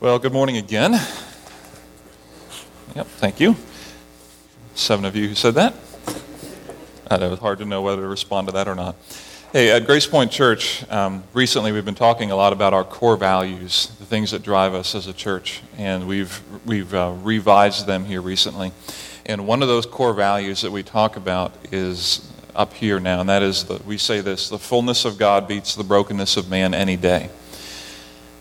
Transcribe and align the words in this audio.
Well, 0.00 0.18
good 0.18 0.32
morning 0.32 0.56
again. 0.56 0.92
Yep, 2.94 3.06
thank 3.06 3.38
you. 3.38 3.54
Seven 4.74 5.04
of 5.04 5.14
you 5.14 5.28
who 5.28 5.34
said 5.36 5.54
that. 5.54 5.72
I 7.08 7.16
know 7.16 7.32
it's 7.32 7.40
hard 7.40 7.58
to 7.58 7.64
know 7.64 7.80
whether 7.80 8.02
to 8.02 8.08
respond 8.08 8.48
to 8.48 8.52
that 8.54 8.66
or 8.66 8.74
not. 8.74 8.96
Hey, 9.52 9.70
at 9.70 9.86
Grace 9.86 10.06
Point 10.06 10.32
Church, 10.32 10.84
um, 10.90 11.22
recently 11.32 11.70
we've 11.70 11.84
been 11.84 11.94
talking 11.94 12.32
a 12.32 12.36
lot 12.36 12.52
about 12.52 12.74
our 12.74 12.82
core 12.82 13.16
values, 13.16 13.92
the 14.00 14.04
things 14.04 14.32
that 14.32 14.42
drive 14.42 14.74
us 14.74 14.96
as 14.96 15.06
a 15.06 15.12
church, 15.12 15.62
and 15.78 16.08
we've, 16.08 16.42
we've 16.66 16.92
uh, 16.92 17.14
revised 17.22 17.86
them 17.86 18.04
here 18.04 18.20
recently. 18.20 18.72
And 19.24 19.46
one 19.46 19.62
of 19.62 19.68
those 19.68 19.86
core 19.86 20.12
values 20.12 20.62
that 20.62 20.72
we 20.72 20.82
talk 20.82 21.16
about 21.16 21.54
is 21.70 22.30
up 22.56 22.74
here 22.74 22.98
now, 22.98 23.20
and 23.20 23.28
that 23.28 23.44
is 23.44 23.64
that 23.66 23.86
we 23.86 23.96
say 23.96 24.20
this 24.20 24.48
the 24.48 24.58
fullness 24.58 25.04
of 25.04 25.18
God 25.18 25.46
beats 25.46 25.76
the 25.76 25.84
brokenness 25.84 26.36
of 26.36 26.50
man 26.50 26.74
any 26.74 26.96
day. 26.96 27.30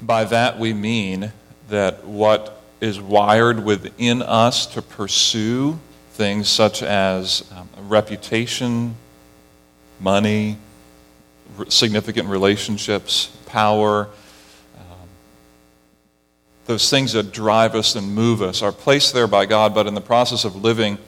By 0.01 0.25
that 0.25 0.59
we 0.59 0.73
mean 0.73 1.31
that 1.73 2.05
what 2.05 2.61
is 2.81 3.01
wired 3.01 3.65
within 3.65 4.21
us 4.21 4.67
to 4.67 4.79
pursue 4.79 5.79
things 6.11 6.47
such 6.47 6.83
as 6.83 7.51
um, 7.55 7.67
reputation, 7.89 8.93
money, 9.99 10.55
significant 11.69 12.29
relationships, 12.29 13.35
power, 13.47 14.07
um, 14.77 15.07
those 16.67 16.91
things 16.91 17.13
that 17.13 17.31
drive 17.31 17.73
us 17.73 17.95
and 17.95 18.13
move 18.13 18.43
us 18.43 18.61
are 18.61 18.71
placed 18.71 19.11
there 19.15 19.25
by 19.25 19.47
God, 19.47 19.73
but 19.73 19.87
in 19.87 19.95
the 19.95 20.01
process 20.01 20.45
of 20.45 20.55
living, 20.55 20.99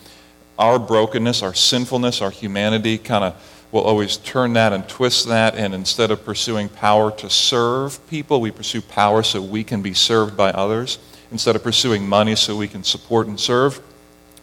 our 0.58 0.80
brokenness, 0.80 1.44
our 1.44 1.54
sinfulness, 1.54 2.24
our 2.24 2.32
humanity 2.32 2.98
kind 2.98 3.24
of 3.24 3.55
will 3.76 3.82
always 3.82 4.16
turn 4.16 4.54
that 4.54 4.72
and 4.72 4.88
twist 4.88 5.28
that, 5.28 5.54
and 5.54 5.76
instead 5.76 6.10
of 6.10 6.24
pursuing 6.24 6.70
power 6.70 7.12
to 7.12 7.30
serve 7.30 8.00
people, 8.08 8.40
we 8.40 8.50
pursue 8.50 8.82
power 8.82 9.22
so 9.22 9.42
we 9.42 9.66
can 9.66 9.82
be 9.82 9.94
served 9.94 10.38
by 10.38 10.50
others. 10.52 10.98
Instead 11.30 11.58
of 11.58 11.62
pursuing 11.62 12.08
money 12.08 12.38
so 12.38 12.56
we 12.56 12.70
can 12.70 12.86
support 12.86 13.28
and 13.28 13.38
serve, 13.38 13.82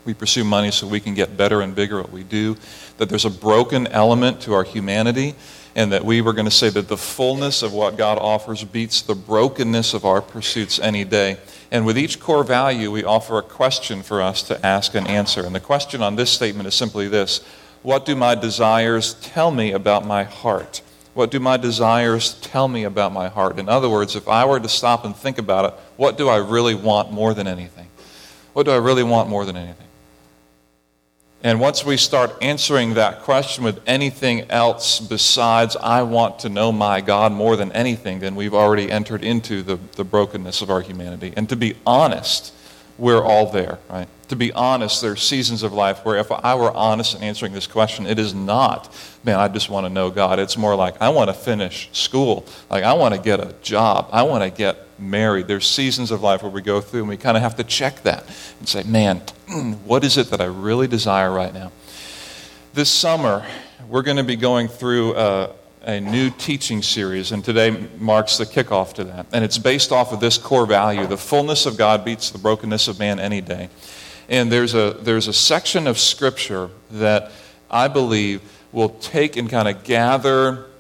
we 0.05 0.13
pursue 0.13 0.45
money 0.45 0.71
so 0.71 0.87
we 0.87 1.01
can 1.01 1.15
get 1.15 1.35
better 1.35 1.63
and 1.63 1.75
bigger 1.75 1.99
at 1.99 2.05
what 2.05 2.13
we 2.13 2.25
do. 2.25 2.59
That 2.99 3.09
there's 3.09 3.25
a 3.25 3.31
broken 3.31 3.87
element 3.87 4.43
to 4.43 4.53
our 4.53 4.65
humanity, 4.65 5.35
and 5.75 5.93
that 5.93 6.05
we 6.05 6.21
were 6.21 6.35
going 6.35 6.45
to 6.45 6.51
say 6.51 6.69
that 6.69 6.89
the 6.89 6.99
fullness 6.99 7.63
of 7.63 7.73
what 7.73 7.97
God 7.97 8.19
offers 8.19 8.63
beats 8.65 9.01
the 9.01 9.15
brokenness 9.15 9.95
of 9.95 10.05
our 10.05 10.21
pursuits 10.21 10.79
any 10.79 11.05
day. 11.05 11.39
And 11.71 11.87
with 11.87 11.97
each 11.97 12.21
core 12.21 12.45
value, 12.45 12.91
we 12.91 13.03
offer 13.03 13.39
a 13.39 13.43
question 13.43 14.03
for 14.03 14.21
us 14.21 14.43
to 14.43 14.67
ask 14.67 14.95
and 14.95 15.09
answer. 15.09 15.47
And 15.47 15.55
the 15.55 15.61
question 15.61 16.03
on 16.03 16.17
this 16.17 16.31
statement 16.31 16.69
is 16.69 16.75
simply 16.75 17.09
this 17.09 17.41
what 17.83 18.05
do 18.05 18.15
my 18.15 18.35
desires 18.35 19.15
tell 19.15 19.51
me 19.51 19.73
about 19.73 20.07
my 20.07 20.25
heart? 20.25 20.83
What 21.15 21.31
do 21.31 21.41
my 21.41 21.57
desires 21.57 22.35
tell 22.41 22.69
me 22.69 22.85
about 22.85 23.13
my 23.13 23.29
heart? 23.29 23.59
In 23.59 23.69
other 23.69 23.89
words, 23.89 24.17
if 24.17 24.29
I 24.29 24.45
were 24.45 24.61
to 24.61 24.69
stop 24.69 25.05
and 25.05 25.15
think 25.15 25.39
about 25.39 25.67
it, 25.67 25.75
what 25.97 26.17
do 26.17 26.29
I 26.29 26.37
really 26.37 26.75
want 26.75 27.13
more 27.13 27.35
than 27.35 27.47
anything? 27.47 27.89
What 28.53 28.65
do 28.65 28.73
I 28.73 28.77
really 28.77 29.03
want 29.03 29.29
more 29.29 29.45
than 29.45 29.57
anything? 29.57 29.87
And 31.45 31.61
once 31.61 31.85
we 31.85 31.97
start 31.97 32.37
answering 32.41 32.95
that 32.95 33.23
question 33.23 33.65
with 33.65 33.81
anything 33.85 34.49
else 34.49 35.01
besides, 35.01 35.77
I 35.77 36.03
want 36.03 36.39
to 36.41 36.49
know 36.49 36.71
my 36.71 37.01
God 37.01 37.33
more 37.33 37.57
than 37.57 37.73
anything, 37.73 38.21
then 38.21 38.37
we've 38.37 38.55
already 38.55 38.91
entered 38.91 39.25
into 39.25 39.63
the, 39.63 39.77
the 39.97 40.05
brokenness 40.05 40.63
of 40.63 40.71
our 40.71 40.81
humanity. 40.81 41.33
And 41.37 41.49
to 41.49 41.57
be 41.57 41.75
honest, 41.85 42.55
we're 42.97 43.23
all 43.23 43.51
there, 43.51 43.81
right? 43.91 44.07
To 44.33 44.37
be 44.37 44.51
honest, 44.55 45.03
there 45.03 45.13
are 45.13 45.17
seasons 45.17 45.63
of 45.63 45.75
life 45.75 46.07
where 46.07 46.17
if 46.17 46.33
I 46.33 46.55
were 46.55 46.71
honest 46.71 47.15
in 47.15 47.23
answering 47.23 47.53
this 47.53 47.67
question, 47.67 48.07
it 48.07 48.19
is 48.19 48.33
not, 48.33 48.91
man, 49.25 49.39
I 49.39 49.47
just 49.49 49.69
want 49.69 49.85
to 49.85 49.91
know 49.91 50.09
God. 50.09 50.39
It's 50.39 50.57
more 50.57 50.75
like, 50.75 51.03
I 51.03 51.11
want 51.11 51.29
to 51.29 51.35
finish 51.35 51.91
school. 51.93 52.47
Like, 52.71 52.83
I 52.83 52.95
want 52.95 53.15
to 53.15 53.21
get 53.21 53.41
a 53.41 53.55
job. 53.61 54.09
I 54.11 54.23
want 54.23 54.43
to 54.43 54.49
get 54.49 54.87
married. 54.99 55.49
There's 55.49 55.67
seasons 55.67 56.11
of 56.11 56.23
life 56.23 56.43
where 56.43 56.51
we 56.51 56.63
go 56.63 56.81
through 56.81 57.01
and 57.01 57.11
we 57.11 57.19
kind 57.19 57.37
of 57.37 57.43
have 57.43 57.57
to 57.57 57.65
check 57.65 58.05
that 58.05 58.25
and 58.59 58.67
say, 58.67 58.85
man, 58.85 59.19
what 59.85 60.03
is 60.03 60.17
it 60.17 60.31
that 60.31 60.41
I 60.41 60.47
really 60.47 60.87
desire 60.89 61.31
right 61.31 61.53
now? 61.53 61.71
This 62.73 62.89
summer, 62.89 63.45
we're 63.87 64.01
going 64.01 64.17
to 64.17 64.25
be 64.25 64.37
going 64.37 64.69
through 64.69 65.15
a, 65.15 65.55
a 65.83 66.01
new 66.01 66.31
teaching 66.31 66.81
series, 66.81 67.33
and 67.33 67.45
today 67.45 67.87
marks 67.99 68.39
the 68.39 68.47
kickoff 68.47 68.95
to 68.95 69.05
that. 69.05 69.27
And 69.31 69.45
it's 69.45 69.59
based 69.59 69.93
off 69.93 70.11
of 70.11 70.21
this 70.21 70.39
core 70.39 70.65
value 70.65 71.07
the 71.07 71.19
fullness 71.19 71.67
of 71.67 71.77
God 71.77 72.03
beats 72.03 72.31
the 72.31 72.39
brokenness 72.39 72.89
of 72.89 72.99
man 72.99 73.21
any 73.21 73.43
day. 73.43 73.69
And 74.33 74.51
there's 74.51 74.73
a, 74.73 74.97
there's 74.99 75.29
a 75.29 75.33
section 75.35 75.87
of 75.87 75.99
Scripture 75.99 76.71
that 76.93 77.33
I 77.71 77.87
believe 77.89 78.41
will 78.73 78.89
take 78.89 79.37
and 79.37 79.51
kind 79.51 79.69
of 79.69 79.85
gather 79.85 80.71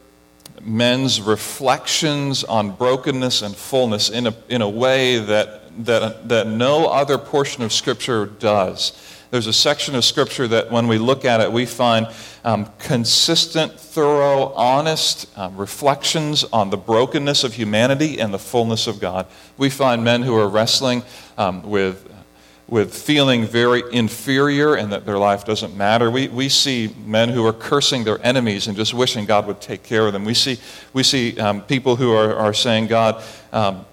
men's 0.63 1.21
reflections 1.21 2.45
on 2.45 2.71
brokenness 2.71 3.43
and 3.43 3.55
fullness 3.55 4.09
in 4.09 4.29
a, 4.29 4.35
in 4.49 4.63
a 4.63 4.69
way 4.69 5.19
that, 5.19 5.85
that, 5.85 6.31
that 6.31 6.47
no 6.47 6.87
other 6.87 7.19
portion 7.19 7.63
of 7.63 7.75
Scripture 7.75 8.25
does. 8.25 8.99
There's 9.31 9.47
a 9.47 9.53
section 9.53 9.95
of 9.97 10.05
Scripture 10.07 10.49
that 10.49 10.71
when 10.71 10.89
we 10.89 10.97
look 10.97 11.27
at 11.27 11.43
it, 11.43 11.53
we 11.53 11.67
find 11.67 12.07
um, 12.47 12.71
consistent, 12.79 13.79
thorough, 13.79 14.55
honest 14.55 15.29
um, 15.37 15.59
reflections 15.59 16.43
on 16.55 16.71
the 16.71 16.79
brokenness 16.79 17.45
of 17.45 17.53
humanity 17.53 18.19
and 18.19 18.33
the 18.33 18.39
fullness 18.39 18.87
of 18.87 18.99
God. 18.99 19.27
We 19.59 19.69
find 19.69 20.03
men 20.03 20.23
who 20.23 20.39
are 20.39 20.49
wrestling 20.49 21.03
um, 21.37 21.63
with 21.69 22.09
with 22.73 22.95
feeling 22.95 23.45
very 23.45 23.83
inferior 23.93 24.77
and 24.77 24.91
that 24.91 25.05
their 25.05 25.19
life 25.19 25.45
doesn't 25.45 25.77
matter. 25.77 26.11
We, 26.11 26.29
we 26.29 26.49
see 26.49 26.97
men 27.05 27.29
who 27.29 27.45
are 27.45 27.53
cursing 27.53 28.03
their 28.03 28.19
enemies 28.25 28.67
and 28.67 28.75
just 28.75 28.95
wishing 28.95 29.27
God 29.27 29.47
would 29.47 29.61
take 29.61 29.83
care 29.83 30.07
of 30.07 30.15
them. 30.15 30.25
We 30.25 30.33
see, 30.33 30.59
we 30.95 31.03
see 31.03 31.39
um, 31.39 31.61
people 31.61 31.97
who 31.97 32.15
are, 32.15 32.35
are 32.35 32.55
saying, 32.55 32.87
God, 32.87 33.23
um, 33.53 33.85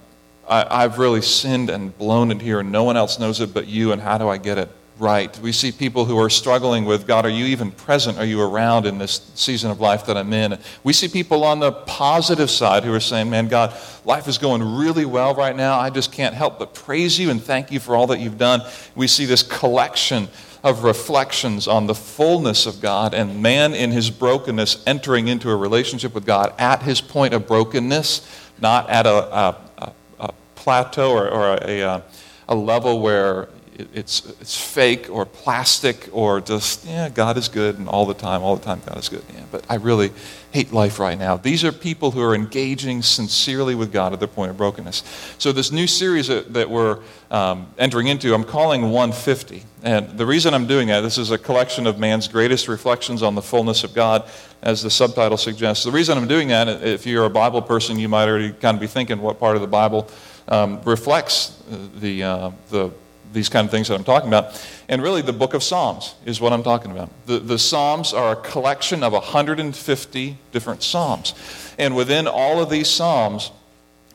I, 0.48 0.84
I've 0.84 0.98
really 0.98 1.20
sinned 1.20 1.68
and 1.68 1.96
blown 1.98 2.30
it 2.30 2.40
here, 2.40 2.60
and 2.60 2.72
no 2.72 2.84
one 2.84 2.96
else 2.96 3.18
knows 3.18 3.42
it 3.42 3.52
but 3.52 3.66
you, 3.66 3.92
and 3.92 4.00
how 4.00 4.16
do 4.16 4.30
I 4.30 4.38
get 4.38 4.56
it 4.56 4.70
right. 5.00 5.36
We 5.40 5.52
see 5.52 5.72
people 5.72 6.04
who 6.04 6.18
are 6.18 6.28
struggling 6.28 6.84
with 6.84 7.06
God, 7.06 7.24
are 7.24 7.30
you 7.30 7.46
even 7.46 7.72
present? 7.72 8.18
Are 8.18 8.24
you 8.24 8.42
around 8.42 8.84
in 8.86 8.98
this 8.98 9.30
season 9.34 9.70
of 9.70 9.80
life 9.80 10.06
that 10.06 10.16
I'm 10.16 10.32
in? 10.32 10.58
We 10.84 10.92
see 10.92 11.08
people 11.08 11.42
on 11.42 11.58
the 11.58 11.72
positive 11.72 12.50
side 12.50 12.84
who 12.84 12.92
are 12.92 13.00
saying, 13.00 13.30
man, 13.30 13.48
God, 13.48 13.74
life 14.04 14.28
is 14.28 14.36
going 14.36 14.62
really 14.62 15.06
well 15.06 15.34
right 15.34 15.56
now. 15.56 15.78
I 15.78 15.90
just 15.90 16.12
can't 16.12 16.34
help 16.34 16.58
but 16.58 16.74
praise 16.74 17.18
you 17.18 17.30
and 17.30 17.42
thank 17.42 17.72
you 17.72 17.80
for 17.80 17.96
all 17.96 18.06
that 18.08 18.20
you've 18.20 18.38
done. 18.38 18.60
We 18.94 19.06
see 19.06 19.24
this 19.24 19.42
collection 19.42 20.28
of 20.62 20.84
reflections 20.84 21.66
on 21.66 21.86
the 21.86 21.94
fullness 21.94 22.66
of 22.66 22.82
God 22.82 23.14
and 23.14 23.42
man 23.42 23.72
in 23.72 23.90
his 23.90 24.10
brokenness 24.10 24.82
entering 24.86 25.28
into 25.28 25.50
a 25.50 25.56
relationship 25.56 26.14
with 26.14 26.26
God 26.26 26.52
at 26.58 26.82
his 26.82 27.00
point 27.00 27.32
of 27.32 27.46
brokenness, 27.46 28.28
not 28.60 28.90
at 28.90 29.06
a, 29.06 29.10
a, 29.10 29.56
a, 29.78 29.92
a 30.20 30.32
plateau 30.56 31.12
or, 31.12 31.30
or 31.30 31.58
a, 31.62 32.02
a 32.48 32.54
level 32.54 33.00
where 33.00 33.48
it's, 33.94 34.26
it's 34.40 34.58
fake 34.58 35.08
or 35.10 35.26
plastic 35.26 36.08
or 36.12 36.40
just, 36.40 36.84
yeah, 36.84 37.08
God 37.08 37.36
is 37.36 37.48
good 37.48 37.78
and 37.78 37.88
all 37.88 38.06
the 38.06 38.14
time, 38.14 38.42
all 38.42 38.56
the 38.56 38.64
time, 38.64 38.80
God 38.86 38.98
is 38.98 39.08
good. 39.08 39.22
Yeah, 39.34 39.44
but 39.50 39.64
I 39.68 39.76
really 39.76 40.12
hate 40.52 40.72
life 40.72 40.98
right 40.98 41.18
now. 41.18 41.36
These 41.36 41.64
are 41.64 41.72
people 41.72 42.10
who 42.10 42.22
are 42.22 42.34
engaging 42.34 43.02
sincerely 43.02 43.74
with 43.74 43.92
God 43.92 44.12
at 44.12 44.18
their 44.18 44.28
point 44.28 44.50
of 44.50 44.56
brokenness. 44.56 45.02
So, 45.38 45.52
this 45.52 45.70
new 45.70 45.86
series 45.86 46.28
that, 46.28 46.52
that 46.54 46.68
we're 46.68 47.00
um, 47.30 47.72
entering 47.78 48.08
into, 48.08 48.34
I'm 48.34 48.44
calling 48.44 48.82
150. 48.82 49.62
And 49.82 50.18
the 50.18 50.26
reason 50.26 50.52
I'm 50.52 50.66
doing 50.66 50.88
that, 50.88 51.00
this 51.00 51.18
is 51.18 51.30
a 51.30 51.38
collection 51.38 51.86
of 51.86 51.98
man's 51.98 52.28
greatest 52.28 52.68
reflections 52.68 53.22
on 53.22 53.34
the 53.34 53.42
fullness 53.42 53.84
of 53.84 53.94
God, 53.94 54.28
as 54.62 54.82
the 54.82 54.90
subtitle 54.90 55.38
suggests. 55.38 55.84
The 55.84 55.92
reason 55.92 56.18
I'm 56.18 56.28
doing 56.28 56.48
that, 56.48 56.68
if 56.82 57.06
you're 57.06 57.24
a 57.24 57.30
Bible 57.30 57.62
person, 57.62 57.98
you 57.98 58.08
might 58.08 58.28
already 58.28 58.52
kind 58.52 58.74
of 58.74 58.80
be 58.80 58.86
thinking 58.86 59.20
what 59.20 59.38
part 59.38 59.56
of 59.56 59.62
the 59.62 59.68
Bible 59.68 60.08
um, 60.48 60.80
reflects 60.82 61.62
the, 61.96 62.22
uh, 62.24 62.50
the 62.70 62.90
these 63.32 63.48
kind 63.48 63.64
of 63.64 63.70
things 63.70 63.88
that 63.88 63.94
I'm 63.94 64.04
talking 64.04 64.28
about. 64.28 64.60
And 64.88 65.02
really, 65.02 65.22
the 65.22 65.32
book 65.32 65.54
of 65.54 65.62
Psalms 65.62 66.14
is 66.24 66.40
what 66.40 66.52
I'm 66.52 66.62
talking 66.62 66.90
about. 66.90 67.10
The, 67.26 67.38
the 67.38 67.58
Psalms 67.58 68.12
are 68.12 68.32
a 68.32 68.36
collection 68.36 69.02
of 69.02 69.12
150 69.12 70.38
different 70.52 70.82
Psalms. 70.82 71.34
And 71.78 71.96
within 71.96 72.26
all 72.26 72.60
of 72.60 72.70
these 72.70 72.88
Psalms 72.88 73.52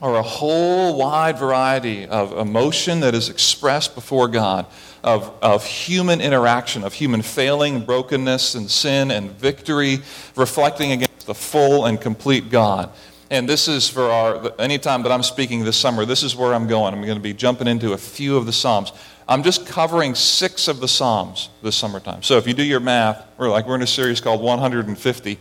are 0.02 0.16
a 0.16 0.22
whole 0.22 0.98
wide 0.98 1.38
variety 1.40 2.06
of 2.06 2.38
emotion 2.38 3.00
that 3.00 3.16
is 3.16 3.30
expressed 3.30 3.96
before 3.96 4.28
God, 4.28 4.66
of, 5.04 5.32
of 5.42 5.66
human 5.66 6.20
interaction, 6.20 6.84
of 6.84 6.94
human 6.94 7.22
failing, 7.22 7.86
brokenness, 7.86 8.56
and 8.56 8.70
sin 8.70 9.12
and 9.12 9.32
victory, 9.32 10.00
reflecting 10.36 10.92
against 10.92 11.28
the 11.28 11.36
full 11.36 11.86
and 11.86 12.02
complete 12.02 12.50
God. 12.50 12.92
And 13.32 13.50
this 13.50 13.68
is 13.68 13.90
for 13.90 14.04
our, 14.04 14.54
anytime 14.60 15.04
that 15.04 15.12
I'm 15.12 15.24
speaking 15.24 15.64
this 15.64 15.78
summer, 15.78 16.06
this 16.06 16.22
is 16.22 16.36
where 16.36 16.54
I'm 16.54 16.68
going. 16.68 16.94
I'm 16.94 17.02
going 17.02 17.16
to 17.16 17.24
be 17.24 17.34
jumping 17.34 17.68
into 17.68 17.94
a 17.94 17.98
few 17.98 18.38
of 18.38 18.46
the 18.46 18.54
Psalms. 18.54 18.92
I'm 19.28 19.42
just 19.42 19.66
covering 19.66 20.14
six 20.14 20.68
of 20.68 20.80
the 20.80 20.88
Psalms 20.88 21.50
this 21.64 21.76
summertime. 21.76 22.22
So 22.22 22.38
if 22.38 22.48
you 22.48 22.54
do 22.54 22.64
your 22.64 22.80
math, 22.80 23.26
we're 23.38 23.50
like, 23.50 23.66
we're 23.66 23.76
in 23.76 23.82
a 23.82 23.88
series 23.88 24.22
called 24.22 24.42
150. 24.42 25.40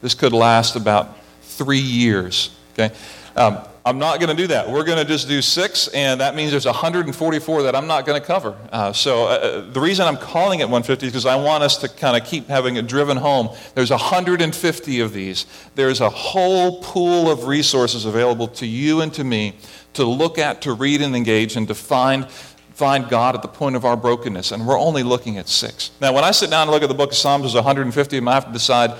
This 0.00 0.14
could 0.14 0.32
last 0.32 0.76
about 0.76 1.18
three 1.42 1.78
years. 1.78 2.56
Okay? 2.72 2.94
Um, 3.36 3.58
I'm 3.86 4.00
not 4.00 4.18
going 4.18 4.30
to 4.30 4.42
do 4.42 4.48
that. 4.48 4.68
We're 4.68 4.82
going 4.82 4.98
to 4.98 5.04
just 5.04 5.28
do 5.28 5.40
six, 5.40 5.86
and 5.86 6.20
that 6.20 6.34
means 6.34 6.50
there's 6.50 6.66
144 6.66 7.62
that 7.62 7.76
I'm 7.76 7.86
not 7.86 8.04
going 8.04 8.20
to 8.20 8.26
cover. 8.26 8.56
Uh, 8.72 8.92
so 8.92 9.26
uh, 9.26 9.28
uh, 9.28 9.70
the 9.70 9.80
reason 9.80 10.08
I'm 10.08 10.16
calling 10.16 10.58
it 10.58 10.64
150 10.64 11.06
is 11.06 11.12
because 11.12 11.24
I 11.24 11.36
want 11.36 11.62
us 11.62 11.76
to 11.78 11.88
kind 11.88 12.20
of 12.20 12.28
keep 12.28 12.48
having 12.48 12.74
it 12.74 12.88
driven 12.88 13.16
home. 13.16 13.48
There's 13.76 13.92
150 13.92 15.00
of 15.00 15.12
these. 15.12 15.46
There's 15.76 16.00
a 16.00 16.10
whole 16.10 16.82
pool 16.82 17.30
of 17.30 17.46
resources 17.46 18.06
available 18.06 18.48
to 18.48 18.66
you 18.66 19.02
and 19.02 19.14
to 19.14 19.22
me 19.22 19.54
to 19.92 20.04
look 20.04 20.36
at, 20.36 20.62
to 20.62 20.72
read 20.72 21.00
and 21.00 21.14
engage, 21.14 21.54
and 21.54 21.68
to 21.68 21.74
find 21.74 22.28
find 22.74 23.08
God 23.08 23.36
at 23.36 23.40
the 23.40 23.48
point 23.48 23.76
of 23.76 23.84
our 23.84 23.96
brokenness, 23.96 24.50
and 24.50 24.66
we're 24.66 24.78
only 24.78 25.04
looking 25.04 25.38
at 25.38 25.48
six. 25.48 25.92
Now, 26.00 26.12
when 26.12 26.24
I 26.24 26.32
sit 26.32 26.50
down 26.50 26.62
and 26.62 26.72
look 26.72 26.82
at 26.82 26.88
the 26.88 26.94
book 26.94 27.12
of 27.12 27.16
Psalms, 27.16 27.44
there's 27.44 27.54
150 27.54 28.16
of 28.16 28.20
them. 28.20 28.28
I 28.28 28.34
have 28.34 28.46
to 28.46 28.52
decide 28.52 28.90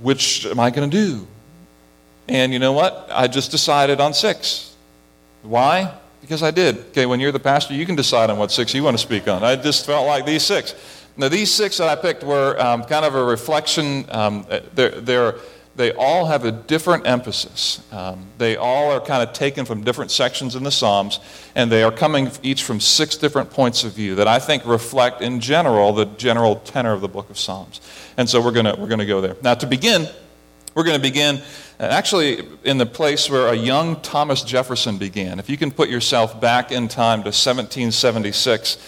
which 0.00 0.46
am 0.46 0.60
I 0.60 0.70
going 0.70 0.88
to 0.88 0.96
do? 0.96 1.26
And 2.28 2.52
you 2.52 2.58
know 2.58 2.72
what? 2.72 3.08
I 3.10 3.26
just 3.26 3.50
decided 3.50 4.00
on 4.00 4.12
six. 4.12 4.76
Why? 5.42 5.94
Because 6.20 6.42
I 6.42 6.50
did. 6.50 6.78
Okay, 6.88 7.06
when 7.06 7.20
you're 7.20 7.32
the 7.32 7.40
pastor, 7.40 7.74
you 7.74 7.86
can 7.86 7.96
decide 7.96 8.28
on 8.28 8.38
what 8.38 8.50
six 8.50 8.74
you 8.74 8.82
want 8.82 8.96
to 8.96 9.02
speak 9.02 9.28
on. 9.28 9.42
I 9.42 9.56
just 9.56 9.86
felt 9.86 10.06
like 10.06 10.26
these 10.26 10.42
six. 10.42 10.74
Now, 11.16 11.28
these 11.28 11.50
six 11.50 11.78
that 11.78 11.88
I 11.88 12.00
picked 12.00 12.22
were 12.22 12.60
um, 12.60 12.84
kind 12.84 13.04
of 13.04 13.14
a 13.14 13.24
reflection. 13.24 14.04
Um, 14.08 14.46
they're, 14.74 15.00
they're, 15.00 15.34
they 15.74 15.92
all 15.92 16.26
have 16.26 16.44
a 16.44 16.52
different 16.52 17.06
emphasis. 17.06 17.82
Um, 17.92 18.26
they 18.36 18.56
all 18.56 18.90
are 18.92 19.00
kind 19.00 19.26
of 19.26 19.32
taken 19.32 19.64
from 19.64 19.82
different 19.82 20.10
sections 20.10 20.54
in 20.54 20.64
the 20.64 20.70
Psalms, 20.70 21.18
and 21.54 21.72
they 21.72 21.82
are 21.82 21.90
coming 21.90 22.30
each 22.42 22.62
from 22.62 22.78
six 22.78 23.16
different 23.16 23.50
points 23.50 23.84
of 23.84 23.92
view 23.92 24.16
that 24.16 24.28
I 24.28 24.38
think 24.38 24.64
reflect, 24.66 25.22
in 25.22 25.40
general, 25.40 25.92
the 25.92 26.04
general 26.04 26.56
tenor 26.56 26.92
of 26.92 27.00
the 27.00 27.08
book 27.08 27.30
of 27.30 27.38
Psalms. 27.38 27.80
And 28.16 28.28
so 28.28 28.40
we're 28.40 28.52
going 28.52 28.66
we're 28.80 28.88
going 28.88 28.98
to 28.98 29.06
go 29.06 29.20
there. 29.20 29.36
Now, 29.42 29.54
to 29.54 29.66
begin, 29.66 30.08
we're 30.78 30.84
going 30.84 30.96
to 30.96 31.02
begin 31.02 31.42
uh, 31.80 31.82
actually 31.82 32.46
in 32.62 32.78
the 32.78 32.86
place 32.86 33.28
where 33.28 33.48
a 33.48 33.54
young 33.56 34.00
Thomas 34.00 34.42
Jefferson 34.42 34.96
began. 34.96 35.40
If 35.40 35.50
you 35.50 35.56
can 35.56 35.72
put 35.72 35.88
yourself 35.88 36.40
back 36.40 36.70
in 36.70 36.86
time 36.86 37.24
to 37.24 37.30
1776, 37.30 38.78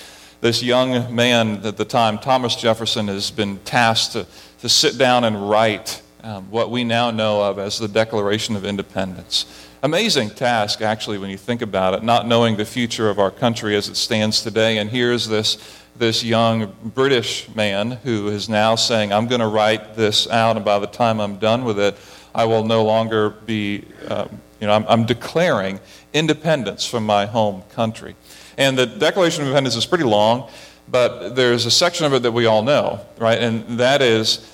this 0.40 0.62
young 0.62 1.12
man 1.12 1.66
at 1.66 1.76
the 1.76 1.84
time, 1.84 2.18
Thomas 2.18 2.54
Jefferson, 2.54 3.08
has 3.08 3.32
been 3.32 3.58
tasked 3.64 4.12
to, 4.12 4.24
to 4.60 4.68
sit 4.68 4.98
down 4.98 5.24
and 5.24 5.50
write 5.50 6.00
um, 6.22 6.48
what 6.48 6.70
we 6.70 6.84
now 6.84 7.10
know 7.10 7.42
of 7.42 7.58
as 7.58 7.80
the 7.80 7.88
Declaration 7.88 8.54
of 8.54 8.64
Independence. 8.64 9.46
Amazing 9.82 10.30
task, 10.30 10.82
actually, 10.82 11.18
when 11.18 11.30
you 11.30 11.38
think 11.38 11.60
about 11.60 11.94
it, 11.94 12.04
not 12.04 12.24
knowing 12.24 12.56
the 12.56 12.64
future 12.64 13.10
of 13.10 13.18
our 13.18 13.32
country 13.32 13.74
as 13.74 13.88
it 13.88 13.96
stands 13.96 14.42
today. 14.42 14.78
And 14.78 14.90
here's 14.90 15.26
this 15.26 15.56
this 16.00 16.24
young 16.24 16.74
British 16.82 17.54
man 17.54 17.90
who 17.90 18.28
is 18.28 18.48
now 18.48 18.74
saying, 18.74 19.12
I'm 19.12 19.28
going 19.28 19.42
to 19.42 19.46
write 19.46 19.96
this 19.96 20.26
out, 20.28 20.56
and 20.56 20.64
by 20.64 20.78
the 20.78 20.86
time 20.86 21.20
I'm 21.20 21.36
done 21.36 21.62
with 21.62 21.78
it, 21.78 21.94
I 22.34 22.46
will 22.46 22.64
no 22.64 22.84
longer 22.84 23.28
be, 23.28 23.84
um, 24.08 24.40
you 24.62 24.66
know, 24.66 24.72
I'm, 24.72 24.86
I'm, 24.88 25.04
declaring 25.04 25.78
independence 26.14 26.86
from 26.86 27.04
my 27.04 27.26
home 27.26 27.64
country. 27.74 28.16
And 28.56 28.78
the 28.78 28.86
Declaration 28.86 29.42
of 29.42 29.48
Independence 29.48 29.76
is 29.76 29.84
pretty 29.84 30.04
long, 30.04 30.48
but 30.88 31.36
there's 31.36 31.66
a 31.66 31.70
section 31.70 32.06
of 32.06 32.14
it 32.14 32.22
that 32.22 32.32
we 32.32 32.46
all 32.46 32.62
know, 32.62 33.00
right? 33.18 33.38
And 33.38 33.78
that 33.78 34.00
is, 34.00 34.50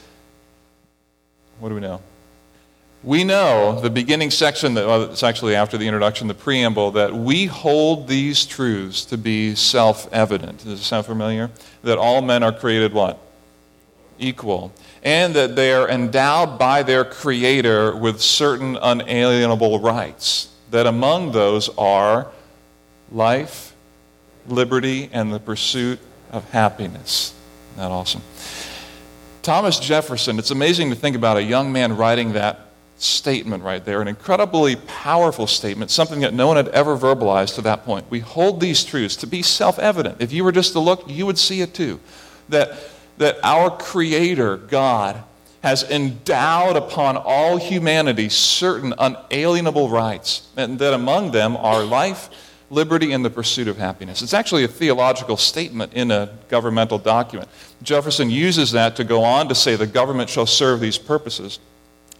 what 1.61 1.69
do 1.69 1.77
we 1.77 1.81
know? 1.81 2.01
We 3.07 3.23
know 3.23 3.81
the 3.81 3.89
beginning 3.89 4.33
section, 4.33 4.75
that, 4.75 4.85
well, 4.85 5.05
it's 5.05 5.23
actually 5.23 5.55
after 5.55 5.79
the 5.79 5.87
introduction, 5.87 6.27
the 6.27 6.35
preamble, 6.35 6.91
that 6.91 7.15
we 7.15 7.47
hold 7.47 8.09
these 8.09 8.45
truths 8.45 9.05
to 9.07 9.17
be 9.17 9.55
self 9.55 10.13
evident. 10.13 10.65
Does 10.65 10.81
it 10.81 10.83
sound 10.83 11.07
familiar? 11.07 11.53
That 11.85 11.99
all 11.99 12.21
men 12.21 12.43
are 12.43 12.53
created 12.53 12.93
what? 12.93 13.21
Equal. 14.19 14.73
And 15.05 15.35
that 15.35 15.55
they 15.55 15.73
are 15.73 15.89
endowed 15.89 16.59
by 16.59 16.83
their 16.83 17.05
Creator 17.05 17.95
with 17.95 18.21
certain 18.21 18.77
unalienable 18.77 19.79
rights. 19.79 20.49
That 20.73 20.89
among 20.89 21.31
those 21.31 21.69
are 21.79 22.27
life, 23.13 23.73
liberty, 24.49 25.09
and 25.13 25.33
the 25.33 25.39
pursuit 25.39 26.01
of 26.33 26.51
happiness. 26.51 27.35
Isn't 27.71 27.85
that 27.85 27.93
awesome? 27.93 28.23
Thomas 29.43 29.79
Jefferson, 29.79 30.41
it's 30.41 30.51
amazing 30.51 30.91
to 30.91 30.97
think 30.97 31.15
about 31.15 31.37
a 31.37 31.43
young 31.43 31.73
man 31.73 31.97
writing 31.97 32.33
that 32.33 32.66
statement 32.99 33.63
right 33.63 33.85
there, 33.85 34.01
an 34.01 34.09
incredibly 34.09 34.77
powerful 34.77 35.47
statement, 35.47 35.91
something 35.91 36.21
that 36.21 36.33
no 36.33 36.47
one 36.47 36.57
had 36.57 36.69
ever 36.69 36.97
verbalized 36.97 37.55
to 37.57 37.63
that 37.63 37.85
point. 37.85 38.07
We 38.11 38.21
hold 38.21 38.61
these 38.61 38.85
truths 38.85 39.17
to 39.17 39.27
be 39.27 39.43
self 39.43 39.79
evident. 39.79 40.21
If 40.21 40.33
you 40.33 40.45
were 40.45 40.53
just 40.53 40.73
to 40.73 40.81
look, 40.81 41.09
you 41.09 41.27
would 41.27 41.39
see 41.39 41.61
it 41.61 41.75
too. 41.75 42.01
That, 42.49 42.79
that 43.19 43.39
our 43.43 43.71
Creator, 43.71 44.59
God, 44.59 45.23
has 45.63 45.83
endowed 45.91 46.77
upon 46.77 47.17
all 47.17 47.57
humanity 47.57 48.29
certain 48.29 48.95
unalienable 48.99 49.89
rights, 49.89 50.49
and 50.57 50.79
that 50.79 50.95
among 50.95 51.33
them 51.33 51.57
are 51.57 51.83
life, 51.83 52.31
liberty, 52.71 53.13
and 53.13 53.25
the 53.25 53.31
pursuit 53.31 53.69
of 53.69 53.77
happiness. 53.77 54.23
It's 54.23 54.35
actually 54.35 54.65
a 54.65 54.69
theological 54.69 55.37
statement 55.37 55.93
in 55.93 56.11
a 56.11 56.31
governmental 56.49 56.99
document. 56.99 57.49
Jefferson 57.83 58.31
uses 58.31 58.73
that 58.73 58.97
to 58.97 59.05
go 59.05 59.23
on 59.25 59.49
to 59.49 59.55
say 59.55 59.77
the 59.77 59.87
government 59.87 60.31
shall 60.31 60.47
serve 60.47 60.81
these 60.81 60.99
purposes 60.99 61.59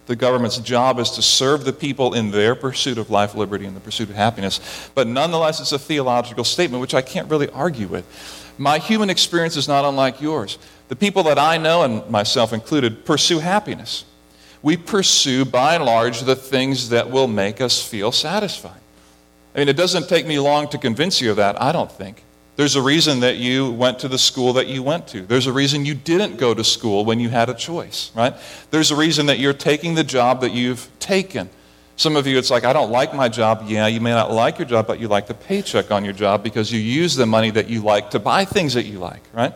the 0.07 0.15
government's 0.15 0.57
job 0.57 0.99
is 0.99 1.11
to 1.11 1.21
serve 1.21 1.65
the 1.65 1.73
people 1.73 2.13
in 2.13 2.31
their 2.31 2.55
pursuit 2.55 2.97
of 2.97 3.09
life, 3.09 3.35
liberty, 3.35 3.65
and 3.65 3.75
the 3.75 3.81
pursuit 3.81 4.09
of 4.09 4.15
happiness. 4.15 4.89
But 4.95 5.07
nonetheless, 5.07 5.59
it's 5.59 5.73
a 5.73 5.79
theological 5.79 6.43
statement, 6.43 6.81
which 6.81 6.93
I 6.93 7.01
can't 7.01 7.29
really 7.29 7.49
argue 7.49 7.87
with. 7.87 8.05
My 8.57 8.79
human 8.79 9.09
experience 9.09 9.55
is 9.55 9.67
not 9.67 9.85
unlike 9.85 10.19
yours. 10.19 10.57
The 10.87 10.95
people 10.95 11.23
that 11.23 11.37
I 11.37 11.57
know, 11.57 11.83
and 11.83 12.09
myself 12.09 12.53
included, 12.53 13.05
pursue 13.05 13.39
happiness. 13.39 14.05
We 14.61 14.77
pursue, 14.77 15.45
by 15.45 15.75
and 15.75 15.85
large, 15.85 16.21
the 16.21 16.35
things 16.35 16.89
that 16.89 17.11
will 17.11 17.27
make 17.27 17.61
us 17.61 17.85
feel 17.85 18.11
satisfied. 18.11 18.79
I 19.53 19.59
mean, 19.59 19.69
it 19.69 19.77
doesn't 19.77 20.07
take 20.07 20.25
me 20.25 20.39
long 20.39 20.69
to 20.69 20.77
convince 20.77 21.21
you 21.21 21.31
of 21.31 21.37
that, 21.37 21.61
I 21.61 21.71
don't 21.71 21.91
think. 21.91 22.23
There's 22.57 22.75
a 22.75 22.81
reason 22.81 23.19
that 23.19 23.37
you 23.37 23.71
went 23.71 23.99
to 23.99 24.07
the 24.07 24.17
school 24.17 24.53
that 24.53 24.65
you 24.65 24.81
went 24.81 25.07
to. 25.09 25.21
There's 25.21 25.45
a 25.45 25.53
reason 25.53 25.85
you 25.85 25.93
didn't 25.93 26.37
go 26.37 26.55
to 26.55 26.63
school 26.63 27.05
when 27.05 27.19
you 27.19 27.29
had 27.29 27.49
a 27.49 27.53
choice, 27.53 28.11
right? 28.15 28.33
There's 28.71 28.89
a 28.89 28.95
reason 28.95 29.27
that 29.27 29.37
you're 29.37 29.53
taking 29.53 29.93
the 29.93 30.03
job 30.03 30.41
that 30.41 30.53
you've 30.53 30.89
taken. 30.97 31.49
Some 31.97 32.15
of 32.15 32.25
you, 32.25 32.39
it's 32.39 32.49
like, 32.49 32.63
I 32.63 32.73
don't 32.73 32.89
like 32.89 33.13
my 33.13 33.29
job. 33.29 33.65
Yeah, 33.67 33.85
you 33.85 34.01
may 34.01 34.09
not 34.09 34.31
like 34.31 34.57
your 34.57 34.67
job, 34.67 34.87
but 34.87 34.99
you 34.99 35.07
like 35.07 35.27
the 35.27 35.35
paycheck 35.35 35.91
on 35.91 36.03
your 36.03 36.13
job 36.13 36.43
because 36.43 36.71
you 36.71 36.79
use 36.79 37.15
the 37.15 37.27
money 37.27 37.51
that 37.51 37.69
you 37.69 37.81
like 37.81 38.09
to 38.11 38.19
buy 38.19 38.43
things 38.43 38.73
that 38.73 38.85
you 38.85 38.97
like, 38.97 39.21
right? 39.33 39.53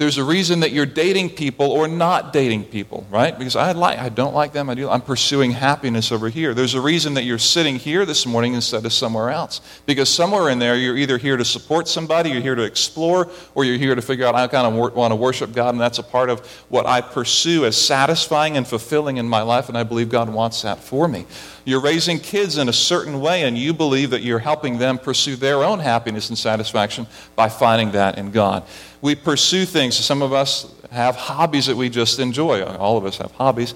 There's 0.00 0.16
a 0.16 0.24
reason 0.24 0.60
that 0.60 0.72
you're 0.72 0.86
dating 0.86 1.28
people 1.28 1.70
or 1.70 1.86
not 1.86 2.32
dating 2.32 2.64
people, 2.64 3.06
right? 3.10 3.38
Because 3.38 3.54
I 3.54 3.72
like 3.72 3.98
I 3.98 4.08
don't 4.08 4.32
like 4.32 4.54
them. 4.54 4.70
I 4.70 4.74
do. 4.74 4.88
I'm 4.88 5.02
pursuing 5.02 5.50
happiness 5.50 6.10
over 6.10 6.30
here. 6.30 6.54
There's 6.54 6.72
a 6.72 6.80
reason 6.80 7.12
that 7.14 7.24
you're 7.24 7.36
sitting 7.36 7.76
here 7.76 8.06
this 8.06 8.24
morning 8.24 8.54
instead 8.54 8.86
of 8.86 8.94
somewhere 8.94 9.28
else. 9.28 9.60
Because 9.84 10.08
somewhere 10.08 10.48
in 10.48 10.58
there 10.58 10.74
you're 10.74 10.96
either 10.96 11.18
here 11.18 11.36
to 11.36 11.44
support 11.44 11.86
somebody, 11.86 12.30
you're 12.30 12.40
here 12.40 12.54
to 12.54 12.62
explore, 12.62 13.28
or 13.54 13.66
you're 13.66 13.76
here 13.76 13.94
to 13.94 14.00
figure 14.00 14.24
out 14.24 14.34
I 14.34 14.46
kind 14.46 14.66
of 14.66 14.94
want 14.94 15.12
to 15.12 15.16
worship 15.16 15.52
God, 15.52 15.74
and 15.74 15.80
that's 15.80 15.98
a 15.98 16.02
part 16.02 16.30
of 16.30 16.46
what 16.70 16.86
I 16.86 17.02
pursue 17.02 17.66
as 17.66 17.76
satisfying 17.76 18.56
and 18.56 18.66
fulfilling 18.66 19.18
in 19.18 19.28
my 19.28 19.42
life, 19.42 19.68
and 19.68 19.76
I 19.76 19.82
believe 19.82 20.08
God 20.08 20.30
wants 20.30 20.62
that 20.62 20.78
for 20.78 21.08
me. 21.08 21.26
You're 21.66 21.82
raising 21.82 22.18
kids 22.18 22.56
in 22.56 22.70
a 22.70 22.72
certain 22.72 23.20
way, 23.20 23.42
and 23.42 23.58
you 23.58 23.74
believe 23.74 24.08
that 24.10 24.22
you're 24.22 24.38
helping 24.38 24.78
them 24.78 24.96
pursue 24.96 25.36
their 25.36 25.62
own 25.62 25.78
happiness 25.78 26.30
and 26.30 26.38
satisfaction 26.38 27.06
by 27.36 27.50
finding 27.50 27.90
that 27.92 28.16
in 28.16 28.30
God 28.30 28.64
we 29.02 29.14
pursue 29.14 29.64
things. 29.64 29.96
Some 29.96 30.22
of 30.22 30.32
us 30.32 30.72
have 30.90 31.16
hobbies 31.16 31.66
that 31.66 31.76
we 31.76 31.88
just 31.88 32.18
enjoy. 32.18 32.62
All 32.64 32.96
of 32.96 33.04
us 33.04 33.18
have 33.18 33.32
hobbies. 33.32 33.74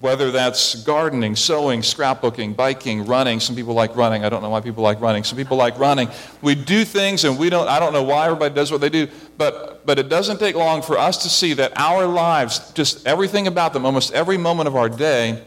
Whether 0.00 0.30
that's 0.30 0.82
gardening, 0.84 1.36
sewing, 1.36 1.80
scrapbooking, 1.80 2.54
biking, 2.56 3.04
running. 3.04 3.40
Some 3.40 3.56
people 3.56 3.74
like 3.74 3.94
running. 3.96 4.24
I 4.24 4.28
don't 4.28 4.42
know 4.42 4.50
why 4.50 4.60
people 4.60 4.82
like 4.82 5.00
running. 5.00 5.24
Some 5.24 5.36
people 5.36 5.56
like 5.56 5.78
running. 5.78 6.08
We 6.40 6.54
do 6.54 6.84
things 6.84 7.24
and 7.24 7.38
we 7.38 7.50
don't, 7.50 7.68
I 7.68 7.78
don't 7.80 7.92
know 7.92 8.04
why 8.04 8.26
everybody 8.26 8.54
does 8.54 8.70
what 8.70 8.80
they 8.80 8.88
do, 8.88 9.08
but, 9.36 9.84
but 9.84 9.98
it 9.98 10.08
doesn't 10.08 10.38
take 10.38 10.54
long 10.54 10.82
for 10.82 10.96
us 10.96 11.22
to 11.24 11.28
see 11.28 11.52
that 11.54 11.72
our 11.76 12.06
lives, 12.06 12.70
just 12.72 13.06
everything 13.06 13.46
about 13.46 13.72
them, 13.72 13.84
almost 13.84 14.12
every 14.12 14.38
moment 14.38 14.68
of 14.68 14.76
our 14.76 14.88
day, 14.88 15.42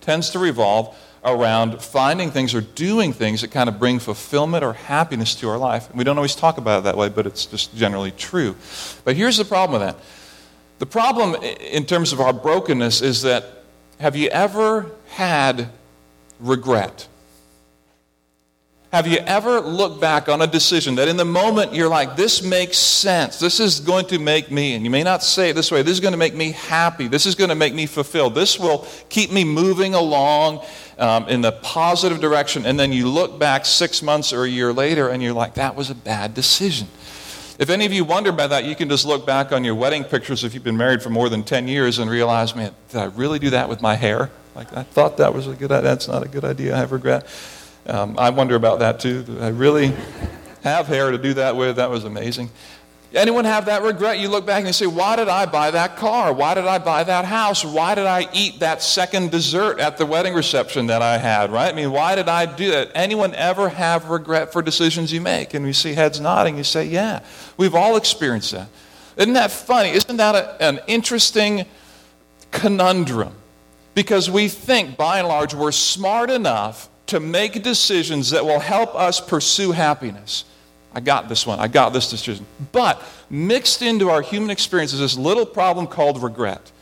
tends 0.00 0.30
to 0.30 0.38
revolve 0.38 0.96
around 1.24 1.82
finding 1.82 2.30
things 2.30 2.54
or 2.54 2.60
doing 2.60 3.12
things 3.12 3.42
that 3.42 3.50
kind 3.50 3.68
of 3.68 3.78
bring 3.78 3.98
fulfillment 3.98 4.64
or 4.64 4.72
happiness 4.72 5.34
to 5.36 5.48
our 5.48 5.58
life. 5.58 5.88
And 5.90 5.98
we 5.98 6.04
don't 6.04 6.16
always 6.16 6.34
talk 6.34 6.56
about 6.58 6.80
it 6.80 6.84
that 6.84 6.96
way, 6.96 7.08
but 7.08 7.26
it's 7.26 7.46
just 7.46 7.74
generally 7.74 8.10
true. 8.10 8.56
But 9.04 9.16
here's 9.16 9.36
the 9.36 9.44
problem 9.44 9.80
with 9.80 9.88
that 9.88 10.02
the 10.78 10.86
problem 10.86 11.34
in 11.42 11.84
terms 11.84 12.12
of 12.12 12.20
our 12.20 12.32
brokenness 12.32 13.02
is 13.02 13.22
that 13.22 13.64
have 13.98 14.16
you 14.16 14.28
ever 14.30 14.90
had 15.10 15.68
regret? 16.38 17.06
Have 18.92 19.06
you 19.06 19.18
ever 19.18 19.60
looked 19.60 20.00
back 20.00 20.28
on 20.28 20.42
a 20.42 20.48
decision 20.48 20.96
that 20.96 21.06
in 21.06 21.16
the 21.16 21.24
moment 21.24 21.72
you're 21.72 21.88
like, 21.88 22.16
this 22.16 22.42
makes 22.42 22.76
sense. 22.76 23.38
This 23.38 23.60
is 23.60 23.78
going 23.78 24.06
to 24.06 24.18
make 24.18 24.50
me, 24.50 24.74
and 24.74 24.82
you 24.82 24.90
may 24.90 25.04
not 25.04 25.22
say 25.22 25.50
it 25.50 25.52
this 25.52 25.70
way, 25.70 25.82
this 25.82 25.92
is 25.92 26.00
going 26.00 26.10
to 26.10 26.18
make 26.18 26.34
me 26.34 26.50
happy. 26.50 27.06
This 27.06 27.24
is 27.24 27.36
going 27.36 27.50
to 27.50 27.54
make 27.54 27.72
me 27.72 27.86
fulfilled. 27.86 28.34
This 28.34 28.58
will 28.58 28.84
keep 29.08 29.30
me 29.30 29.44
moving 29.44 29.94
along 29.94 30.64
um, 30.98 31.28
in 31.28 31.40
the 31.40 31.52
positive 31.52 32.20
direction. 32.20 32.66
And 32.66 32.80
then 32.80 32.92
you 32.92 33.06
look 33.06 33.38
back 33.38 33.64
six 33.64 34.02
months 34.02 34.32
or 34.32 34.42
a 34.42 34.48
year 34.48 34.72
later 34.72 35.08
and 35.08 35.22
you're 35.22 35.34
like, 35.34 35.54
that 35.54 35.76
was 35.76 35.90
a 35.90 35.94
bad 35.94 36.34
decision. 36.34 36.88
If 37.60 37.70
any 37.70 37.86
of 37.86 37.92
you 37.92 38.04
wonder 38.04 38.30
about 38.30 38.50
that, 38.50 38.64
you 38.64 38.74
can 38.74 38.88
just 38.88 39.04
look 39.04 39.24
back 39.24 39.52
on 39.52 39.62
your 39.62 39.76
wedding 39.76 40.02
pictures 40.02 40.42
if 40.42 40.52
you've 40.52 40.64
been 40.64 40.76
married 40.76 41.00
for 41.00 41.10
more 41.10 41.28
than 41.28 41.44
10 41.44 41.68
years 41.68 42.00
and 42.00 42.10
realize, 42.10 42.56
man, 42.56 42.74
did 42.90 42.98
I 42.98 43.04
really 43.04 43.38
do 43.38 43.50
that 43.50 43.68
with 43.68 43.80
my 43.80 43.94
hair? 43.94 44.32
Like, 44.56 44.76
I 44.76 44.82
thought 44.82 45.18
that 45.18 45.32
was 45.32 45.46
a 45.46 45.54
good 45.54 45.70
idea. 45.70 45.82
That's 45.82 46.08
not 46.08 46.24
a 46.24 46.28
good 46.28 46.44
idea. 46.44 46.74
I 46.74 46.78
have 46.78 46.90
regret. 46.90 47.24
Um, 47.86 48.18
I 48.18 48.30
wonder 48.30 48.54
about 48.54 48.80
that 48.80 49.00
too. 49.00 49.24
I 49.40 49.48
really 49.48 49.94
have 50.62 50.86
hair 50.86 51.10
to 51.10 51.18
do 51.18 51.34
that 51.34 51.56
with. 51.56 51.76
That 51.76 51.90
was 51.90 52.04
amazing. 52.04 52.50
Anyone 53.12 53.44
have 53.44 53.66
that 53.66 53.82
regret? 53.82 54.20
You 54.20 54.28
look 54.28 54.46
back 54.46 54.58
and 54.58 54.68
you 54.68 54.72
say, 54.72 54.86
Why 54.86 55.16
did 55.16 55.28
I 55.28 55.44
buy 55.46 55.72
that 55.72 55.96
car? 55.96 56.32
Why 56.32 56.54
did 56.54 56.66
I 56.66 56.78
buy 56.78 57.02
that 57.02 57.24
house? 57.24 57.64
Why 57.64 57.96
did 57.96 58.06
I 58.06 58.28
eat 58.32 58.60
that 58.60 58.82
second 58.82 59.32
dessert 59.32 59.80
at 59.80 59.98
the 59.98 60.06
wedding 60.06 60.32
reception 60.32 60.86
that 60.86 61.02
I 61.02 61.18
had, 61.18 61.50
right? 61.50 61.72
I 61.72 61.74
mean, 61.74 61.90
why 61.90 62.14
did 62.14 62.28
I 62.28 62.46
do 62.46 62.70
it? 62.70 62.92
Anyone 62.94 63.34
ever 63.34 63.68
have 63.68 64.10
regret 64.10 64.52
for 64.52 64.62
decisions 64.62 65.12
you 65.12 65.20
make? 65.20 65.54
And 65.54 65.64
we 65.64 65.72
see 65.72 65.94
heads 65.94 66.20
nodding. 66.20 66.56
You 66.56 66.62
say, 66.62 66.84
Yeah, 66.84 67.20
we've 67.56 67.74
all 67.74 67.96
experienced 67.96 68.52
that. 68.52 68.68
Isn't 69.16 69.34
that 69.34 69.50
funny? 69.50 69.90
Isn't 69.90 70.18
that 70.18 70.36
a, 70.36 70.62
an 70.62 70.80
interesting 70.86 71.66
conundrum? 72.52 73.34
Because 73.94 74.30
we 74.30 74.46
think, 74.48 74.96
by 74.96 75.18
and 75.18 75.26
large, 75.26 75.52
we're 75.52 75.72
smart 75.72 76.30
enough 76.30 76.88
to 77.10 77.20
make 77.20 77.62
decisions 77.62 78.30
that 78.30 78.44
will 78.44 78.60
help 78.60 78.94
us 78.94 79.20
pursue 79.20 79.72
happiness. 79.72 80.44
I 80.92 81.00
got 81.00 81.28
this 81.28 81.46
one. 81.46 81.60
I 81.60 81.68
got 81.68 81.92
this 81.92 82.10
decision. 82.10 82.46
But 82.72 83.00
mixed 83.28 83.82
into 83.82 84.10
our 84.10 84.22
human 84.22 84.50
experience 84.50 84.92
is 84.92 85.00
this 85.00 85.16
little 85.16 85.46
problem 85.46 85.86
called 85.86 86.22
regret. 86.22 86.72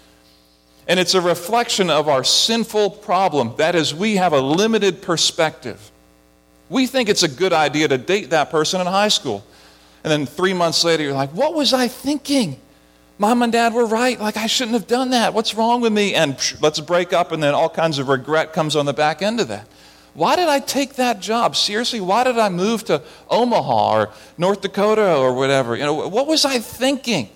And 0.86 0.98
it's 0.98 1.14
a 1.14 1.20
reflection 1.20 1.90
of 1.90 2.08
our 2.08 2.24
sinful 2.24 2.90
problem. 2.90 3.54
That 3.58 3.74
is, 3.74 3.94
we 3.94 4.16
have 4.16 4.32
a 4.32 4.40
limited 4.40 5.02
perspective. 5.02 5.90
We 6.70 6.86
think 6.86 7.10
it's 7.10 7.22
a 7.22 7.28
good 7.28 7.52
idea 7.52 7.88
to 7.88 7.98
date 7.98 8.30
that 8.30 8.50
person 8.50 8.80
in 8.80 8.86
high 8.86 9.08
school. 9.08 9.44
And 10.04 10.10
then 10.10 10.24
three 10.24 10.54
months 10.54 10.84
later, 10.84 11.02
you're 11.02 11.12
like, 11.12 11.30
what 11.30 11.54
was 11.54 11.74
I 11.74 11.88
thinking? 11.88 12.58
Mom 13.18 13.42
and 13.42 13.52
dad 13.52 13.74
were 13.74 13.84
right. 13.84 14.18
Like, 14.18 14.36
I 14.36 14.46
shouldn't 14.46 14.74
have 14.74 14.86
done 14.86 15.10
that. 15.10 15.34
What's 15.34 15.54
wrong 15.54 15.80
with 15.80 15.92
me? 15.92 16.14
And 16.14 16.34
psh, 16.34 16.62
let's 16.62 16.80
break 16.80 17.12
up, 17.12 17.32
and 17.32 17.42
then 17.42 17.52
all 17.52 17.68
kinds 17.68 17.98
of 17.98 18.08
regret 18.08 18.52
comes 18.52 18.76
on 18.76 18.86
the 18.86 18.92
back 18.92 19.20
end 19.22 19.40
of 19.40 19.48
that. 19.48 19.66
Why 20.18 20.34
did 20.34 20.48
I 20.48 20.58
take 20.58 20.94
that 20.94 21.20
job? 21.20 21.54
Seriously, 21.54 22.00
why 22.00 22.24
did 22.24 22.38
I 22.38 22.48
move 22.48 22.82
to 22.86 23.02
Omaha 23.30 23.94
or 23.94 24.10
North 24.36 24.62
Dakota 24.62 25.16
or 25.16 25.32
whatever? 25.32 25.76
You 25.76 25.84
know, 25.84 26.08
what 26.08 26.26
was 26.26 26.44
I 26.44 26.58
thinking? 26.58 27.28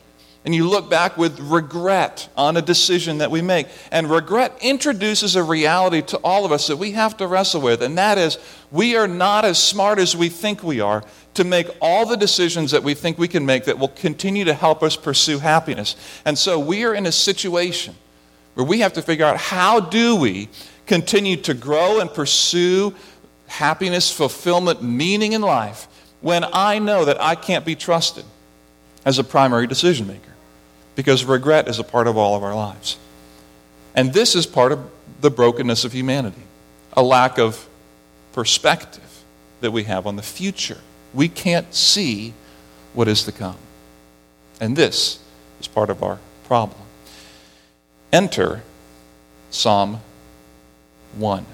And 0.45 0.53
you 0.53 0.69
look 0.69 0.91
back 0.91 1.17
with 1.17 1.39
regret 1.39 2.29
on 2.37 2.57
a 2.57 2.61
decision 2.61 3.19
that 3.19 3.31
we 3.31 3.41
make. 3.41 3.69
And 3.93 4.11
regret 4.11 4.59
introduces 4.61 5.37
a 5.37 5.45
reality 5.45 6.03
to 6.03 6.17
all 6.25 6.45
of 6.45 6.51
us 6.51 6.67
that 6.67 6.77
we 6.77 6.91
have 6.91 7.17
to 7.19 7.29
wrestle 7.29 7.61
with, 7.61 7.83
and 7.83 7.97
that 7.99 8.19
is 8.19 8.37
we 8.73 8.97
are 8.97 9.07
not 9.07 9.45
as 9.45 9.63
smart 9.63 10.01
as 10.01 10.17
we 10.17 10.29
think 10.29 10.65
we 10.65 10.81
are 10.81 11.05
to 11.35 11.45
make 11.45 11.69
all 11.81 12.05
the 12.05 12.17
decisions 12.17 12.73
that 12.73 12.83
we 12.83 12.95
think 12.95 13.17
we 13.17 13.29
can 13.29 13.47
make 13.47 13.67
that 13.67 13.79
will 13.79 13.89
continue 13.89 14.45
to 14.45 14.55
help 14.55 14.83
us 14.83 14.97
pursue 14.97 15.39
happiness. 15.39 15.95
And 16.25 16.37
so 16.37 16.59
we 16.59 16.83
are 16.83 16.97
in 16.97 17.07
a 17.07 17.13
situation 17.13 17.95
where 18.55 18.67
we 18.67 18.81
have 18.81 18.95
to 18.95 19.03
figure 19.03 19.25
out 19.25 19.37
how 19.37 19.79
do 19.79 20.17
we 20.17 20.49
continue 20.87 21.37
to 21.39 21.55
grow 21.55 22.01
and 22.01 22.13
pursue 22.13 22.95
happiness, 23.47 24.11
fulfillment, 24.11 24.83
meaning 24.83 25.33
in 25.33 25.43
life 25.43 25.87
when 26.21 26.45
I 26.53 26.79
know 26.79 27.05
that 27.05 27.21
I 27.21 27.35
can't 27.35 27.65
be 27.65 27.75
trusted 27.75 28.25
as 29.05 29.19
a 29.19 29.25
primary 29.25 29.67
decision 29.67 30.07
maker 30.07 30.33
because 30.95 31.25
regret 31.25 31.69
is 31.69 31.79
a 31.79 31.85
part 31.85 32.07
of 32.07 32.17
all 32.17 32.37
of 32.37 32.43
our 32.43 32.55
lives. 32.55 32.99
And 33.95 34.13
this 34.13 34.35
is 34.35 34.47
part 34.47 34.73
of 34.73 34.91
the 35.21 35.31
brokenness 35.31 35.85
of 35.85 35.93
humanity 35.93 36.43
a 36.95 37.03
lack 37.03 37.39
of 37.39 37.69
perspective 38.33 39.25
that 39.61 39.71
we 39.71 39.85
have 39.85 40.07
on 40.07 40.17
the 40.17 40.23
future. 40.23 40.79
We 41.15 41.29
can't 41.29 41.73
see 41.75 42.35
what 42.93 43.09
is 43.09 43.23
to 43.25 43.33
come. 43.33 43.57
And 44.61 44.77
this 44.77 45.19
is 45.61 45.67
part 45.67 45.89
of 45.89 46.03
our 46.03 46.19
problem. 46.45 46.81
Enter 48.13 48.63
Psalm 49.51 50.01
1, 51.15 51.47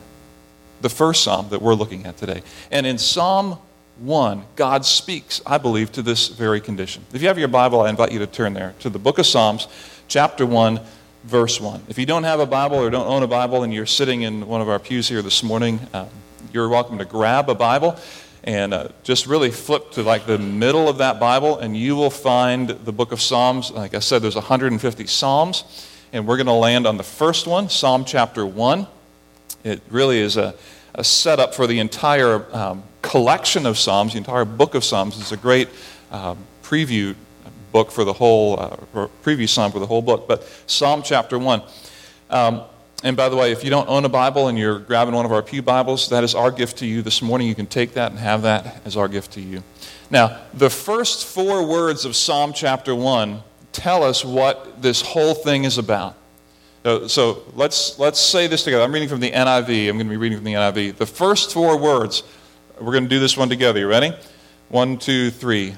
the 0.81 0.89
first 0.89 1.25
psalm 1.25 1.49
that 1.51 1.63
we're 1.63 1.75
looking 1.75 2.07
at 2.07 2.17
today. 2.17 2.43
And 2.71 2.87
in 2.87 2.99
Psalm 2.99 3.59
1, 3.99 4.45
God 4.57 4.85
speaks, 4.85 5.41
I 5.47 5.59
believe, 5.59 5.91
to 5.93 6.03
this 6.03 6.29
very 6.29 6.61
condition. 6.61 7.05
If 7.13 7.23
you 7.23 7.29
have 7.29 7.39
your 7.39 7.49
Bible, 7.49 7.81
I 7.81 7.91
invite 7.91 8.13
you 8.13 8.19
to 8.21 8.27
turn 8.27 8.55
there 8.55 8.75
to 8.81 8.91
the 8.91 8.99
book 8.99 9.19
of 9.19 9.27
Psalms, 9.27 9.67
chapter 10.07 10.47
1, 10.47 10.81
verse 11.25 11.61
1. 11.61 11.85
If 11.89 11.99
you 11.99 12.07
don't 12.07 12.25
have 12.25 12.41
a 12.41 12.47
Bible 12.47 12.77
or 12.77 12.91
don't 12.91 13.07
own 13.07 13.23
a 13.23 13.29
Bible 13.29 13.63
and 13.65 13.75
you're 13.75 13.87
sitting 13.87 14.23
in 14.23 14.47
one 14.47 14.61
of 14.61 14.69
our 14.69 14.79
pews 14.79 15.09
here 15.09 15.23
this 15.23 15.43
morning, 15.43 15.81
uh, 15.93 16.07
you're 16.53 16.69
welcome 16.69 16.99
to 16.99 17.05
grab 17.05 17.51
a 17.51 17.55
Bible 17.55 17.99
and 18.45 18.73
uh, 18.73 18.89
just 19.03 19.27
really 19.27 19.51
flip 19.51 19.91
to 19.93 20.03
like 20.03 20.27
the 20.27 20.39
middle 20.39 20.89
of 20.89 20.99
that 20.99 21.21
Bible, 21.21 21.59
and 21.59 21.77
you 21.77 21.97
will 21.97 22.11
find 22.11 22.71
the 22.71 22.93
book 22.93 23.13
of 23.13 23.21
Psalms. 23.21 23.71
Like 23.71 23.95
I 23.95 23.99
said, 23.99 24.23
there's 24.23 24.37
150 24.37 25.07
Psalms, 25.07 25.65
and 26.13 26.27
we're 26.27 26.37
going 26.37 26.47
to 26.47 26.53
land 26.53 26.87
on 26.87 26.97
the 26.97 27.03
first 27.03 27.47
one, 27.47 27.69
Psalm 27.69 28.05
chapter 28.05 28.47
1. 28.47 28.87
It 29.65 29.83
really 29.91 30.19
is 30.19 30.37
a, 30.37 30.55
a 30.95 31.05
setup 31.05 31.55
for 31.55 31.67
the 31.67 31.79
entire 31.79 32.45
um, 32.55 32.83
collection 33.03 33.67
of 33.67 33.79
Psalms, 33.79 34.13
the 34.13 34.19
entire 34.19 34.45
book 34.45 34.75
of 34.75 34.85
Psalms. 34.85 35.19
It's 35.21 35.33
a 35.33 35.37
great 35.37 35.69
um, 36.11 36.39
preview 36.63 37.15
book 37.73 37.91
for 37.91 38.05
the 38.05 38.13
whole, 38.13 38.59
uh, 38.59 38.77
preview 39.23 39.49
psalm 39.49 39.73
for 39.73 39.79
the 39.79 39.87
whole 39.87 40.03
book. 40.03 40.27
But 40.27 40.45
Psalm 40.67 41.03
chapter 41.03 41.39
1. 41.39 41.63
Um, 42.31 42.63
and 43.05 43.17
by 43.17 43.29
the 43.29 43.37
way, 43.37 43.53
if 43.53 43.63
you 43.63 43.71
don't 43.71 43.89
own 43.89 44.05
a 44.05 44.09
Bible 44.09 44.49
and 44.49 44.59
you're 44.59 44.79
grabbing 44.79 45.15
one 45.15 45.25
of 45.25 45.33
our 45.33 45.43
Pew 45.43 45.63
Bibles, 45.63 46.09
that 46.09 46.25
is 46.25 46.35
our 46.35 46.51
gift 46.51 46.79
to 46.79 46.87
you 46.87 47.03
this 47.03 47.23
morning. 47.23 47.47
You 47.47 47.55
can 47.55 47.67
take 47.67 47.95
that 47.95 48.11
and 48.11 48.19
have 48.19 48.43
that 48.43 48.81
as 48.85 48.97
our 48.97 49.07
gift 49.07 49.33
to 49.33 49.41
you. 49.41 49.63
Now, 50.11 50.41
the 50.55 50.71
first 50.71 51.27
four 51.27 51.67
words 51.67 52.05
of 52.05 52.17
Psalm 52.17 52.53
chapter 52.53 52.95
1 52.95 53.43
tell 53.73 54.03
us 54.03 54.25
what 54.25 54.83
this 54.83 55.01
whole 55.03 55.35
thing 55.35 55.65
is 55.65 55.79
about. 55.79 56.17
So, 56.89 57.07
so 57.07 57.43
let's, 57.55 57.99
let's 57.99 58.19
say 58.19 58.47
this 58.47 58.65
together. 58.65 58.83
I'm 58.83 58.91
reading 58.91 59.11
from 59.11 59.21
the 59.21 59.31
NIV. 59.31 59.91
I'm 59.91 59.97
going 59.97 60.07
to 60.07 60.11
be 60.11 60.17
reading 60.17 60.39
from 60.39 60.45
the 60.47 60.55
NIV. 60.55 60.97
The 60.97 61.05
first 61.05 61.53
four 61.53 61.77
words, 61.77 62.23
we're 62.81 62.93
going 62.93 63.03
to 63.03 63.11
do 63.11 63.19
this 63.19 63.37
one 63.37 63.51
together. 63.51 63.79
You 63.79 63.89
ready? 63.89 64.15
One, 64.71 64.97
two, 64.97 65.29
three. 65.31 65.75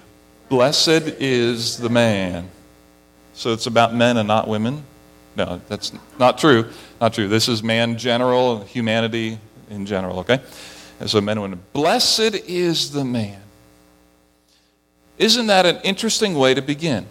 Blessed 0.50 1.18
is 1.18 1.78
the 1.78 1.88
man. 1.88 2.48
So 3.34 3.52
it's 3.52 3.66
about 3.66 3.92
men 3.92 4.18
and 4.18 4.28
not 4.28 4.46
women? 4.46 4.84
No, 5.34 5.60
that's 5.66 5.90
not 6.20 6.38
true. 6.38 6.70
Not 7.00 7.12
true. 7.12 7.26
This 7.26 7.48
is 7.48 7.60
man 7.60 7.98
general, 7.98 8.62
humanity 8.62 9.40
in 9.68 9.86
general, 9.86 10.20
okay? 10.20 10.40
And 11.00 11.10
so 11.10 11.20
men 11.20 11.38
and 11.38 11.42
women. 11.42 11.60
Blessed 11.72 12.36
is 12.46 12.92
the 12.92 13.04
man. 13.04 13.42
Isn't 15.18 15.48
that 15.48 15.66
an 15.66 15.80
interesting 15.82 16.36
way 16.36 16.54
to 16.54 16.62
begin? 16.62 17.08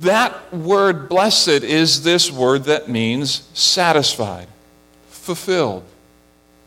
That 0.00 0.52
word 0.52 1.08
blessed 1.08 1.48
is 1.48 2.02
this 2.02 2.30
word 2.30 2.64
that 2.64 2.88
means 2.88 3.48
satisfied, 3.54 4.48
fulfilled. 5.08 5.84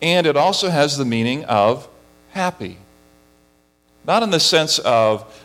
And 0.01 0.25
it 0.25 0.35
also 0.35 0.69
has 0.69 0.97
the 0.97 1.05
meaning 1.05 1.45
of 1.45 1.87
happy. 2.31 2.77
Not 4.05 4.23
in 4.23 4.31
the 4.31 4.39
sense 4.39 4.79
of 4.79 5.41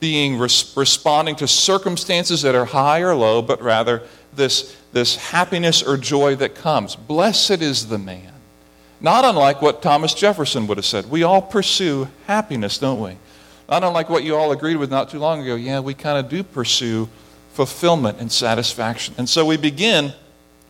being 0.00 0.38
res- 0.38 0.72
responding 0.76 1.36
to 1.36 1.46
circumstances 1.46 2.42
that 2.42 2.54
are 2.54 2.64
high 2.64 3.00
or 3.00 3.14
low, 3.14 3.42
but 3.42 3.60
rather 3.60 4.02
this, 4.34 4.76
this 4.92 5.16
happiness 5.16 5.82
or 5.82 5.96
joy 5.96 6.34
that 6.36 6.54
comes. 6.54 6.96
Blessed 6.96 7.62
is 7.62 7.88
the 7.88 7.98
man. 7.98 8.32
Not 9.00 9.24
unlike 9.24 9.60
what 9.60 9.82
Thomas 9.82 10.14
Jefferson 10.14 10.66
would 10.68 10.78
have 10.78 10.86
said. 10.86 11.10
We 11.10 11.22
all 11.24 11.42
pursue 11.42 12.08
happiness, 12.26 12.78
don't 12.78 13.00
we? 13.00 13.16
Not 13.72 13.84
unlike 13.84 14.10
what 14.10 14.22
you 14.22 14.36
all 14.36 14.52
agreed 14.52 14.76
with 14.76 14.90
not 14.90 15.08
too 15.08 15.18
long 15.18 15.40
ago. 15.40 15.54
Yeah, 15.54 15.80
we 15.80 15.94
kind 15.94 16.18
of 16.18 16.30
do 16.30 16.42
pursue 16.42 17.08
fulfillment 17.54 18.20
and 18.20 18.30
satisfaction. 18.30 19.14
And 19.16 19.26
so 19.26 19.46
we 19.46 19.56
begin 19.56 20.12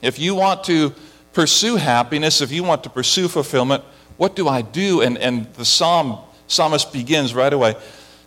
if 0.03 0.21
you 0.21 0.37
want 0.37 0.63
to 0.67 0.95
pursue 1.33 1.75
happiness, 1.75 2.41
if 2.41 2.53
you 2.53 2.63
want 2.63 2.85
to 2.85 2.91
pursue 2.91 3.27
fulfillment, 3.27 3.83
what 4.19 4.37
do 4.37 4.47
I 4.47 4.63
do? 4.63 5.01
And, 5.01 5.19
and 5.19 5.53
the 5.55 5.65
psalm, 5.65 6.17
psalmist 6.47 6.93
begins 6.93 7.35
right 7.35 7.53
away. 7.53 7.75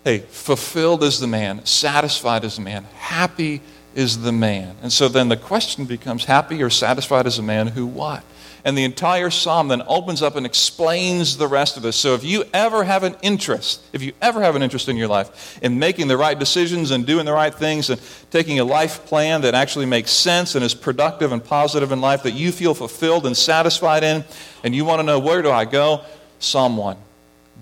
Hey, 0.03 0.19
fulfilled 0.19 1.03
is 1.03 1.21
the 1.21 1.27
man, 1.27 1.65
satisfied 1.65 2.43
is 2.43 2.57
the 2.57 2.61
man, 2.61 2.83
happy 2.95 3.61
is 3.93 4.23
the 4.23 4.33
man. 4.33 4.75
And 4.81 4.91
so 4.91 5.07
then 5.07 5.29
the 5.29 5.37
question 5.37 5.85
becomes 5.85 6.25
happy 6.25 6.61
or 6.61 6.69
satisfied 6.69 7.27
as 7.27 7.39
a 7.39 7.43
man 7.43 7.67
who 7.67 7.85
what? 7.85 8.25
And 8.65 8.75
the 8.75 8.83
entire 8.83 9.29
psalm 9.29 9.67
then 9.67 9.83
opens 9.87 10.23
up 10.23 10.35
and 10.35 10.43
explains 10.43 11.37
the 11.37 11.47
rest 11.47 11.77
of 11.77 11.83
this. 11.83 11.95
So 11.95 12.15
if 12.15 12.23
you 12.23 12.45
ever 12.51 12.83
have 12.83 13.03
an 13.03 13.15
interest, 13.21 13.85
if 13.93 14.01
you 14.01 14.11
ever 14.23 14.41
have 14.41 14.55
an 14.55 14.63
interest 14.63 14.89
in 14.89 14.97
your 14.97 15.07
life 15.07 15.59
in 15.61 15.77
making 15.77 16.07
the 16.07 16.17
right 16.17 16.37
decisions 16.37 16.89
and 16.89 17.05
doing 17.05 17.25
the 17.25 17.31
right 17.31 17.53
things 17.53 17.91
and 17.91 18.01
taking 18.31 18.59
a 18.59 18.63
life 18.63 19.05
plan 19.05 19.41
that 19.41 19.53
actually 19.53 19.85
makes 19.85 20.09
sense 20.09 20.55
and 20.55 20.65
is 20.65 20.73
productive 20.73 21.31
and 21.31 21.45
positive 21.45 21.91
in 21.91 22.01
life 22.01 22.23
that 22.23 22.31
you 22.31 22.51
feel 22.51 22.73
fulfilled 22.73 23.27
and 23.27 23.37
satisfied 23.37 24.03
in, 24.03 24.25
and 24.63 24.73
you 24.73 24.83
want 24.83 24.97
to 24.97 25.03
know 25.03 25.19
where 25.19 25.43
do 25.43 25.51
I 25.51 25.65
go? 25.65 26.01
Psalm 26.39 26.75
1. 26.75 26.97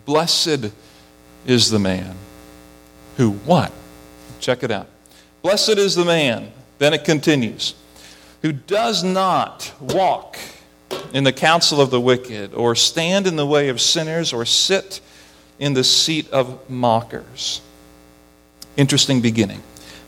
Blessed 0.06 0.72
is 1.46 1.70
the 1.70 1.80
man 1.80 2.16
who 3.18 3.32
what? 3.32 3.74
Check 4.40 4.64
it 4.64 4.72
out. 4.72 4.88
Blessed 5.42 5.78
is 5.78 5.96
the 5.96 6.06
man, 6.06 6.54
then 6.78 6.94
it 6.94 7.04
continues, 7.04 7.76
who 8.42 8.54
does 8.54 9.04
not 9.04 9.74
walk 9.82 10.38
in 11.14 11.24
the 11.24 11.32
counsel 11.32 11.80
of 11.80 11.92
the 11.92 12.02
wicked, 12.02 12.54
or 12.54 12.76
stand 12.76 13.28
in 13.28 13.36
the 13.36 13.46
way 13.46 13.70
of 13.70 13.80
sinners, 13.80 14.34
or 14.34 14.44
sit 14.46 15.00
in 15.60 15.74
the 15.74 15.84
seat 15.84 16.30
of 16.32 16.70
mockers. 16.70 17.62
Interesting 18.76 19.22
beginning. 19.22 19.62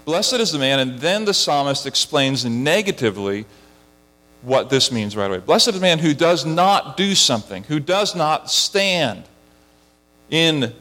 Blessed 0.03 0.33
is 0.33 0.51
the 0.51 0.59
man, 0.59 0.79
and 0.79 0.99
then 0.99 1.25
the 1.25 1.33
psalmist 1.33 1.85
explains 1.85 2.43
negatively 2.43 3.45
what 4.41 4.69
this 4.69 4.91
means 4.91 5.15
right 5.15 5.27
away. 5.29 5.39
Blessed 5.39 5.69
is 5.69 5.75
the 5.75 5.79
man 5.79 5.99
who 5.99 6.13
does 6.13 6.45
not 6.45 6.97
do 6.97 7.15
something, 7.15 7.63
who 7.63 7.79
does 7.79 8.15
not 8.15 8.49
stand 8.51 9.23
in 10.29 10.73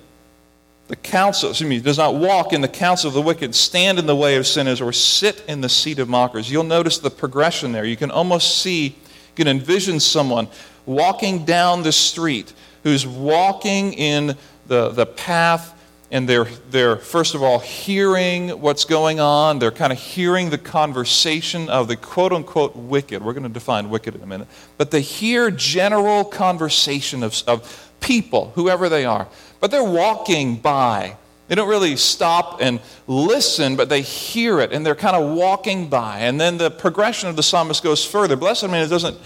the 0.89 0.97
counsel, 0.97 1.51
excuse 1.51 1.69
me, 1.69 1.81
does 1.81 1.97
not 1.97 2.15
walk 2.15 2.53
in 2.53 2.61
the 2.61 2.69
counsel 2.69 3.09
of 3.09 3.15
the 3.15 3.23
wicked, 3.23 3.55
stand 3.55 3.99
in 3.99 4.07
the 4.07 4.17
way 4.17 4.37
of 4.37 4.47
sinners, 4.47 4.81
or 4.83 4.93
sit 4.93 5.43
in 5.49 5.63
the 5.63 5.69
seat 5.69 5.99
of 5.99 6.09
mockers. 6.09 6.51
You'll 6.51 6.65
notice 6.65 6.99
the 6.99 7.11
progression 7.11 7.73
there. 7.73 7.87
You 7.87 7.97
can 7.97 8.11
almost 8.11 8.59
see, 8.59 8.95
you 9.35 9.45
can 9.45 9.49
envision 9.49 9.99
someone 9.99 10.47
walking 10.87 11.45
down 11.45 11.83
the 11.83 11.91
street 11.91 12.53
who's 12.85 13.05
walking 13.07 13.93
in 13.95 14.37
the, 14.69 14.91
the 14.91 15.07
path 15.07 15.73
and 16.11 16.29
they're, 16.29 16.45
they're, 16.71 16.97
first 16.97 17.35
of 17.35 17.43
all, 17.43 17.59
hearing 17.59 18.51
what's 18.61 18.85
going 18.85 19.19
on. 19.19 19.59
They're 19.59 19.73
kind 19.73 19.93
of 19.93 19.99
hearing 19.99 20.51
the 20.51 20.59
conversation 20.59 21.69
of 21.69 21.89
the 21.89 21.97
quote 21.97 22.33
unquote 22.33 22.77
wicked. 22.77 23.25
We're 23.25 23.33
going 23.33 23.43
to 23.43 23.49
define 23.49 23.91
wicked 23.91 24.15
in 24.15 24.23
a 24.23 24.27
minute. 24.27 24.47
But 24.79 24.93
they 24.93 25.01
hear 25.01 25.51
general 25.51 26.25
conversation 26.25 27.25
of, 27.25 27.43
of 27.49 27.91
people, 27.99 28.53
whoever 28.55 28.89
they 28.89 29.05
are. 29.05 29.27
But 29.59 29.73
they're 29.73 29.83
walking 29.83 30.57
by. 30.57 31.17
They 31.49 31.55
don't 31.55 31.69
really 31.69 31.97
stop 31.97 32.61
and 32.61 32.81
listen, 33.07 33.77
but 33.77 33.89
they 33.89 34.01
hear 34.01 34.61
it 34.61 34.73
and 34.73 34.85
they're 34.85 34.95
kind 34.95 35.15
of 35.15 35.37
walking 35.37 35.89
by. 35.89 36.21
And 36.21 36.41
then 36.41 36.57
the 36.57 36.71
progression 36.71 37.29
of 37.29 37.37
the 37.37 37.43
psalmist 37.43 37.83
goes 37.83 38.05
further. 38.05 38.35
Blessed 38.35 38.69
man 38.71 38.85
who 38.85 38.91
doesn't 38.91 39.19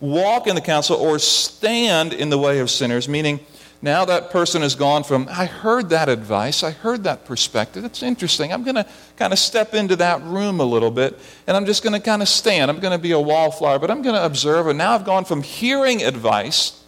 walk 0.00 0.46
in 0.46 0.54
the 0.54 0.60
counsel 0.60 0.96
or 0.96 1.18
stand 1.18 2.12
in 2.12 2.30
the 2.30 2.38
way 2.38 2.58
of 2.58 2.70
sinners, 2.70 3.08
meaning 3.08 3.38
now 3.82 4.04
that 4.04 4.30
person 4.30 4.60
has 4.60 4.74
gone 4.74 5.04
from, 5.04 5.26
I 5.30 5.46
heard 5.46 5.88
that 5.90 6.08
advice, 6.08 6.62
I 6.62 6.70
heard 6.70 7.04
that 7.04 7.24
perspective, 7.24 7.84
it's 7.84 8.02
interesting. 8.02 8.52
I'm 8.52 8.62
going 8.62 8.74
to 8.74 8.86
kind 9.16 9.32
of 9.32 9.38
step 9.38 9.72
into 9.72 9.96
that 9.96 10.22
room 10.22 10.60
a 10.60 10.64
little 10.64 10.90
bit, 10.90 11.18
and 11.46 11.56
I'm 11.56 11.64
just 11.64 11.82
going 11.82 11.94
to 11.94 12.00
kind 12.00 12.20
of 12.20 12.28
stand. 12.28 12.70
I'm 12.70 12.80
going 12.80 12.92
to 12.92 13.02
be 13.02 13.12
a 13.12 13.20
wallflower, 13.20 13.78
but 13.78 13.90
I'm 13.90 14.02
going 14.02 14.16
to 14.16 14.24
observe. 14.24 14.66
And 14.66 14.76
now 14.76 14.92
I've 14.92 15.06
gone 15.06 15.24
from 15.24 15.42
hearing 15.42 16.02
advice 16.02 16.82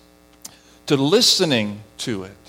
to 0.87 0.97
listening 0.97 1.83
to 1.99 2.25
it. 2.25 2.42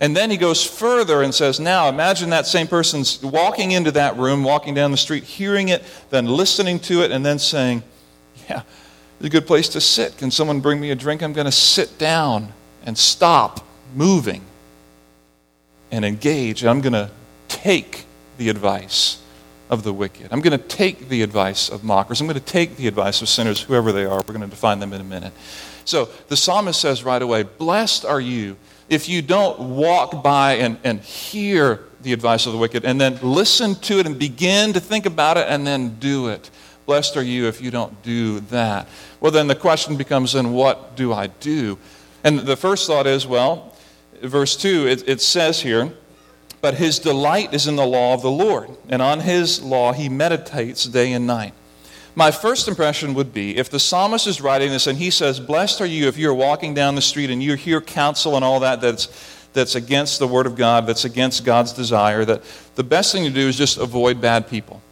And 0.00 0.16
then 0.16 0.30
he 0.30 0.38
goes 0.38 0.64
further 0.64 1.22
and 1.22 1.34
says, 1.34 1.60
Now 1.60 1.88
imagine 1.88 2.30
that 2.30 2.46
same 2.46 2.66
person's 2.66 3.22
walking 3.22 3.72
into 3.72 3.92
that 3.92 4.16
room, 4.16 4.42
walking 4.42 4.72
down 4.72 4.90
the 4.90 4.96
street, 4.96 5.24
hearing 5.24 5.68
it, 5.68 5.84
then 6.08 6.24
listening 6.24 6.80
to 6.80 7.02
it, 7.02 7.10
and 7.10 7.24
then 7.24 7.38
saying, 7.38 7.82
Yeah, 8.48 8.62
it's 9.18 9.26
a 9.26 9.30
good 9.30 9.46
place 9.46 9.68
to 9.70 9.80
sit. 9.80 10.16
Can 10.16 10.30
someone 10.30 10.60
bring 10.60 10.80
me 10.80 10.90
a 10.90 10.94
drink? 10.94 11.22
I'm 11.22 11.34
going 11.34 11.44
to 11.44 11.52
sit 11.52 11.98
down 11.98 12.54
and 12.84 12.96
stop 12.96 13.66
moving 13.94 14.42
and 15.90 16.04
engage. 16.04 16.64
I'm 16.64 16.80
going 16.80 16.94
to 16.94 17.10
take 17.48 18.06
the 18.38 18.48
advice 18.48 19.20
of 19.68 19.82
the 19.82 19.92
wicked. 19.92 20.28
I'm 20.32 20.40
going 20.40 20.58
to 20.58 20.66
take 20.66 21.10
the 21.10 21.22
advice 21.22 21.68
of 21.68 21.84
mockers. 21.84 22.22
I'm 22.22 22.26
going 22.26 22.38
to 22.38 22.44
take 22.44 22.76
the 22.76 22.86
advice 22.86 23.20
of 23.20 23.28
sinners, 23.28 23.60
whoever 23.60 23.92
they 23.92 24.04
are. 24.04 24.16
We're 24.16 24.34
going 24.34 24.40
to 24.40 24.46
define 24.46 24.80
them 24.80 24.94
in 24.94 25.00
a 25.02 25.04
minute. 25.04 25.34
So 25.84 26.08
the 26.28 26.36
psalmist 26.36 26.80
says 26.80 27.04
right 27.04 27.20
away, 27.20 27.42
Blessed 27.42 28.06
are 28.06 28.20
you 28.20 28.56
if 28.90 29.08
you 29.08 29.22
don't 29.22 29.58
walk 29.76 30.22
by 30.22 30.54
and, 30.54 30.76
and 30.82 31.00
hear 31.00 31.84
the 32.02 32.12
advice 32.12 32.46
of 32.46 32.52
the 32.52 32.58
wicked 32.58 32.84
and 32.84 33.00
then 33.00 33.18
listen 33.22 33.76
to 33.76 34.00
it 34.00 34.06
and 34.06 34.18
begin 34.18 34.72
to 34.72 34.80
think 34.80 35.06
about 35.06 35.36
it 35.36 35.46
and 35.48 35.66
then 35.66 35.96
do 36.00 36.28
it. 36.28 36.50
Blessed 36.86 37.16
are 37.16 37.22
you 37.22 37.46
if 37.46 37.62
you 37.62 37.70
don't 37.70 38.02
do 38.02 38.40
that. 38.40 38.88
Well, 39.20 39.30
then 39.30 39.46
the 39.46 39.54
question 39.54 39.96
becomes 39.96 40.32
then 40.32 40.52
what 40.52 40.96
do 40.96 41.12
I 41.12 41.28
do? 41.28 41.78
And 42.24 42.40
the 42.40 42.56
first 42.56 42.86
thought 42.86 43.06
is, 43.06 43.26
well, 43.26 43.76
verse 44.22 44.56
2, 44.56 44.88
it, 44.88 45.08
it 45.08 45.20
says 45.20 45.60
here, 45.60 45.92
But 46.60 46.74
his 46.74 46.98
delight 46.98 47.54
is 47.54 47.68
in 47.68 47.76
the 47.76 47.86
law 47.86 48.14
of 48.14 48.22
the 48.22 48.30
Lord, 48.30 48.70
and 48.88 49.00
on 49.00 49.20
his 49.20 49.62
law 49.62 49.92
he 49.92 50.08
meditates 50.08 50.84
day 50.84 51.12
and 51.12 51.26
night. 51.26 51.54
My 52.14 52.30
first 52.30 52.66
impression 52.66 53.14
would 53.14 53.32
be 53.32 53.56
if 53.56 53.70
the 53.70 53.78
psalmist 53.78 54.26
is 54.26 54.40
writing 54.40 54.70
this 54.70 54.86
and 54.86 54.98
he 54.98 55.10
says, 55.10 55.38
Blessed 55.38 55.80
are 55.80 55.86
you 55.86 56.08
if 56.08 56.18
you're 56.18 56.34
walking 56.34 56.74
down 56.74 56.94
the 56.94 57.02
street 57.02 57.30
and 57.30 57.42
you 57.42 57.54
hear 57.54 57.80
counsel 57.80 58.36
and 58.36 58.44
all 58.44 58.60
that 58.60 58.80
that's, 58.80 59.08
that's 59.52 59.74
against 59.74 60.18
the 60.18 60.26
Word 60.26 60.46
of 60.46 60.56
God, 60.56 60.86
that's 60.86 61.04
against 61.04 61.44
God's 61.44 61.72
desire, 61.72 62.24
that 62.24 62.42
the 62.74 62.82
best 62.82 63.12
thing 63.12 63.24
to 63.24 63.30
do 63.30 63.46
is 63.46 63.56
just 63.56 63.78
avoid 63.78 64.20
bad 64.20 64.48
people. 64.48 64.82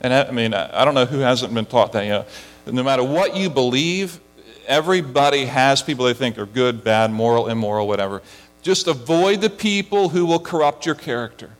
And 0.00 0.12
I, 0.12 0.24
I 0.24 0.30
mean, 0.32 0.52
I 0.52 0.84
don't 0.84 0.94
know 0.94 1.06
who 1.06 1.20
hasn't 1.20 1.54
been 1.54 1.66
taught 1.66 1.92
that. 1.92 2.04
You 2.04 2.10
know, 2.10 2.24
no 2.66 2.82
matter 2.82 3.04
what 3.04 3.36
you 3.36 3.48
believe, 3.48 4.20
everybody 4.66 5.46
has 5.46 5.82
people 5.82 6.06
they 6.06 6.14
think 6.14 6.38
are 6.38 6.46
good, 6.46 6.82
bad, 6.82 7.12
moral, 7.12 7.48
immoral, 7.48 7.86
whatever. 7.86 8.20
Just 8.62 8.88
avoid 8.88 9.40
the 9.40 9.50
people 9.50 10.08
who 10.08 10.26
will 10.26 10.38
corrupt 10.38 10.86
your 10.86 10.94
character. 10.94 11.50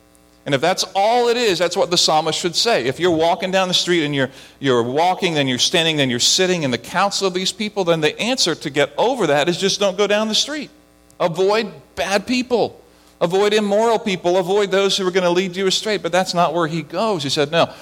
And 0.45 0.53
if 0.53 0.59
that's 0.59 0.83
all 0.93 1.29
it 1.29 1.37
is, 1.37 1.57
that's 1.57 1.77
what 1.77 1.89
the 1.89 1.97
psalmist 1.97 2.37
should 2.37 2.55
say. 2.55 2.85
If 2.85 2.99
you're 2.99 3.15
walking 3.15 3.49
down 3.49 3.69
the 3.69 3.73
street 3.73 4.03
and 4.03 4.13
you're, 4.13 4.29
you're 4.59 4.83
walking, 4.83 5.33
then 5.35 5.47
you're 5.47 5.57
standing, 5.57 5.95
then 5.95 6.09
you're 6.09 6.19
sitting 6.19 6.63
in 6.63 6.71
the 6.71 6.77
counsel 6.77 7.27
of 7.27 7.33
these 7.33 7.53
people, 7.53 7.85
then 7.85 8.01
the 8.01 8.19
answer 8.19 8.53
to 8.53 8.69
get 8.69 8.93
over 8.97 9.27
that 9.27 9.47
is 9.47 9.57
just 9.57 9.79
don't 9.79 9.97
go 9.97 10.05
down 10.05 10.27
the 10.27 10.35
street. 10.35 10.69
Avoid 11.19 11.71
bad 11.95 12.27
people. 12.27 12.81
Avoid 13.21 13.53
immoral 13.53 13.99
people. 13.99 14.37
Avoid 14.37 14.69
those 14.69 14.97
who 14.97 15.07
are 15.07 15.11
going 15.11 15.23
to 15.23 15.29
lead 15.29 15.55
you 15.55 15.65
astray. 15.65 15.97
But 15.97 16.11
that's 16.11 16.33
not 16.33 16.53
where 16.53 16.67
he 16.67 16.81
goes. 16.81 17.23
He 17.23 17.29
said, 17.29 17.49
no, 17.49 17.73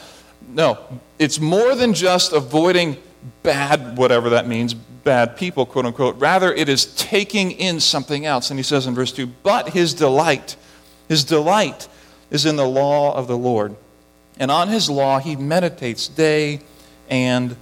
no. 0.50 0.78
It's 1.17 1.39
more 1.39 1.74
than 1.74 1.95
just 1.95 2.32
avoiding 2.32 2.97
bad, 3.41 3.97
whatever 3.97 4.30
that 4.30 4.47
means, 4.47 4.76
bad 4.76 5.36
people, 5.36 5.65
quote 5.65 5.88
unquote. 5.88 6.15
Rather, 6.17 6.54
it 6.54 6.69
is 6.69 6.93
taking 6.95 7.52
in 7.52 7.80
something 7.80 8.28
else. 8.28 8.52
And 8.52 8.60
he 8.60 8.63
says 8.63 8.86
in 8.86 8.93
verse 8.93 9.12
2 9.12 9.26
But 9.26 9.69
his 9.69 9.95
delight, 9.95 10.56
his 11.08 11.24
delight 11.24 11.88
is 12.32 12.46
in 12.46 12.56
the 12.56 12.67
law 12.67 13.13
of 13.13 13.28
the 13.28 13.38
Lord. 13.38 13.76
And 14.39 14.50
on 14.50 14.70
his 14.70 14.89
law 14.89 15.20
he 15.20 15.36
meditates 15.36 16.08
day 16.08 16.62
and 17.10 17.56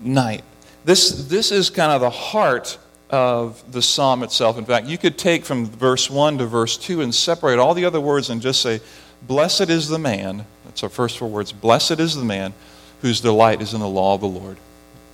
night. 0.00 0.42
This, 0.84 1.26
this 1.28 1.52
is 1.52 1.70
kind 1.70 1.92
of 1.92 2.00
the 2.00 2.10
heart 2.10 2.78
of 3.10 3.62
the 3.70 3.80
psalm 3.80 4.22
itself. 4.22 4.58
In 4.58 4.64
fact, 4.64 4.86
you 4.86 4.98
could 4.98 5.16
take 5.16 5.44
from 5.44 5.66
verse 5.66 6.10
1 6.10 6.38
to 6.38 6.46
verse 6.46 6.76
2 6.76 7.02
and 7.02 7.14
separate 7.14 7.58
all 7.58 7.74
the 7.74 7.84
other 7.84 8.00
words 8.00 8.30
and 8.30 8.42
just 8.42 8.60
say, 8.60 8.80
Blessed 9.22 9.70
is 9.70 9.88
the 9.88 9.98
man, 9.98 10.44
that's 10.64 10.82
our 10.82 10.88
first 10.88 11.18
four 11.18 11.28
words, 11.28 11.52
blessed 11.52 12.00
is 12.00 12.16
the 12.16 12.24
man 12.24 12.52
whose 13.00 13.20
delight 13.20 13.62
is 13.62 13.72
in 13.72 13.80
the 13.80 13.88
law 13.88 14.14
of 14.14 14.20
the 14.20 14.26
Lord. 14.26 14.56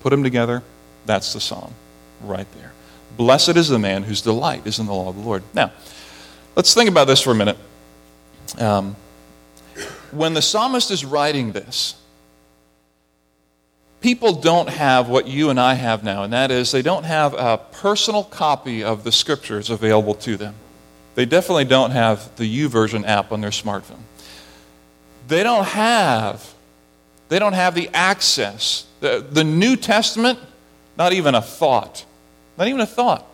Put 0.01 0.11
them 0.11 0.23
together, 0.23 0.63
that's 1.07 1.33
the 1.33 1.41
psalm 1.41 1.75
right 2.23 2.47
there. 2.57 2.73
Blessed 3.17 3.57
is 3.57 3.69
the 3.69 3.79
man 3.79 4.03
whose 4.03 4.23
delight 4.23 4.67
is 4.67 4.79
in 4.79 4.87
the 4.87 4.95
law 4.95 5.09
of 5.11 5.17
the 5.17 5.23
Lord. 5.23 5.43
Now, 5.55 5.73
let's 6.57 6.73
think 6.75 6.89
about 6.89 7.07
this 7.07 7.21
for 7.21 7.33
a 7.33 7.35
minute. 7.35 7.59
Um, 8.59 8.97
when 10.11 10.35
the 10.35 10.43
psalmist 10.43 10.91
is 10.91 11.05
writing 11.05 11.53
this, 11.53 11.95
people 14.01 14.33
don't 14.33 14.69
have 14.69 15.09
what 15.09 15.27
you 15.27 15.51
and 15.51 15.61
I 15.61 15.75
have 15.75 16.03
now, 16.03 16.23
and 16.23 16.33
that 16.33 16.51
is 16.51 16.73
they 16.73 16.83
don't 16.83 17.05
have 17.05 17.35
a 17.35 17.59
personal 17.73 18.25
copy 18.25 18.83
of 18.83 19.05
the 19.05 19.13
scriptures 19.13 19.71
available 19.71 20.15
to 20.17 20.37
them. 20.37 20.55
They 21.15 21.27
definitely 21.27 21.65
don't 21.65 21.91
have 21.91 22.35
the 22.37 22.45
YouVersion 22.45 23.07
app 23.07 23.33
on 23.33 23.41
their 23.41 23.51
smartphone. 23.51 24.03
They 25.29 25.43
don't 25.43 25.67
have 25.67 26.55
they 27.29 27.39
don't 27.39 27.53
have 27.53 27.77
the 27.77 27.89
access. 27.95 28.87
The, 28.99 29.25
the 29.31 29.45
New 29.45 29.77
Testament 29.77 30.41
not 30.99 31.13
even 31.13 31.35
a 31.35 31.41
thought. 31.41 32.05
Not 32.59 32.69
even 32.69 32.81
a 32.81 32.87
thought. 32.87 33.25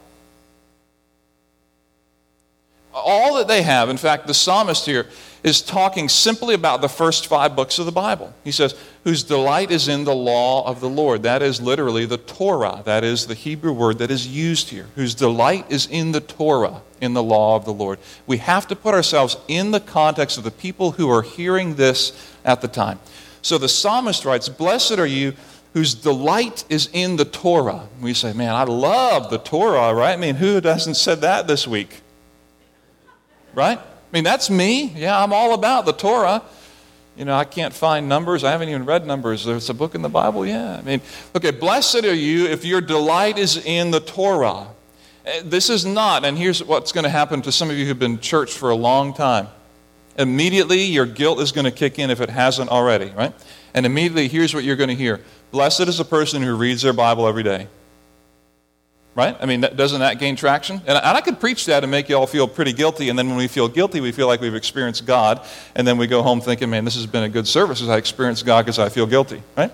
All 2.96 3.34
that 3.36 3.46
they 3.46 3.62
have, 3.62 3.88
in 3.90 3.98
fact, 3.98 4.26
the 4.26 4.34
psalmist 4.34 4.86
here 4.86 5.06
is 5.42 5.60
talking 5.60 6.08
simply 6.08 6.54
about 6.54 6.80
the 6.80 6.88
first 6.88 7.26
five 7.26 7.54
books 7.54 7.78
of 7.78 7.86
the 7.86 7.92
Bible. 7.92 8.34
He 8.42 8.50
says, 8.50 8.74
whose 9.04 9.22
delight 9.22 9.70
is 9.70 9.86
in 9.86 10.02
the 10.02 10.14
law 10.14 10.66
of 10.66 10.80
the 10.80 10.88
Lord. 10.88 11.22
That 11.22 11.40
is 11.40 11.60
literally 11.60 12.06
the 12.06 12.16
Torah. 12.16 12.82
That 12.84 13.04
is 13.04 13.28
the 13.28 13.34
Hebrew 13.34 13.72
word 13.72 13.98
that 13.98 14.10
is 14.10 14.26
used 14.26 14.70
here. 14.70 14.86
Whose 14.96 15.14
delight 15.14 15.70
is 15.70 15.86
in 15.86 16.10
the 16.10 16.20
Torah, 16.20 16.82
in 17.00 17.14
the 17.14 17.22
law 17.22 17.54
of 17.54 17.64
the 17.64 17.72
Lord. 17.72 18.00
We 18.26 18.38
have 18.38 18.66
to 18.66 18.74
put 18.74 18.94
ourselves 18.94 19.36
in 19.46 19.70
the 19.70 19.78
context 19.78 20.38
of 20.38 20.42
the 20.42 20.50
people 20.50 20.90
who 20.90 21.08
are 21.08 21.22
hearing 21.22 21.76
this 21.76 22.34
at 22.44 22.62
the 22.62 22.66
time. 22.66 22.98
So 23.42 23.58
the 23.58 23.68
psalmist 23.68 24.24
writes, 24.24 24.48
Blessed 24.48 24.98
are 24.98 25.06
you 25.06 25.34
whose 25.72 25.94
delight 25.94 26.64
is 26.68 26.88
in 26.92 27.14
the 27.14 27.24
Torah. 27.24 27.86
We 28.00 28.12
say, 28.14 28.32
man, 28.32 28.54
I 28.54 28.64
love 28.64 29.30
the 29.30 29.38
Torah, 29.38 29.94
right? 29.94 30.14
I 30.14 30.16
mean, 30.16 30.34
who 30.36 30.60
hasn't 30.60 30.96
said 30.96 31.20
that 31.20 31.46
this 31.46 31.64
week? 31.64 32.00
Right? 33.56 33.78
I 33.78 34.12
mean, 34.12 34.22
that's 34.22 34.50
me. 34.50 34.92
Yeah, 34.94 35.20
I'm 35.20 35.32
all 35.32 35.54
about 35.54 35.86
the 35.86 35.92
Torah. 35.92 36.42
You 37.16 37.24
know, 37.24 37.34
I 37.34 37.44
can't 37.44 37.72
find 37.72 38.06
numbers. 38.06 38.44
I 38.44 38.50
haven't 38.50 38.68
even 38.68 38.84
read 38.84 39.06
numbers. 39.06 39.46
There's 39.46 39.70
a 39.70 39.74
book 39.74 39.94
in 39.94 40.02
the 40.02 40.10
Bible. 40.10 40.46
Yeah. 40.46 40.76
I 40.76 40.82
mean, 40.82 41.00
okay, 41.34 41.50
blessed 41.50 42.04
are 42.04 42.14
you 42.14 42.46
if 42.46 42.66
your 42.66 42.82
delight 42.82 43.38
is 43.38 43.56
in 43.56 43.90
the 43.90 44.00
Torah. 44.00 44.68
Eh, 45.24 45.40
this 45.42 45.70
is 45.70 45.86
not, 45.86 46.26
and 46.26 46.36
here's 46.36 46.62
what's 46.62 46.92
going 46.92 47.04
to 47.04 47.10
happen 47.10 47.40
to 47.42 47.50
some 47.50 47.70
of 47.70 47.78
you 47.78 47.86
who've 47.86 47.98
been 47.98 48.20
church 48.20 48.52
for 48.52 48.68
a 48.68 48.74
long 48.74 49.14
time. 49.14 49.48
Immediately, 50.18 50.82
your 50.82 51.06
guilt 51.06 51.40
is 51.40 51.50
going 51.50 51.64
to 51.64 51.70
kick 51.70 51.98
in 51.98 52.10
if 52.10 52.20
it 52.20 52.28
hasn't 52.28 52.68
already, 52.68 53.10
right? 53.16 53.32
And 53.72 53.86
immediately, 53.86 54.28
here's 54.28 54.54
what 54.54 54.64
you're 54.64 54.76
going 54.76 54.90
to 54.90 54.94
hear 54.94 55.22
Blessed 55.50 55.80
is 55.80 55.98
a 55.98 56.04
person 56.04 56.42
who 56.42 56.54
reads 56.54 56.82
their 56.82 56.92
Bible 56.92 57.26
every 57.26 57.42
day. 57.42 57.68
Right? 59.16 59.34
I 59.40 59.46
mean, 59.46 59.62
doesn't 59.62 60.00
that 60.00 60.18
gain 60.18 60.36
traction? 60.36 60.82
And 60.86 60.98
I 60.98 61.22
could 61.22 61.40
preach 61.40 61.64
that 61.66 61.82
and 61.82 61.90
make 61.90 62.10
you 62.10 62.16
all 62.16 62.26
feel 62.26 62.46
pretty 62.46 62.74
guilty. 62.74 63.08
And 63.08 63.18
then 63.18 63.28
when 63.28 63.38
we 63.38 63.48
feel 63.48 63.66
guilty, 63.66 64.02
we 64.02 64.12
feel 64.12 64.26
like 64.26 64.42
we've 64.42 64.54
experienced 64.54 65.06
God. 65.06 65.40
And 65.74 65.88
then 65.88 65.96
we 65.96 66.06
go 66.06 66.22
home 66.22 66.42
thinking, 66.42 66.68
man, 66.68 66.84
this 66.84 66.96
has 66.96 67.06
been 67.06 67.22
a 67.22 67.28
good 67.30 67.48
service 67.48 67.80
as 67.80 67.88
I 67.88 67.96
experienced 67.96 68.44
God 68.44 68.66
because 68.66 68.78
I 68.78 68.90
feel 68.90 69.06
guilty. 69.06 69.42
Right? 69.56 69.72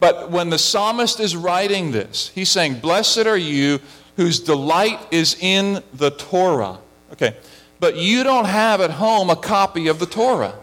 But 0.00 0.32
when 0.32 0.50
the 0.50 0.58
psalmist 0.58 1.20
is 1.20 1.36
writing 1.36 1.92
this, 1.92 2.32
he's 2.34 2.50
saying, 2.50 2.80
Blessed 2.80 3.26
are 3.26 3.36
you 3.36 3.78
whose 4.16 4.40
delight 4.40 4.98
is 5.12 5.36
in 5.40 5.80
the 5.94 6.10
Torah. 6.10 6.78
Okay, 7.12 7.36
but 7.78 7.96
you 7.96 8.24
don't 8.24 8.46
have 8.46 8.80
at 8.80 8.90
home 8.90 9.30
a 9.30 9.36
copy 9.36 9.86
of 9.86 10.00
the 10.00 10.06
Torah. 10.06 10.54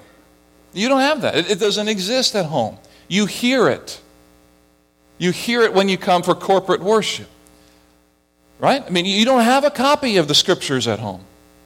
You 0.74 0.90
don't 0.90 1.00
have 1.00 1.22
that. 1.22 1.36
It, 1.36 1.52
it 1.52 1.60
doesn't 1.60 1.88
exist 1.88 2.36
at 2.36 2.46
home. 2.46 2.78
You 3.08 3.26
hear 3.26 3.70
it. 3.70 4.02
You 5.18 5.32
hear 5.32 5.62
it 5.62 5.74
when 5.74 5.88
you 5.88 5.98
come 5.98 6.22
for 6.22 6.36
corporate 6.36 6.82
worship. 6.82 7.30
Right? 8.60 8.84
I 8.86 8.90
mean, 8.90 9.06
you 9.06 9.26
don't 9.26 9.44
have 9.44 9.64
a 9.64 9.70
copy 9.70 10.18
of 10.18 10.28
the 10.28 10.36
scriptures 10.36 10.88
at 10.88 11.00
home. 11.00 11.22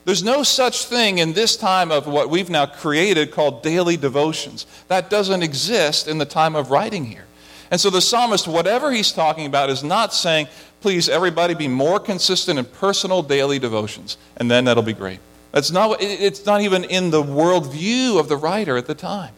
There's 0.06 0.24
no 0.24 0.42
such 0.44 0.86
thing 0.86 1.20
in 1.20 1.34
this 1.34 1.56
time 1.56 1.92
of 1.92 2.08
what 2.08 2.30
we've 2.30 2.50
now 2.50 2.66
created 2.66 3.32
called 3.32 3.62
daily 3.62 3.96
devotions. 3.96 4.66
That 4.88 5.10
doesn't 5.10 5.44
exist 5.44 6.08
in 6.08 6.18
the 6.18 6.26
time 6.26 6.56
of 6.56 6.72
writing 6.72 7.06
here. 7.06 7.26
And 7.70 7.80
so 7.80 7.90
the 7.90 8.02
psalmist, 8.02 8.48
whatever 8.48 8.92
he's 8.92 9.12
talking 9.12 9.46
about, 9.46 9.70
is 9.70 9.84
not 9.84 10.14
saying, 10.14 10.48
please, 10.82 11.10
everybody 11.10 11.54
be 11.54 11.68
more 11.68 12.00
consistent 12.00 12.58
in 12.58 12.66
personal 12.66 13.22
daily 13.22 13.60
devotions, 13.60 14.18
and 14.38 14.50
then 14.50 14.66
that'll 14.66 14.82
be 14.82 14.94
great. 14.94 15.20
That's 15.52 15.72
not, 15.72 15.98
it's 16.02 16.46
not 16.46 16.62
even 16.62 16.84
in 16.84 17.12
the 17.12 17.22
worldview 17.22 18.20
of 18.20 18.30
the 18.30 18.38
writer 18.38 18.78
at 18.78 18.88
the 18.88 18.96
time, 18.96 19.34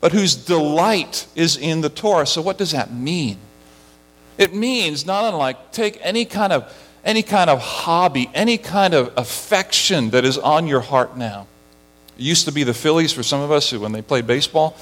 but 0.00 0.12
whose 0.12 0.34
delight 0.34 1.26
is 1.34 1.56
in 1.56 1.80
the 1.80 1.88
Torah. 1.88 2.26
So, 2.26 2.42
what 2.42 2.58
does 2.58 2.72
that 2.72 2.92
mean? 2.92 3.38
It 4.36 4.54
means 4.54 5.04
not 5.04 5.24
unlike 5.32 5.72
take 5.72 5.98
any 6.00 6.24
kind 6.24 6.52
of 6.52 6.72
any 7.04 7.22
kind 7.22 7.50
of 7.50 7.60
hobby, 7.60 8.30
any 8.34 8.58
kind 8.58 8.94
of 8.94 9.12
affection 9.16 10.10
that 10.10 10.24
is 10.24 10.38
on 10.38 10.66
your 10.66 10.80
heart 10.80 11.16
now. 11.16 11.46
It 12.16 12.22
used 12.22 12.46
to 12.46 12.52
be 12.52 12.64
the 12.64 12.74
Phillies 12.74 13.12
for 13.12 13.22
some 13.22 13.40
of 13.40 13.50
us 13.50 13.72
when 13.72 13.92
they 13.92 14.02
played 14.02 14.26
baseball, 14.26 14.76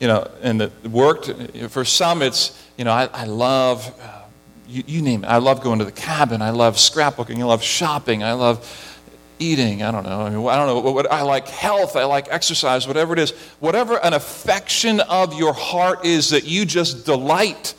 you 0.00 0.06
know, 0.06 0.30
and 0.42 0.62
it 0.62 0.72
worked. 0.84 1.32
For 1.68 1.84
some, 1.84 2.22
it's, 2.22 2.60
you 2.76 2.84
know, 2.84 2.92
I, 2.92 3.08
I 3.12 3.24
love, 3.24 3.92
uh, 4.00 4.22
you, 4.68 4.84
you 4.86 5.02
name 5.02 5.24
it. 5.24 5.26
I 5.26 5.38
love 5.38 5.60
going 5.60 5.80
to 5.80 5.84
the 5.84 5.92
cabin. 5.92 6.40
I 6.42 6.50
love 6.50 6.76
scrapbooking. 6.76 7.40
I 7.40 7.44
love 7.44 7.62
shopping. 7.62 8.22
I 8.22 8.34
love 8.34 8.94
eating. 9.40 9.82
I 9.82 9.90
don't 9.90 10.04
know. 10.04 10.22
I, 10.22 10.30
mean, 10.30 10.46
I 10.46 10.56
don't 10.56 10.66
know. 10.66 10.80
What, 10.80 10.94
what, 10.94 11.12
I 11.12 11.22
like 11.22 11.48
health. 11.48 11.96
I 11.96 12.04
like 12.04 12.28
exercise, 12.30 12.86
whatever 12.86 13.12
it 13.12 13.18
is. 13.18 13.30
Whatever 13.60 13.96
an 14.04 14.12
affection 14.12 15.00
of 15.00 15.34
your 15.34 15.52
heart 15.52 16.04
is 16.04 16.30
that 16.30 16.44
you 16.44 16.64
just 16.64 17.04
delight 17.04 17.74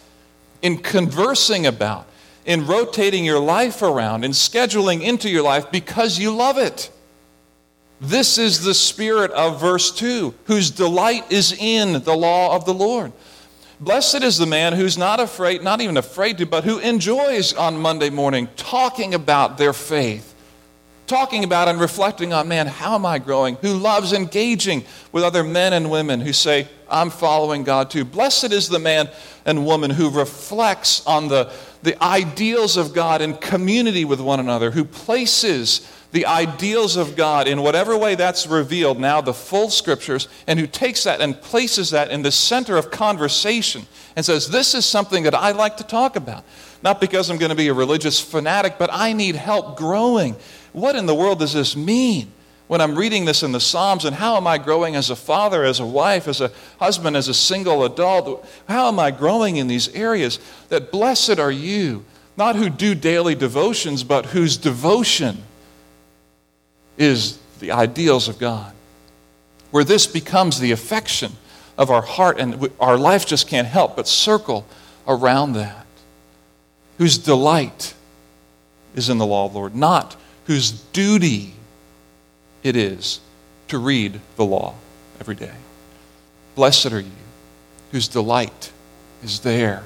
in 0.61 0.77
conversing 0.77 1.65
about, 1.65 2.05
in 2.49 2.65
rotating 2.65 3.23
your 3.23 3.39
life 3.39 3.83
around, 3.83 4.25
in 4.25 4.31
scheduling 4.31 5.03
into 5.03 5.29
your 5.29 5.43
life 5.43 5.71
because 5.71 6.17
you 6.17 6.35
love 6.35 6.57
it. 6.57 6.89
This 8.01 8.39
is 8.39 8.63
the 8.63 8.73
spirit 8.73 9.29
of 9.31 9.61
verse 9.61 9.91
2, 9.91 10.33
whose 10.45 10.71
delight 10.71 11.31
is 11.31 11.53
in 11.53 12.01
the 12.01 12.15
law 12.15 12.55
of 12.55 12.65
the 12.65 12.73
Lord. 12.73 13.13
Blessed 13.79 14.23
is 14.23 14.39
the 14.39 14.47
man 14.47 14.73
who's 14.73 14.97
not 14.97 15.19
afraid, 15.19 15.61
not 15.61 15.79
even 15.79 15.95
afraid 15.95 16.39
to, 16.39 16.47
but 16.47 16.63
who 16.63 16.79
enjoys 16.79 17.53
on 17.53 17.77
Monday 17.77 18.09
morning 18.09 18.49
talking 18.55 19.13
about 19.13 19.59
their 19.59 19.71
faith, 19.71 20.33
talking 21.05 21.43
about 21.43 21.67
and 21.67 21.79
reflecting 21.79 22.33
on, 22.33 22.47
man, 22.47 22.65
how 22.65 22.95
am 22.95 23.05
I 23.05 23.19
growing? 23.19 23.57
Who 23.57 23.75
loves 23.75 24.11
engaging 24.11 24.85
with 25.11 25.23
other 25.23 25.43
men 25.43 25.73
and 25.73 25.91
women 25.91 26.19
who 26.19 26.33
say, 26.33 26.67
I'm 26.89 27.11
following 27.11 27.63
God 27.63 27.91
too. 27.91 28.05
Blessed 28.05 28.51
is 28.51 28.69
the 28.69 28.79
man 28.79 29.07
and 29.45 29.67
woman 29.67 29.91
who 29.91 30.09
reflects 30.09 31.05
on 31.05 31.27
the, 31.27 31.51
the 31.81 32.01
ideals 32.03 32.77
of 32.77 32.93
God 32.93 33.21
in 33.21 33.35
community 33.35 34.05
with 34.05 34.19
one 34.19 34.39
another, 34.39 34.71
who 34.71 34.83
places 34.83 35.87
the 36.11 36.25
ideals 36.25 36.95
of 36.97 37.15
God 37.15 37.47
in 37.47 37.61
whatever 37.61 37.95
way 37.95 38.15
that's 38.15 38.47
revealed 38.47 38.99
now, 38.99 39.21
the 39.21 39.33
full 39.33 39.69
scriptures, 39.69 40.27
and 40.47 40.59
who 40.59 40.65
takes 40.65 41.03
that 41.03 41.21
and 41.21 41.39
places 41.39 41.91
that 41.91 42.09
in 42.09 42.23
the 42.23 42.31
center 42.31 42.77
of 42.77 42.89
conversation 42.89 43.85
and 44.15 44.25
says, 44.25 44.47
This 44.47 44.73
is 44.73 44.85
something 44.85 45.23
that 45.23 45.35
I 45.35 45.51
like 45.51 45.77
to 45.77 45.83
talk 45.83 46.15
about. 46.15 46.43
Not 46.81 46.99
because 46.99 47.29
I'm 47.29 47.37
going 47.37 47.49
to 47.49 47.55
be 47.55 47.67
a 47.67 47.73
religious 47.73 48.19
fanatic, 48.19 48.77
but 48.79 48.89
I 48.91 49.13
need 49.13 49.35
help 49.35 49.77
growing. 49.77 50.35
What 50.73 50.95
in 50.95 51.05
the 51.05 51.15
world 51.15 51.39
does 51.39 51.53
this 51.53 51.75
mean? 51.75 52.31
When 52.69 52.81
I'm 52.81 52.95
reading 52.95 53.25
this 53.25 53.41
in 53.41 53.51
the 53.51 53.59
Psalms, 53.59 54.05
and 54.05 54.15
how 54.15 54.37
am 54.37 54.45
I 54.45 54.59
growing 54.59 54.95
as 54.95 55.09
a 55.09 55.15
father, 55.15 55.63
as 55.63 55.79
a 55.79 55.85
wife, 55.87 56.27
as 56.27 56.39
a 56.39 56.51
husband, 56.79 57.17
as 57.17 57.27
a 57.27 57.33
single 57.33 57.83
adult? 57.83 58.47
How 58.67 58.89
am 58.89 58.99
I 58.99 59.09
growing 59.09 59.57
in 59.57 59.65
these 59.65 59.89
areas? 59.95 60.37
That 60.67 60.91
blessed 60.91 61.39
are 61.39 61.51
you, 61.51 62.05
not 62.37 62.55
who 62.55 62.69
do 62.69 62.93
daily 62.93 63.33
devotions, 63.33 64.03
but 64.03 64.27
whose 64.27 64.55
devotion 64.55 65.39
is 66.95 67.39
the 67.59 67.71
ideals 67.71 68.27
of 68.27 68.37
God. 68.37 68.71
Where 69.71 69.83
this 69.83 70.05
becomes 70.05 70.59
the 70.59 70.71
affection 70.71 71.31
of 71.75 71.89
our 71.89 72.03
heart, 72.03 72.39
and 72.39 72.69
our 72.79 72.99
life 72.99 73.25
just 73.25 73.47
can't 73.47 73.67
help 73.67 73.95
but 73.95 74.07
circle 74.07 74.63
around 75.07 75.53
that. 75.53 75.87
Whose 76.99 77.17
delight 77.17 77.95
is 78.93 79.09
in 79.09 79.17
the 79.17 79.25
law 79.25 79.47
of 79.47 79.53
the 79.53 79.57
Lord, 79.57 79.75
not 79.75 80.15
whose 80.45 80.69
duty 80.69 81.55
it 82.63 82.75
is 82.75 83.19
to 83.69 83.77
read 83.77 84.19
the 84.35 84.45
law 84.45 84.75
every 85.19 85.35
day. 85.35 85.53
Blessed 86.55 86.91
are 86.91 86.99
you, 86.99 87.11
whose 87.91 88.07
delight 88.07 88.71
is 89.23 89.41
there. 89.41 89.83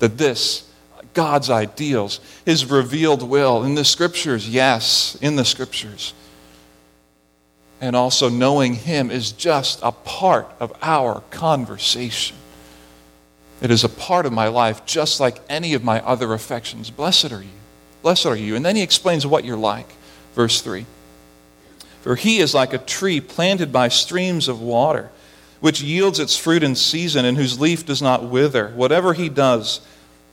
That 0.00 0.18
this, 0.18 0.68
God's 1.12 1.50
ideals, 1.50 2.20
His 2.44 2.66
revealed 2.66 3.22
will 3.22 3.62
in 3.62 3.74
the 3.74 3.84
Scriptures, 3.84 4.48
yes, 4.48 5.16
in 5.20 5.36
the 5.36 5.44
Scriptures, 5.44 6.14
and 7.80 7.94
also 7.94 8.28
knowing 8.28 8.74
Him 8.74 9.10
is 9.10 9.32
just 9.32 9.80
a 9.82 9.92
part 9.92 10.48
of 10.58 10.72
our 10.82 11.22
conversation. 11.30 12.36
It 13.60 13.70
is 13.70 13.84
a 13.84 13.88
part 13.88 14.26
of 14.26 14.32
my 14.32 14.48
life, 14.48 14.84
just 14.84 15.20
like 15.20 15.40
any 15.48 15.74
of 15.74 15.84
my 15.84 16.00
other 16.00 16.32
affections. 16.32 16.90
Blessed 16.90 17.32
are 17.32 17.42
you. 17.42 17.48
Blessed 18.02 18.26
are 18.26 18.36
you. 18.36 18.56
And 18.56 18.64
then 18.64 18.76
he 18.76 18.82
explains 18.82 19.26
what 19.26 19.44
you're 19.44 19.56
like. 19.56 19.86
Verse 20.34 20.60
3 20.60 20.84
For 22.04 22.16
he 22.16 22.40
is 22.40 22.52
like 22.52 22.74
a 22.74 22.78
tree 22.78 23.18
planted 23.18 23.72
by 23.72 23.88
streams 23.88 24.46
of 24.46 24.60
water, 24.60 25.10
which 25.60 25.80
yields 25.80 26.18
its 26.18 26.36
fruit 26.36 26.62
in 26.62 26.74
season 26.74 27.24
and 27.24 27.34
whose 27.34 27.58
leaf 27.58 27.86
does 27.86 28.02
not 28.02 28.24
wither. 28.24 28.68
Whatever 28.74 29.14
he 29.14 29.30
does 29.30 29.80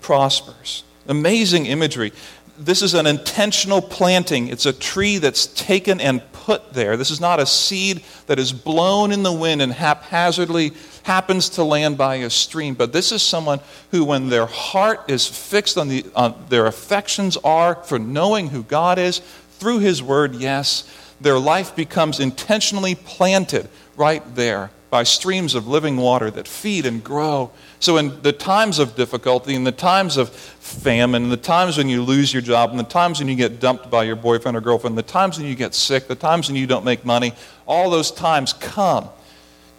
prospers. 0.01 0.83
Amazing 1.07 1.67
imagery. 1.67 2.11
This 2.57 2.81
is 2.81 2.93
an 2.93 3.07
intentional 3.07 3.81
planting. 3.81 4.49
It's 4.49 4.65
a 4.65 4.73
tree 4.73 5.17
that's 5.17 5.47
taken 5.47 6.01
and 6.01 6.21
put 6.33 6.73
there. 6.73 6.97
This 6.97 7.09
is 7.09 7.21
not 7.21 7.39
a 7.39 7.45
seed 7.45 8.03
that 8.27 8.37
is 8.37 8.51
blown 8.51 9.13
in 9.13 9.23
the 9.23 9.31
wind 9.31 9.61
and 9.61 9.71
haphazardly 9.71 10.73
happens 11.03 11.47
to 11.51 11.63
land 11.63 11.97
by 11.97 12.15
a 12.15 12.29
stream, 12.29 12.73
but 12.73 12.91
this 12.91 13.13
is 13.13 13.21
someone 13.23 13.61
who, 13.91 14.03
when 14.03 14.27
their 14.27 14.45
heart 14.45 15.09
is 15.09 15.25
fixed 15.25 15.77
on, 15.77 15.87
the, 15.87 16.03
on 16.17 16.35
their 16.49 16.67
affections 16.67 17.37
are 17.45 17.75
for 17.75 17.97
knowing 17.97 18.49
who 18.49 18.61
God 18.61 18.99
is 18.99 19.19
through 19.61 19.79
His 19.79 20.03
Word, 20.03 20.35
yes, 20.35 20.83
their 21.21 21.39
life 21.39 21.75
becomes 21.75 22.19
intentionally 22.19 22.95
planted 22.95 23.69
right 23.95 24.23
there 24.35 24.71
by 24.89 25.03
streams 25.03 25.55
of 25.55 25.67
living 25.67 25.95
water 25.95 26.29
that 26.29 26.47
feed 26.47 26.85
and 26.85 27.01
grow. 27.01 27.49
So, 27.79 27.97
in 27.97 28.21
the 28.23 28.33
times 28.33 28.77
of 28.77 28.95
difficulty, 28.95 29.55
in 29.55 29.63
the 29.63 29.71
times 29.71 30.17
of 30.17 30.29
famine, 30.29 31.23
in 31.23 31.29
the 31.29 31.37
times 31.37 31.77
when 31.77 31.87
you 31.87 32.03
lose 32.03 32.33
your 32.33 32.41
job, 32.41 32.71
in 32.71 32.77
the 32.77 32.83
times 32.83 33.19
when 33.19 33.29
you 33.29 33.35
get 33.35 33.61
dumped 33.61 33.89
by 33.89 34.03
your 34.03 34.17
boyfriend 34.17 34.57
or 34.57 34.61
girlfriend, 34.61 34.97
the 34.97 35.03
times 35.03 35.37
when 35.37 35.47
you 35.47 35.55
get 35.55 35.73
sick, 35.73 36.07
the 36.07 36.15
times 36.15 36.49
when 36.49 36.57
you 36.57 36.67
don't 36.67 36.83
make 36.83 37.05
money, 37.05 37.33
all 37.65 37.89
those 37.89 38.11
times 38.11 38.51
come. 38.51 39.07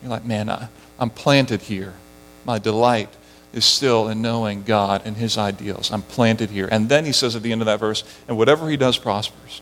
You're 0.00 0.10
like, 0.10 0.24
man, 0.24 0.48
I, 0.48 0.68
I'm 0.98 1.10
planted 1.10 1.60
here. 1.60 1.92
My 2.46 2.58
delight 2.58 3.10
is 3.52 3.66
still 3.66 4.08
in 4.08 4.22
knowing 4.22 4.62
God 4.62 5.02
and 5.04 5.16
His 5.16 5.36
ideals. 5.36 5.92
I'm 5.92 6.02
planted 6.02 6.48
here. 6.48 6.68
And 6.72 6.88
then 6.88 7.04
he 7.04 7.12
says 7.12 7.36
at 7.36 7.42
the 7.42 7.52
end 7.52 7.60
of 7.60 7.66
that 7.66 7.80
verse, 7.80 8.02
and 8.26 8.38
whatever 8.38 8.70
He 8.70 8.78
does 8.78 8.96
prospers. 8.96 9.60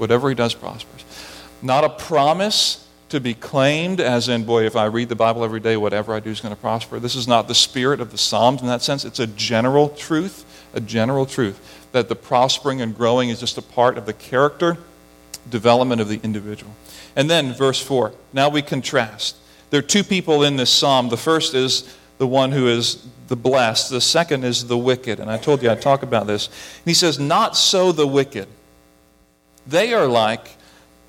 Whatever 0.00 0.28
He 0.28 0.34
does 0.34 0.54
prospers. 0.54 1.04
Not 1.62 1.84
a 1.84 1.90
promise 1.90 2.86
to 3.10 3.20
be 3.20 3.34
claimed, 3.34 4.00
as 4.00 4.28
in, 4.28 4.44
boy, 4.44 4.64
if 4.64 4.76
I 4.76 4.86
read 4.86 5.08
the 5.08 5.16
Bible 5.16 5.44
every 5.44 5.60
day, 5.60 5.76
whatever 5.76 6.14
I 6.14 6.20
do 6.20 6.30
is 6.30 6.40
going 6.40 6.54
to 6.54 6.60
prosper. 6.60 6.98
This 6.98 7.16
is 7.16 7.28
not 7.28 7.48
the 7.48 7.54
spirit 7.54 8.00
of 8.00 8.12
the 8.12 8.18
Psalms 8.18 8.62
in 8.62 8.68
that 8.68 8.82
sense. 8.82 9.04
It's 9.04 9.18
a 9.18 9.26
general 9.26 9.90
truth, 9.90 10.68
a 10.72 10.80
general 10.80 11.26
truth 11.26 11.88
that 11.92 12.08
the 12.08 12.14
prospering 12.14 12.80
and 12.80 12.96
growing 12.96 13.28
is 13.28 13.40
just 13.40 13.58
a 13.58 13.62
part 13.62 13.98
of 13.98 14.06
the 14.06 14.12
character 14.12 14.78
development 15.48 16.00
of 16.00 16.08
the 16.08 16.20
individual. 16.22 16.72
And 17.16 17.28
then, 17.28 17.52
verse 17.52 17.82
4. 17.82 18.12
Now 18.32 18.48
we 18.48 18.62
contrast. 18.62 19.36
There 19.70 19.80
are 19.80 19.82
two 19.82 20.04
people 20.04 20.44
in 20.44 20.56
this 20.56 20.70
psalm. 20.70 21.08
The 21.08 21.16
first 21.16 21.54
is 21.54 21.94
the 22.18 22.26
one 22.26 22.52
who 22.52 22.68
is 22.68 23.06
the 23.28 23.36
blessed, 23.36 23.90
the 23.90 24.00
second 24.00 24.44
is 24.44 24.66
the 24.66 24.76
wicked. 24.78 25.20
And 25.20 25.30
I 25.30 25.38
told 25.38 25.62
you 25.62 25.70
I'd 25.70 25.82
talk 25.82 26.02
about 26.02 26.26
this. 26.26 26.46
And 26.46 26.86
he 26.86 26.94
says, 26.94 27.18
Not 27.18 27.56
so 27.56 27.92
the 27.92 28.06
wicked. 28.06 28.48
They 29.70 29.94
are 29.94 30.06
like, 30.06 30.56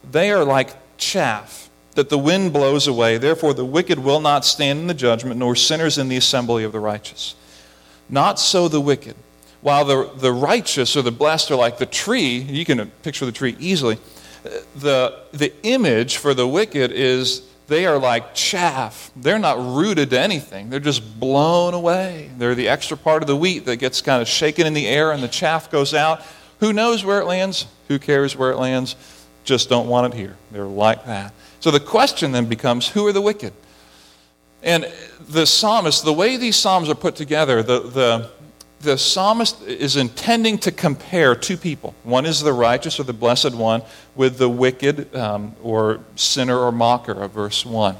they 0.10 0.32
are 0.32 0.45
like 0.45 0.69
chaff 0.97 1.69
that 1.95 2.10
the 2.10 2.17
wind 2.17 2.54
blows 2.54 2.88
away. 2.88 3.17
Therefore, 3.17 3.54
the 3.54 3.65
wicked 3.65 4.00
will 4.00 4.21
not 4.21 4.45
stand 4.45 4.80
in 4.80 4.88
the 4.88 4.93
judgment, 4.93 5.39
nor 5.39 5.56
sinners 5.56 5.97
in 5.97 6.08
the 6.08 6.15
assembly 6.15 6.63
of 6.63 6.71
the 6.71 6.80
righteous. 6.80 7.36
Not 8.08 8.39
so 8.39 8.67
the 8.67 8.80
wicked. 8.80 9.15
While 9.62 9.86
the, 9.86 10.12
the 10.15 10.32
righteous 10.32 10.95
or 10.95 11.02
the 11.02 11.12
blessed 11.12 11.50
are 11.52 11.56
like 11.56 11.80
the 11.80 11.86
tree, 11.88 12.38
you 12.38 12.63
can 12.63 12.89
picture 13.04 13.26
the 13.26 13.32
tree 13.32 13.56
easily. 13.60 13.97
The, 14.76 15.19
the 15.32 15.54
image 15.63 16.17
for 16.17 16.34
the 16.34 16.47
wicked 16.47 16.91
is 16.91 17.41
they 17.67 17.86
are 17.88 17.97
like 17.97 18.36
chaff. 18.36 19.12
They're 19.15 19.39
not 19.39 19.58
rooted 19.58 20.12
to 20.12 20.19
anything, 20.19 20.69
they're 20.69 20.80
just 20.80 21.19
blown 21.19 21.74
away. 21.74 22.30
They're 22.38 22.56
the 22.56 22.69
extra 22.69 22.97
part 22.97 23.24
of 23.24 23.28
the 23.28 23.36
wheat 23.36 23.65
that 23.65 23.78
gets 23.78 24.02
kind 24.02 24.21
of 24.21 24.28
shaken 24.28 24.67
in 24.67 24.74
the 24.74 24.88
air 24.88 25.12
and 25.12 25.24
the 25.24 25.28
chaff 25.28 25.71
goes 25.71 25.93
out. 25.95 26.21
Who 26.60 26.74
knows 26.74 27.04
where 27.04 27.21
it 27.21 27.26
lands? 27.26 27.65
Who 27.91 27.99
cares 27.99 28.38
where 28.38 28.51
it 28.51 28.58
lands? 28.58 28.95
Just 29.43 29.67
don't 29.67 29.89
want 29.89 30.13
it 30.13 30.17
here. 30.17 30.38
They're 30.49 30.63
like 30.63 31.06
that. 31.08 31.34
So 31.60 31.71
the 31.71 31.80
question 31.82 32.32
then 32.32 32.45
becomes 32.45 32.88
who 32.88 33.06
are 33.06 33.12
the 33.12 33.19
wicked? 33.19 33.51
And 34.63 34.89
the 35.27 35.45
psalmist, 35.45 36.06
the 36.06 36.13
way 36.13 36.38
these 36.38 36.56
psalms 36.56 36.88
are 36.88 36.95
put 36.95 37.17
together, 37.17 37.62
the, 37.62 37.82
the, 37.82 38.32
the 38.80 38.97
psalmist 38.97 39.62
is 39.63 39.97
intending 39.97 40.58
to 40.60 40.71
compare 40.71 41.36
two 41.36 41.58
people. 41.58 41.93
One 42.04 42.25
is 42.25 42.39
the 42.39 42.54
righteous 42.54 42.97
or 42.97 43.04
the 43.04 43.12
blessed 43.12 43.56
one 43.56 43.82
with 44.15 44.38
the 44.38 44.47
wicked 44.47 45.13
um, 45.13 45.54
or 45.62 45.99
sinner 46.15 46.58
or 46.58 46.71
mocker 46.71 47.12
of 47.12 47.32
verse 47.32 47.65
1. 47.65 47.97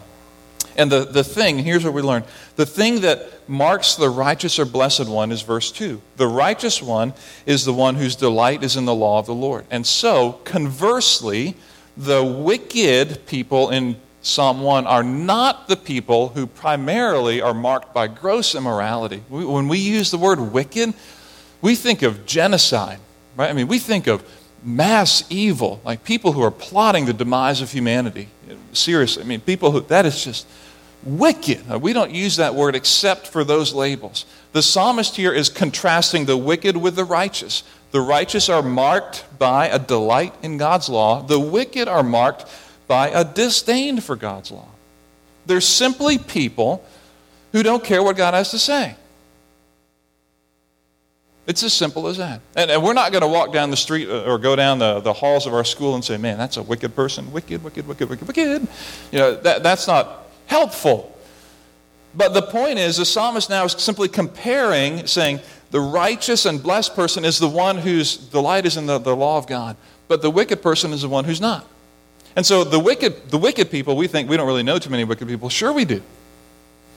And 0.78 0.92
the, 0.92 1.06
the 1.06 1.24
thing, 1.24 1.60
here's 1.60 1.84
what 1.84 1.94
we 1.94 2.02
learn 2.02 2.24
the 2.56 2.66
thing 2.66 3.02
that 3.02 3.50
marks 3.50 3.96
the 3.96 4.10
righteous 4.10 4.60
or 4.60 4.66
blessed 4.66 5.08
one 5.08 5.32
is 5.32 5.42
verse 5.42 5.72
2. 5.72 6.02
The 6.18 6.28
righteous 6.28 6.82
one 6.82 7.14
is 7.46 7.66
the 7.66 7.74
one 7.74 7.96
whose 7.96 8.16
delight 8.16 8.64
is 8.64 8.78
in 8.78 8.86
the 8.86 8.96
law 8.96 9.20
of 9.20 9.26
the 9.26 9.36
Lord. 9.36 9.66
And 9.70 9.86
so, 9.86 10.34
conversely, 10.44 11.56
the 11.98 12.24
wicked 12.24 13.26
people 13.26 13.70
in 13.70 13.98
Psalm 14.22 14.62
1 14.62 14.86
are 14.86 15.04
not 15.04 15.68
the 15.68 15.76
people 15.76 16.30
who 16.30 16.46
primarily 16.46 17.42
are 17.42 17.54
marked 17.54 17.94
by 17.94 18.08
gross 18.08 18.54
immorality. 18.54 19.24
When 19.30 19.68
we 19.68 19.80
use 19.80 20.12
the 20.12 20.18
word 20.18 20.40
wicked, 20.40 20.94
we 21.62 21.76
think 21.76 22.04
of 22.04 22.26
genocide, 22.26 23.00
right? 23.36 23.50
I 23.50 23.54
mean, 23.54 23.68
we 23.68 23.80
think 23.80 24.08
of 24.08 24.24
mass 24.64 25.24
evil, 25.30 25.82
like 25.84 26.04
people 26.04 26.34
who 26.34 26.42
are 26.42 26.52
plotting 26.52 27.06
the 27.06 27.14
demise 27.14 27.62
of 27.62 27.72
humanity. 27.72 28.30
Seriously, 28.74 29.24
I 29.24 29.26
mean, 29.26 29.42
people 29.42 29.72
who, 29.72 29.82
that 29.82 30.06
is 30.06 30.24
just 30.24 30.48
wicked. 31.04 31.68
We 31.82 31.94
don't 31.94 32.12
use 32.12 32.38
that 32.38 32.56
word 32.56 32.76
except 32.76 33.28
for 33.28 33.44
those 33.44 33.74
labels. 33.74 34.26
The 34.54 34.62
psalmist 34.62 35.16
here 35.16 35.34
is 35.34 35.50
contrasting 35.50 36.26
the 36.26 36.38
wicked 36.38 36.78
with 36.78 36.96
the 36.96 37.06
righteous. 37.06 37.64
The 37.92 38.02
righteous 38.02 38.50
are 38.50 38.62
marked 38.62 39.26
by 39.38 39.68
a 39.68 39.80
delight 39.80 40.34
in 40.42 40.58
God's 40.58 40.90
law, 40.90 41.22
the 41.22 41.40
wicked 41.40 41.88
are 41.88 42.04
marked 42.04 42.46
by 42.88 43.10
a 43.10 43.24
disdain 43.24 44.00
for 44.00 44.16
God's 44.16 44.52
law. 44.52 44.68
They're 45.46 45.62
simply 45.62 46.18
people 46.18 46.86
who 47.52 47.64
don't 47.64 47.84
care 47.84 48.04
what 48.04 48.18
God 48.18 48.34
has 48.34 48.52
to 48.52 48.60
say. 48.60 48.96
It's 51.48 51.64
as 51.64 51.74
simple 51.74 52.08
as 52.08 52.18
that. 52.18 52.40
And, 52.56 52.70
and 52.70 52.84
we're 52.84 52.94
not 52.94 53.12
going 53.12 53.24
to 53.24 53.28
walk 53.28 53.52
down 53.52 53.72
the 53.72 53.78
street 53.78 54.08
uh, 54.08 54.24
or 54.24 54.38
go 54.38 54.56
down 54.56 54.80
the, 54.80 55.00
the 55.00 55.12
halls 55.12 55.48
of 55.48 55.54
our 55.54 55.64
school 55.64 55.96
and 55.96 56.04
say, 56.04 56.18
man, 56.18 56.38
that's 56.38 56.58
a 56.58 56.62
wicked 56.62 56.96
person. 56.96 57.32
Wicked, 57.32 57.64
wicked, 57.64 57.88
wicked, 57.88 58.10
wicked, 58.10 58.28
wicked. 58.28 58.68
You 59.12 59.20
know, 59.20 59.36
that, 59.36 59.64
that's 59.64 59.88
not 59.88 60.31
helpful. 60.47 61.08
But 62.13 62.34
the 62.34 62.41
point 62.41 62.77
is, 62.77 62.97
the 62.97 63.06
psalmist 63.06 63.49
now 63.49 63.65
is 63.65 63.73
simply 63.73 64.08
comparing, 64.08 65.08
saying, 65.08 65.39
the 65.71 65.80
righteous 65.80 66.45
and 66.45 66.62
blessed 66.62 66.95
person 66.95 67.23
is 67.23 67.39
the 67.39 67.47
one 67.47 67.77
whose 67.77 68.17
delight 68.17 68.65
is 68.65 68.75
in 68.75 68.86
the, 68.86 68.97
the 68.97 69.15
law 69.15 69.38
of 69.38 69.47
God, 69.47 69.77
but 70.10 70.21
the 70.21 70.30
wicked 70.30 70.62
person 70.62 70.91
is 70.91 71.04
the 71.04 71.10
one 71.10 71.23
who's 71.23 71.39
not. 71.39 71.65
And 72.36 72.45
so 72.45 72.63
the 72.63 72.80
wicked, 72.80 73.30
the 73.30 73.38
wicked 73.38 73.71
people, 73.71 73.95
we 73.95 74.08
think 74.08 74.30
we 74.30 74.38
don't 74.38 74.47
really 74.47 74.63
know 74.63 74.80
too 74.80 74.89
many 74.89 75.06
wicked 75.06 75.27
people. 75.27 75.49
Sure, 75.49 75.71
we 75.71 75.86
do. 75.86 76.01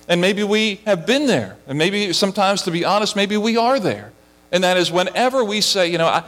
And 0.09 0.21
maybe 0.21 0.43
we 0.43 0.77
have 0.85 1.07
been 1.07 1.27
there. 1.27 1.57
And 1.67 1.79
maybe 1.79 2.13
sometimes, 2.13 2.63
to 2.63 2.71
be 2.71 2.85
honest, 2.85 3.17
maybe 3.17 3.37
we 3.37 3.57
are 3.57 3.81
there. 3.81 4.13
And 4.53 4.63
that 4.63 4.77
is 4.77 4.93
whenever 4.93 5.43
we 5.43 5.61
say, 5.61 5.91
you 5.91 5.99
know, 5.99 6.07
I, 6.07 6.25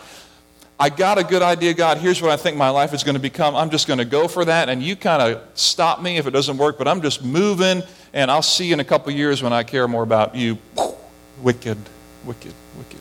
I 0.79 0.91
got 0.91 1.17
a 1.17 1.25
good 1.25 1.41
idea, 1.41 1.73
God, 1.73 1.99
here's 1.99 2.21
what 2.21 2.31
I 2.31 2.37
think 2.37 2.57
my 2.57 2.69
life 2.69 2.93
is 2.93 3.03
going 3.03 3.15
to 3.15 3.21
become. 3.21 3.57
I'm 3.57 3.71
just 3.71 3.87
going 3.87 3.99
to 3.99 4.05
go 4.05 4.29
for 4.29 4.45
that. 4.45 4.69
And 4.69 4.83
you 4.83 4.95
kind 4.95 5.23
of 5.23 5.43
stop 5.55 6.03
me 6.03 6.19
if 6.19 6.27
it 6.27 6.33
doesn't 6.33 6.59
work, 6.59 6.77
but 6.77 6.87
I'm 6.87 7.01
just 7.01 7.25
moving. 7.25 7.83
And 8.13 8.31
I'll 8.31 8.43
see 8.43 8.67
you 8.67 8.75
in 8.75 8.81
a 8.81 8.85
couple 8.85 9.11
years 9.13 9.43
when 9.43 9.55
I 9.55 9.63
care 9.63 9.89
more 9.89 10.03
about 10.03 10.35
you. 10.35 10.59
Wicked, 11.41 11.79
wicked, 12.25 12.53
wicked. 12.77 13.01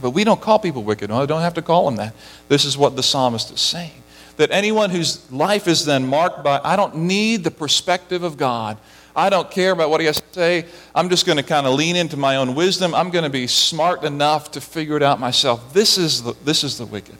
But 0.00 0.10
we 0.10 0.24
don't 0.24 0.40
call 0.40 0.58
people 0.58 0.82
wicked. 0.82 1.10
No, 1.10 1.22
I 1.22 1.26
don't 1.26 1.42
have 1.42 1.54
to 1.54 1.62
call 1.62 1.84
them 1.84 1.96
that. 1.96 2.14
This 2.48 2.64
is 2.64 2.76
what 2.76 2.96
the 2.96 3.02
psalmist 3.02 3.52
is 3.52 3.60
saying 3.60 4.02
that 4.36 4.50
anyone 4.50 4.90
whose 4.90 5.30
life 5.30 5.68
is 5.68 5.84
then 5.84 6.06
marked 6.06 6.42
by, 6.42 6.60
I 6.64 6.74
don't 6.76 6.96
need 6.96 7.44
the 7.44 7.50
perspective 7.50 8.22
of 8.22 8.36
God. 8.36 8.78
I 9.14 9.28
don't 9.28 9.50
care 9.50 9.72
about 9.72 9.90
what 9.90 10.00
he 10.00 10.06
has 10.06 10.20
to 10.20 10.32
say. 10.32 10.66
I'm 10.94 11.08
just 11.08 11.26
going 11.26 11.36
to 11.36 11.42
kind 11.42 11.66
of 11.66 11.74
lean 11.74 11.96
into 11.96 12.16
my 12.16 12.36
own 12.36 12.54
wisdom. 12.54 12.94
I'm 12.94 13.10
going 13.10 13.24
to 13.24 13.30
be 13.30 13.46
smart 13.46 14.04
enough 14.04 14.52
to 14.52 14.60
figure 14.60 14.96
it 14.96 15.02
out 15.02 15.20
myself. 15.20 15.74
This 15.74 15.98
is 15.98 16.22
the, 16.22 16.34
this 16.44 16.64
is 16.64 16.78
the 16.78 16.86
wicked. 16.86 17.16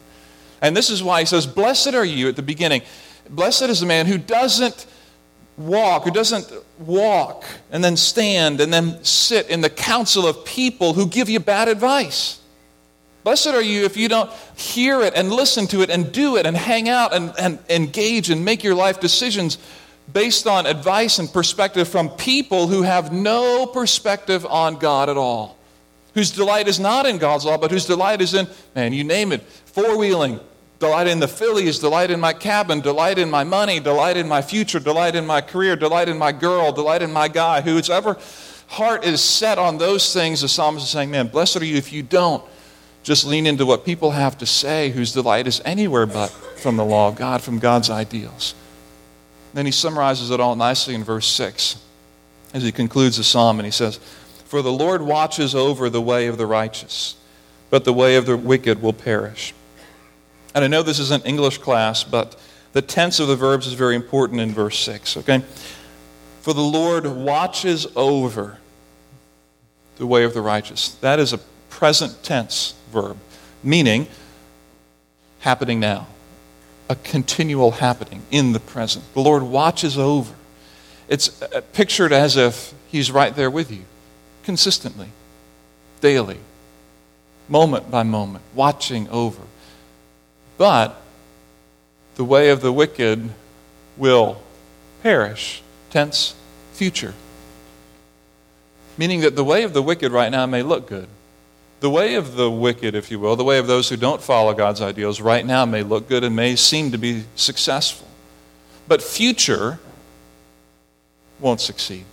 And 0.61 0.75
this 0.75 0.89
is 0.89 1.03
why 1.03 1.19
he 1.19 1.25
says, 1.25 1.45
Blessed 1.45 1.93
are 1.93 2.05
you 2.05 2.29
at 2.29 2.35
the 2.35 2.41
beginning. 2.41 2.81
Blessed 3.29 3.63
is 3.63 3.79
the 3.79 3.85
man 3.85 4.05
who 4.05 4.17
doesn't 4.17 4.87
walk, 5.57 6.03
who 6.03 6.11
doesn't 6.11 6.51
walk 6.79 7.45
and 7.71 7.83
then 7.83 7.95
stand 7.95 8.59
and 8.59 8.73
then 8.73 9.03
sit 9.03 9.49
in 9.49 9.61
the 9.61 9.69
council 9.69 10.25
of 10.25 10.45
people 10.45 10.93
who 10.93 11.07
give 11.07 11.29
you 11.29 11.39
bad 11.39 11.67
advice. 11.67 12.39
Blessed 13.23 13.47
are 13.47 13.61
you 13.61 13.85
if 13.85 13.95
you 13.95 14.09
don't 14.09 14.29
hear 14.55 15.01
it 15.01 15.13
and 15.15 15.31
listen 15.31 15.67
to 15.67 15.81
it 15.81 15.89
and 15.89 16.11
do 16.11 16.35
it 16.35 16.45
and 16.45 16.57
hang 16.57 16.89
out 16.89 17.13
and, 17.13 17.33
and 17.39 17.59
engage 17.69 18.29
and 18.29 18.43
make 18.43 18.63
your 18.63 18.75
life 18.75 18.99
decisions 18.99 19.57
based 20.13 20.47
on 20.47 20.65
advice 20.65 21.19
and 21.19 21.31
perspective 21.31 21.87
from 21.87 22.09
people 22.09 22.67
who 22.67 22.83
have 22.83 23.11
no 23.11 23.65
perspective 23.65 24.45
on 24.45 24.77
God 24.77 25.09
at 25.09 25.17
all. 25.17 25.57
Whose 26.13 26.29
delight 26.29 26.67
is 26.67 26.79
not 26.79 27.07
in 27.07 27.17
God's 27.17 27.43
law, 27.43 27.57
but 27.57 27.71
whose 27.71 27.87
delight 27.87 28.21
is 28.21 28.35
in, 28.35 28.47
man, 28.75 28.93
you 28.93 29.03
name 29.03 29.31
it, 29.31 29.41
four 29.41 29.97
wheeling, 29.97 30.39
delight 30.77 31.07
in 31.07 31.19
the 31.19 31.27
Phillies, 31.27 31.79
delight 31.79 32.11
in 32.11 32.19
my 32.19 32.33
cabin, 32.33 32.81
delight 32.81 33.17
in 33.17 33.31
my 33.31 33.43
money, 33.43 33.79
delight 33.79 34.15
in 34.15 34.27
my 34.27 34.43
future, 34.43 34.79
delight 34.79 35.15
in 35.15 35.25
my 35.25 35.41
career, 35.41 35.75
delight 35.75 36.07
in 36.07 36.17
my 36.19 36.31
girl, 36.31 36.71
delight 36.71 37.01
in 37.01 37.11
my 37.11 37.27
guy. 37.27 37.61
Whose 37.61 37.89
ever 37.89 38.17
heart 38.67 39.03
is 39.03 39.21
set 39.21 39.57
on 39.57 39.79
those 39.79 40.13
things, 40.13 40.41
the 40.41 40.47
psalmist 40.47 40.85
is 40.85 40.91
saying, 40.91 41.09
man, 41.09 41.27
blessed 41.27 41.57
are 41.57 41.65
you 41.65 41.77
if 41.77 41.91
you 41.91 42.03
don't 42.03 42.43
just 43.01 43.25
lean 43.25 43.47
into 43.47 43.65
what 43.65 43.83
people 43.83 44.11
have 44.11 44.37
to 44.37 44.45
say, 44.45 44.91
whose 44.91 45.13
delight 45.13 45.47
is 45.47 45.61
anywhere 45.65 46.05
but 46.05 46.27
from 46.27 46.77
the 46.77 46.85
law 46.85 47.07
of 47.07 47.15
God, 47.15 47.41
from 47.41 47.57
God's 47.59 47.89
ideals. 47.89 48.53
Then 49.53 49.65
he 49.65 49.71
summarizes 49.71 50.31
it 50.31 50.39
all 50.39 50.55
nicely 50.55 50.95
in 50.95 51.03
verse 51.03 51.27
6 51.27 51.77
as 52.53 52.63
he 52.63 52.71
concludes 52.71 53.17
the 53.17 53.23
psalm, 53.23 53.59
and 53.59 53.65
he 53.65 53.71
says, 53.71 53.97
For 54.45 54.61
the 54.61 54.71
Lord 54.71 55.01
watches 55.01 55.55
over 55.55 55.89
the 55.89 56.01
way 56.01 56.27
of 56.27 56.37
the 56.37 56.45
righteous, 56.45 57.15
but 57.69 57.83
the 57.83 57.93
way 57.93 58.15
of 58.15 58.25
the 58.25 58.37
wicked 58.37 58.81
will 58.81 58.93
perish. 58.93 59.53
And 60.53 60.63
I 60.63 60.67
know 60.67 60.83
this 60.83 60.99
is 60.99 61.11
an 61.11 61.21
English 61.21 61.57
class, 61.57 62.03
but 62.03 62.39
the 62.73 62.81
tense 62.81 63.19
of 63.19 63.27
the 63.27 63.35
verbs 63.35 63.65
is 63.65 63.73
very 63.73 63.95
important 63.95 64.39
in 64.39 64.51
verse 64.51 64.77
6, 64.79 65.17
okay? 65.17 65.43
For 66.41 66.53
the 66.53 66.61
Lord 66.61 67.07
watches 67.07 67.87
over 67.95 68.57
the 69.97 70.05
way 70.05 70.23
of 70.23 70.33
the 70.33 70.41
righteous. 70.41 70.89
That 70.95 71.19
is 71.19 71.33
a 71.33 71.39
present 71.69 72.23
tense 72.23 72.75
verb, 72.91 73.17
meaning 73.63 74.07
happening 75.39 75.79
now, 75.79 76.07
a 76.93 76.95
continual 76.97 77.71
happening 77.71 78.21
in 78.29 78.53
the 78.53 78.59
present. 78.59 79.03
The 79.15 79.19
Lord 79.19 79.41
watches 79.41 79.97
over. 79.97 80.31
It's 81.07 81.41
uh, 81.41 81.61
pictured 81.73 82.13
as 82.13 82.37
if 82.37 82.71
He's 82.87 83.09
right 83.09 83.35
there 83.35 83.49
with 83.49 83.71
you, 83.71 83.85
consistently, 84.43 85.07
daily, 86.01 86.37
moment 87.49 87.89
by 87.89 88.03
moment, 88.03 88.43
watching 88.53 89.09
over. 89.09 89.41
But 90.59 91.01
the 92.13 92.23
way 92.23 92.51
of 92.51 92.61
the 92.61 92.71
wicked 92.71 93.31
will 93.97 94.39
perish, 95.01 95.63
tense, 95.89 96.35
future. 96.73 97.15
Meaning 98.99 99.21
that 99.21 99.35
the 99.35 99.43
way 99.43 99.63
of 99.63 99.73
the 99.73 99.81
wicked 99.81 100.11
right 100.11 100.31
now 100.31 100.45
may 100.45 100.61
look 100.61 100.87
good. 100.87 101.07
The 101.83 101.89
way 101.89 102.15
of 102.15 102.37
the 102.37 102.49
wicked, 102.49 102.95
if 102.95 103.11
you 103.11 103.19
will, 103.19 103.35
the 103.35 103.43
way 103.43 103.57
of 103.57 103.67
those 103.67 103.89
who 103.89 103.97
don't 103.97 104.21
follow 104.21 104.53
God's 104.53 104.79
ideals 104.79 105.19
right 105.19 105.45
now 105.45 105.65
may 105.65 105.83
look 105.83 106.07
good 106.07 106.23
and 106.23 106.33
may 106.33 106.55
seem 106.55 106.91
to 106.93 106.97
be 106.97 107.25
successful. 107.35 108.07
But 108.87 109.01
future 109.01 109.79
won't 111.41 111.59
succeed. 111.59 112.05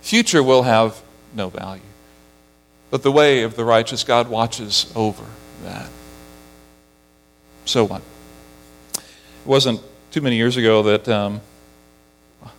Future 0.00 0.44
will 0.44 0.62
have 0.62 1.02
no 1.34 1.48
value. 1.48 1.82
But 2.90 3.02
the 3.02 3.10
way 3.10 3.42
of 3.42 3.56
the 3.56 3.64
righteous, 3.64 4.04
God 4.04 4.28
watches 4.28 4.92
over 4.94 5.24
that. 5.64 5.90
So 7.64 7.82
what? 7.82 8.02
It 8.94 9.02
wasn't 9.44 9.80
too 10.12 10.20
many 10.20 10.36
years 10.36 10.56
ago 10.56 10.84
that 10.84 11.08
um, 11.08 11.40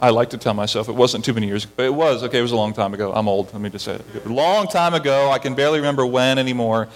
I 0.02 0.10
like 0.10 0.30
to 0.32 0.38
tell 0.38 0.54
myself 0.54 0.90
it 0.90 0.96
wasn't 0.96 1.26
too 1.26 1.34
many 1.34 1.48
years 1.48 1.64
ago, 1.64 1.74
but 1.78 1.86
it 1.86 1.94
was. 1.94 2.24
Okay, 2.24 2.40
it 2.40 2.42
was 2.42 2.52
a 2.52 2.56
long 2.56 2.74
time 2.74 2.94
ago. 2.94 3.14
I'm 3.14 3.28
old. 3.28 3.52
Let 3.54 3.62
me 3.62 3.70
just 3.70 3.86
say 3.86 3.96
it. 3.96 4.26
A 4.26 4.30
long 4.30 4.68
time 4.68 4.94
ago. 4.94 5.30
I 5.32 5.40
can 5.40 5.56
barely 5.56 5.80
remember 5.80 6.06
when 6.06 6.38
anymore. 6.38 6.88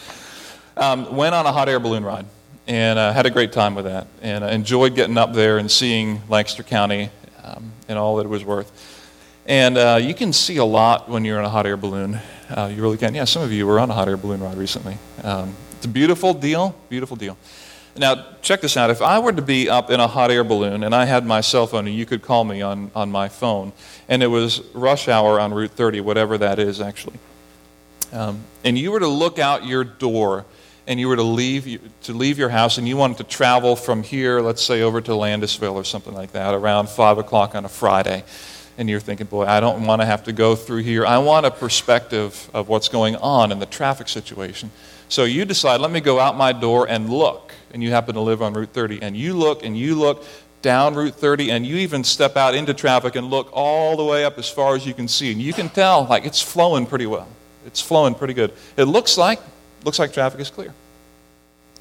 Um, 0.78 1.16
went 1.16 1.36
on 1.36 1.46
a 1.46 1.52
hot 1.52 1.70
air 1.70 1.80
balloon 1.80 2.04
ride 2.04 2.26
and 2.68 2.98
uh, 2.98 3.12
had 3.12 3.26
a 3.26 3.30
great 3.30 3.52
time 3.52 3.76
with 3.76 3.86
that. 3.86 4.08
And 4.22 4.44
enjoyed 4.44 4.96
getting 4.96 5.18
up 5.18 5.34
there 5.34 5.58
and 5.58 5.70
seeing 5.70 6.22
Lancaster 6.30 6.64
County 6.64 7.10
um, 7.44 7.72
and 7.88 7.98
all 7.98 8.18
that 8.18 8.26
it 8.26 8.30
was 8.30 8.46
worth. 8.46 8.72
And 9.46 9.78
uh, 9.78 10.00
you 10.02 10.14
can 10.14 10.34
see 10.34 10.58
a 10.58 10.66
lot 10.66 11.10
when 11.10 11.26
you're 11.26 11.40
in 11.40 11.46
a 11.46 11.50
hot 11.50 11.66
air 11.66 11.78
balloon. 11.78 12.20
Uh, 12.50 12.72
you 12.74 12.82
really 12.82 12.98
can. 12.98 13.16
Yeah, 13.16 13.26
some 13.26 13.42
of 13.42 13.52
you 13.52 13.66
were 13.66 13.80
on 13.80 13.90
a 13.90 13.94
hot 13.94 14.08
air 14.08 14.18
balloon 14.18 14.42
ride 14.42 14.58
recently. 14.58 14.98
Um, 15.24 15.56
it's 15.72 15.86
a 15.86 15.90
beautiful 15.90 16.34
deal, 16.34 16.76
beautiful 16.90 17.18
deal. 17.18 17.38
Now, 17.98 18.26
check 18.42 18.62
this 18.62 18.78
out. 18.78 18.90
If 18.90 19.02
I 19.02 19.20
were 19.20 19.34
to 19.34 19.42
be 19.42 19.70
up 19.70 19.90
in 19.90 20.00
a 20.00 20.08
hot 20.08 20.32
air 20.32 20.44
balloon 20.44 20.84
and 20.84 20.96
I 20.96 21.06
had 21.06 21.26
my 21.26 21.42
cell 21.42 21.68
phone 21.68 21.88
and 21.88 21.96
you 21.96 22.06
could 22.06 22.22
call 22.22 22.44
me 22.44 22.62
on, 22.62 22.90
on 22.96 23.12
my 23.12 23.28
phone, 23.28 23.74
and 24.08 24.24
it 24.24 24.28
was 24.28 24.62
rush 24.74 25.08
hour 25.08 25.40
on 25.40 25.54
Route 25.54 25.72
30, 25.72 26.00
whatever 26.02 26.38
that 26.38 26.58
is 26.58 26.80
actually, 26.80 27.20
um, 28.14 28.44
and 28.64 28.78
you 28.78 28.92
were 28.92 29.00
to 29.00 29.08
look 29.08 29.40
out 29.40 29.66
your 29.66 29.84
door 29.84 30.46
and 30.88 31.00
you 31.00 31.08
were 31.08 31.16
to 31.16 31.24
leave, 31.24 31.82
to 32.04 32.14
leave 32.14 32.38
your 32.38 32.50
house 32.50 32.78
and 32.78 32.88
you 32.88 32.98
wanted 32.98 33.18
to 33.18 33.24
travel 33.24 33.76
from 33.76 34.04
here, 34.04 34.42
let's 34.42 34.64
say 34.64 34.82
over 34.82 35.02
to 35.02 35.12
Landisville 35.12 35.74
or 35.74 35.84
something 35.84 36.14
like 36.14 36.32
that, 36.32 36.54
around 36.54 36.90
5 36.90 37.18
o'clock 37.18 37.56
on 37.56 37.66
a 37.66 37.70
Friday, 37.70 38.24
and 38.78 38.90
you're 38.90 39.00
thinking, 39.00 39.28
boy, 39.28 39.46
I 39.46 39.60
don't 39.60 39.86
want 39.86 40.02
to 40.02 40.06
have 40.06 40.24
to 40.26 40.34
go 40.34 40.56
through 40.56 40.84
here. 40.84 41.06
I 41.06 41.18
want 41.18 41.46
a 41.46 41.52
perspective 41.52 42.50
of 42.54 42.68
what's 42.68 42.90
going 42.90 43.16
on 43.18 43.52
in 43.52 43.60
the 43.60 43.66
traffic 43.66 44.08
situation. 44.08 44.72
So 45.10 45.26
you 45.26 45.46
decide, 45.46 45.82
let 45.82 45.92
me 45.92 46.00
go 46.00 46.20
out 46.20 46.38
my 46.38 46.54
door 46.54 46.88
and 46.88 47.10
look. 47.10 47.54
And 47.74 47.84
you 47.84 47.92
happen 47.92 48.16
to 48.16 48.22
live 48.22 48.42
on 48.42 48.54
Route 48.54 48.70
30. 48.70 49.02
And 49.02 49.16
you 49.16 49.34
look 49.34 49.64
and 49.64 49.78
you 49.78 49.96
look 49.96 50.26
down 50.62 50.96
Route 50.96 51.16
30 51.16 51.52
and 51.52 51.66
you 51.66 51.78
even 51.78 52.04
step 52.04 52.38
out 52.38 52.56
into 52.56 52.74
traffic 52.74 53.16
and 53.16 53.30
look 53.30 53.50
all 53.52 53.98
the 53.98 54.06
way 54.06 54.24
up 54.24 54.38
as 54.38 54.50
far 54.50 54.76
as 54.76 54.86
you 54.86 54.94
can 54.94 55.08
see. 55.08 55.32
And 55.32 55.42
you 55.42 55.54
can 55.54 55.70
tell, 55.70 56.06
like, 56.06 56.26
it's 56.26 56.42
flowing 56.42 56.86
pretty 56.86 57.08
well. 57.08 57.28
It's 57.66 57.82
flowing 57.82 58.16
pretty 58.16 58.34
good. 58.34 58.54
It 58.78 58.86
looks 58.86 59.18
like, 59.18 59.40
looks 59.84 60.00
like 60.00 60.14
traffic 60.14 60.40
is 60.40 60.50
clear. 60.50 60.74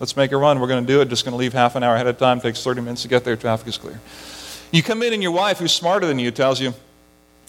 Let's 0.00 0.16
make 0.16 0.33
a 0.33 0.37
run. 0.37 0.61
We're 0.61 0.68
going 0.68 0.85
to 0.85 0.92
do 0.92 1.00
it. 1.03 1.09
Just 1.09 1.24
going 1.24 1.33
to 1.33 1.38
leave 1.38 1.53
half 1.53 1.76
an 1.76 1.83
hour 1.83 1.94
ahead 1.94 2.07
of 2.07 2.18
time. 2.18 2.38
It 2.38 2.42
takes 2.42 2.64
30 2.64 2.81
minutes 2.81 3.03
to 3.03 3.09
get 3.09 3.22
there. 3.22 3.37
Traffic 3.37 3.68
is 3.68 3.76
clear. 3.76 4.00
You 4.72 4.83
come 4.83 5.02
in 5.02 5.12
and 5.12 5.22
your 5.22 5.33
wife, 5.33 5.59
who's 5.59 5.72
smarter 5.72 6.06
than 6.06 6.18
you, 6.18 6.30
tells 6.30 6.61
you, 6.61 6.74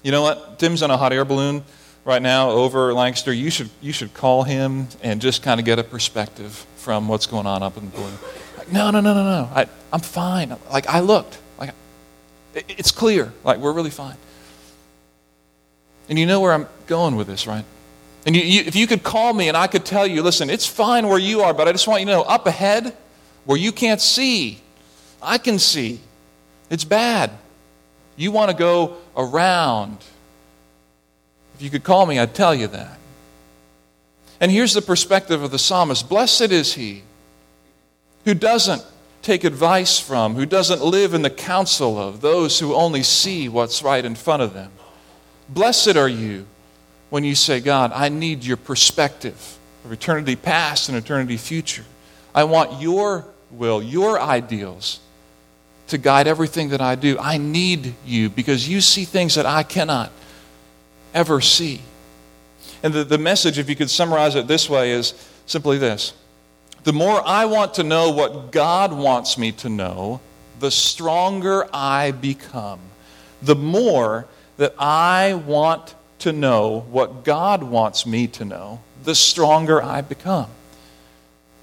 you 0.04 0.12
know 0.12 0.24
what? 0.24 0.58
Tim's 0.58 0.82
on 0.82 0.90
a 0.90 0.98
hot 0.98 1.14
air 1.14 1.26
balloon 1.26 1.64
right 2.04 2.22
now 2.22 2.50
over 2.50 2.94
Lancaster. 2.94 3.32
You 3.32 3.52
should, 3.52 3.70
you 3.82 3.94
should 3.94 4.14
call 4.14 4.44
him 4.44 4.88
and 5.04 5.22
just 5.22 5.44
kind 5.44 5.60
of 5.60 5.66
get 5.66 5.78
a 5.78 5.84
perspective 5.84 6.66
from 6.78 7.08
what's 7.08 7.28
going 7.28 7.46
on 7.46 7.62
up 7.62 7.78
in 7.78 7.86
the 7.86 7.96
balloon. 7.96 8.18
Like, 8.58 8.72
no, 8.72 8.90
no, 8.90 9.02
no, 9.02 9.14
no, 9.14 9.24
no. 9.24 9.50
I, 9.54 9.68
I'm 9.94 10.00
fine. 10.00 10.56
Like, 10.72 10.88
I 10.88 11.02
looked. 11.02 11.38
Like, 11.60 11.72
it, 12.56 12.66
it's 12.70 12.92
clear. 12.92 13.32
Like, 13.44 13.60
we're 13.60 13.74
really 13.74 13.92
fine. 13.92 14.18
And 16.10 16.18
you 16.18 16.26
know 16.26 16.40
where 16.40 16.54
I'm 16.54 16.68
going 16.88 17.16
with 17.16 17.28
this, 17.28 17.46
right? 17.46 17.66
And 18.26 18.36
you, 18.36 18.42
you, 18.42 18.62
if 18.62 18.76
you 18.76 18.88
could 18.88 19.04
call 19.04 19.34
me 19.34 19.48
and 19.48 19.56
I 19.56 19.68
could 19.68 19.86
tell 19.86 20.08
you, 20.08 20.24
listen, 20.24 20.50
it's 20.50 20.66
fine 20.66 21.08
where 21.08 21.20
you 21.20 21.42
are, 21.42 21.54
but 21.54 21.68
I 21.68 21.72
just 21.72 21.88
want 21.88 22.02
you 22.02 22.08
to 22.08 22.12
know 22.14 22.22
up 22.24 22.48
ahead, 22.48 22.96
where 23.46 23.58
you 23.58 23.72
can't 23.72 24.02
see, 24.02 24.60
I 25.22 25.38
can 25.38 25.60
see. 25.60 26.00
It's 26.72 26.86
bad. 26.86 27.32
You 28.16 28.32
want 28.32 28.50
to 28.50 28.58
go 28.58 28.98
around. 29.16 29.98
If 31.56 31.62
you 31.62 31.70
could 31.70 31.84
call 31.84 32.06
me, 32.06 32.18
I'd 32.18 32.34
tell 32.34 32.56
you 32.56 32.68
that. 32.68 32.98
And 34.40 34.50
here's 34.50 34.74
the 34.74 34.82
perspective 34.82 35.44
of 35.44 35.52
the 35.52 35.60
psalmist 35.60 36.10
Blessed 36.10 36.52
is 36.52 36.74
he 36.74 37.04
who 38.26 38.34
doesn't 38.34 38.84
take 39.22 39.44
advice 39.44 40.00
from, 40.00 40.34
who 40.36 40.46
doesn't 40.46 40.82
live 40.82 41.14
in 41.14 41.22
the 41.22 41.30
counsel 41.30 42.00
of 42.00 42.22
those 42.22 42.60
who 42.60 42.74
only 42.74 43.04
see 43.04 43.50
what's 43.50 43.84
right 43.84 44.04
in 44.04 44.16
front 44.16 44.42
of 44.42 44.54
them. 44.54 44.72
Blessed 45.50 45.98
are 45.98 46.08
you 46.08 46.48
when 47.10 47.26
you 47.26 47.36
say, 47.36 47.60
God, 47.60 47.92
I 47.94 48.08
need 48.08 48.46
your 48.46 48.58
perspective 48.58 49.58
of 49.84 49.92
eternity 49.92 50.38
past 50.38 50.88
and 50.88 50.98
eternity 50.98 51.36
future. 51.36 51.86
I 52.34 52.46
want 52.46 52.82
your 52.82 53.26
will, 53.52 53.84
your 53.84 54.20
ideals 54.20 55.02
to 55.92 55.98
guide 55.98 56.28
everything 56.28 56.70
that 56.70 56.82
I 56.82 56.96
do. 56.96 57.18
I 57.20 57.38
need 57.38 57.94
you 58.06 58.30
because 58.30 58.68
you 58.68 58.82
see 58.82 59.06
things 59.06 59.36
that 59.36 59.46
I 59.46 59.64
cannot 59.64 60.12
ever 61.14 61.40
see. 61.42 61.82
And 62.82 62.94
the, 62.94 63.04
the 63.04 63.18
message, 63.18 63.60
if 63.60 63.70
you 63.70 63.76
could 63.76 63.90
summarize 63.90 64.36
it 64.36 64.48
this 64.48 64.70
way, 64.70 64.92
is 64.92 65.14
simply 65.46 65.78
this 65.78 66.14
The 66.84 66.94
more 66.94 67.22
I 67.26 67.46
want 67.46 67.76
to 67.76 67.84
know 67.84 68.10
what 68.10 68.52
God 68.52 68.94
wants 68.94 69.38
me 69.38 69.52
to 69.54 69.70
know, 69.70 70.22
the 70.60 70.72
stronger 70.72 71.68
I 71.74 72.12
become. 72.12 72.80
The 73.42 73.56
more 73.56 74.28
that 74.58 74.74
I 74.80 75.34
want 75.34 75.96
to 76.20 76.32
know 76.32 76.86
what 76.90 77.24
God 77.24 77.64
wants 77.64 78.06
me 78.06 78.28
to 78.28 78.46
know, 78.46 78.80
the 79.04 79.16
stronger 79.16 79.82
I 79.82 80.02
become. 80.02 80.50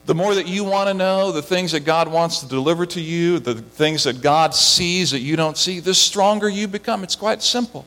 The 0.08 0.14
more 0.14 0.34
that 0.36 0.48
you 0.48 0.64
want 0.64 0.88
to 0.88 0.94
know 0.94 1.32
the 1.32 1.42
things 1.42 1.72
that 1.72 1.80
God 1.80 2.08
wants 2.08 2.40
to 2.40 2.48
deliver 2.48 2.86
to 2.86 3.00
you, 3.00 3.38
the 3.40 3.56
things 3.56 4.04
that 4.04 4.22
God 4.22 4.54
sees 4.54 5.10
that 5.10 5.20
you 5.20 5.36
don't 5.36 5.54
see, 5.54 5.80
the 5.80 5.92
stronger 5.92 6.48
you 6.48 6.66
become. 6.66 7.04
It's 7.04 7.14
quite 7.14 7.42
simple. 7.42 7.84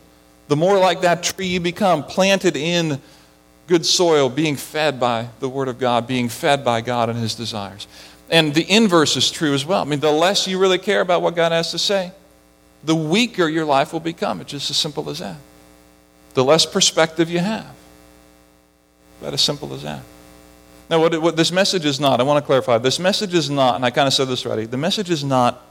The 0.48 0.56
more 0.56 0.78
like 0.78 1.02
that 1.02 1.24
tree 1.24 1.48
you 1.48 1.60
become, 1.60 2.04
planted 2.04 2.56
in 2.56 3.02
good 3.66 3.88
soil, 3.88 4.30
being 4.30 4.56
fed 4.56 5.00
by 5.00 5.30
the 5.40 5.50
Word 5.50 5.68
of 5.68 5.80
God, 5.80 6.06
being 6.06 6.30
fed 6.30 6.64
by 6.64 6.82
God 6.82 7.10
and 7.10 7.18
His 7.18 7.34
desires. 7.34 7.88
And 8.30 8.54
the 8.54 8.70
inverse 8.70 9.18
is 9.18 9.32
true 9.32 9.56
as 9.56 9.66
well. 9.66 9.82
I 9.82 9.86
mean, 9.86 10.00
the 10.00 10.12
less 10.12 10.46
you 10.46 10.60
really 10.60 10.78
care 10.78 11.02
about 11.02 11.24
what 11.24 11.36
God 11.36 11.52
has 11.52 11.72
to 11.72 11.80
say, 11.80 12.12
the 12.84 12.96
weaker 12.96 13.48
your 13.48 13.66
life 13.66 13.94
will 13.94 14.00
become. 14.00 14.42
It's 14.42 14.52
just 14.52 14.70
as 14.70 14.78
simple 14.78 15.10
as 15.10 15.18
that. 15.18 15.38
The 16.36 16.44
less 16.44 16.68
perspective 16.68 17.32
you 17.32 17.40
have. 17.40 17.76
About 19.22 19.34
as 19.34 19.42
simple 19.42 19.74
as 19.74 19.82
that. 19.82 20.04
Now, 20.92 21.00
what, 21.00 21.20
what 21.22 21.38
this 21.38 21.54
message 21.54 21.86
is 21.86 22.02
not, 22.02 22.20
I 22.20 22.24
want 22.24 22.44
to 22.44 22.46
clarify. 22.46 22.78
This 22.78 23.00
message 23.00 23.34
is 23.34 23.50
not, 23.50 23.76
and 23.76 23.86
I 23.86 23.92
kind 23.92 24.08
of 24.08 24.14
said 24.14 24.28
this 24.28 24.46
already, 24.46 24.66
the 24.66 24.76
message 24.76 25.10
is 25.10 25.24
not 25.24 25.66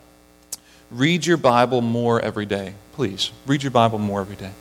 read 0.91 1.27
your 1.27 1.37
Bible 1.37 1.83
more 1.83 2.19
every 2.19 2.47
day. 2.47 2.73
Please, 2.95 3.31
read 3.47 3.63
your 3.63 3.71
Bible 3.71 3.99
more 3.99 4.23
every 4.23 4.37
day. 4.37 4.53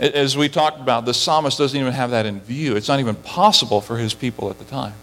As 0.00 0.36
we 0.36 0.48
talked 0.48 0.80
about, 0.80 1.04
the 1.04 1.14
psalmist 1.14 1.58
doesn't 1.58 1.80
even 1.80 1.92
have 1.92 2.10
that 2.10 2.26
in 2.26 2.40
view. 2.40 2.74
It's 2.74 2.88
not 2.88 2.98
even 2.98 3.14
possible 3.14 3.80
for 3.80 3.96
his 3.96 4.14
people 4.14 4.50
at 4.50 4.58
the 4.58 4.64
time. 4.64 4.94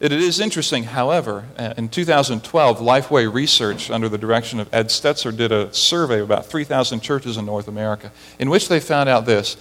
It 0.00 0.10
is 0.10 0.40
interesting, 0.40 0.84
however, 0.84 1.44
in 1.76 1.90
2012, 1.90 2.78
Lifeway 2.78 3.30
Research, 3.32 3.90
under 3.90 4.08
the 4.08 4.18
direction 4.18 4.58
of 4.58 4.72
Ed 4.72 4.86
Stetzer, 4.86 5.36
did 5.36 5.52
a 5.52 5.72
survey 5.74 6.20
of 6.20 6.24
about 6.24 6.46
3,000 6.46 7.00
churches 7.00 7.36
in 7.36 7.44
North 7.44 7.68
America, 7.68 8.10
in 8.38 8.48
which 8.48 8.68
they 8.68 8.80
found 8.80 9.10
out 9.10 9.26
this 9.26 9.58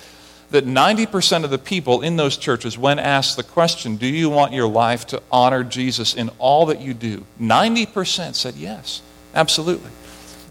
that 0.53 0.67
90% 0.67 1.43
of 1.43 1.49
the 1.49 1.57
people 1.57 2.01
in 2.03 2.15
those 2.15 2.37
churches, 2.37 2.77
when 2.77 2.99
asked 2.99 3.37
the 3.37 3.43
question, 3.43 3.97
Do 3.97 4.05
you 4.05 4.29
want 4.29 4.53
your 4.53 4.67
life 4.67 5.07
to 5.07 5.21
honor 5.31 5.63
Jesus 5.63 6.13
in 6.13 6.29
all 6.37 6.67
that 6.67 6.79
you 6.79 6.93
do? 6.93 7.25
90% 7.41 8.35
said 8.35 8.53
yes, 8.53 9.01
absolutely. 9.33 9.89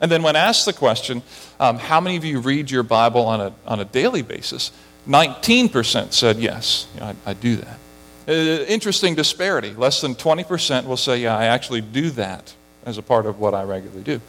And 0.01 0.11
then 0.11 0.25
when 0.25 0.35
asked 0.35 0.67
the 0.67 0.73
question, 0.73 1.23
um, 1.61 1.79
How 1.79 2.01
many 2.01 2.17
of 2.17 2.25
you 2.25 2.41
read 2.41 2.69
your 2.69 2.83
Bible 2.83 3.21
on 3.27 3.41
a, 3.41 3.55
on 3.65 3.79
a 3.79 3.85
daily 3.85 4.23
basis? 4.23 4.73
19% 5.07 6.13
said 6.13 6.37
yes, 6.39 6.89
you 6.95 7.01
know, 7.01 7.07
I, 7.07 7.31
I, 7.31 7.35
do 7.35 7.57
that. 7.57 7.79
Uh, 8.27 8.33
interesting 8.65 9.15
disparity. 9.15 9.73
Less 9.73 10.01
than 10.01 10.17
20% 10.17 10.85
will 10.85 10.97
say, 10.97 11.21
Yeah, 11.21 11.37
I 11.37 11.45
actually 11.45 11.81
do 11.81 12.11
that 12.11 12.53
as 12.85 12.99
a 12.99 13.03
part 13.03 13.25
of 13.25 13.39
what 13.39 13.55
I 13.55 13.63
regularly 13.63 14.03
do. 14.03 14.21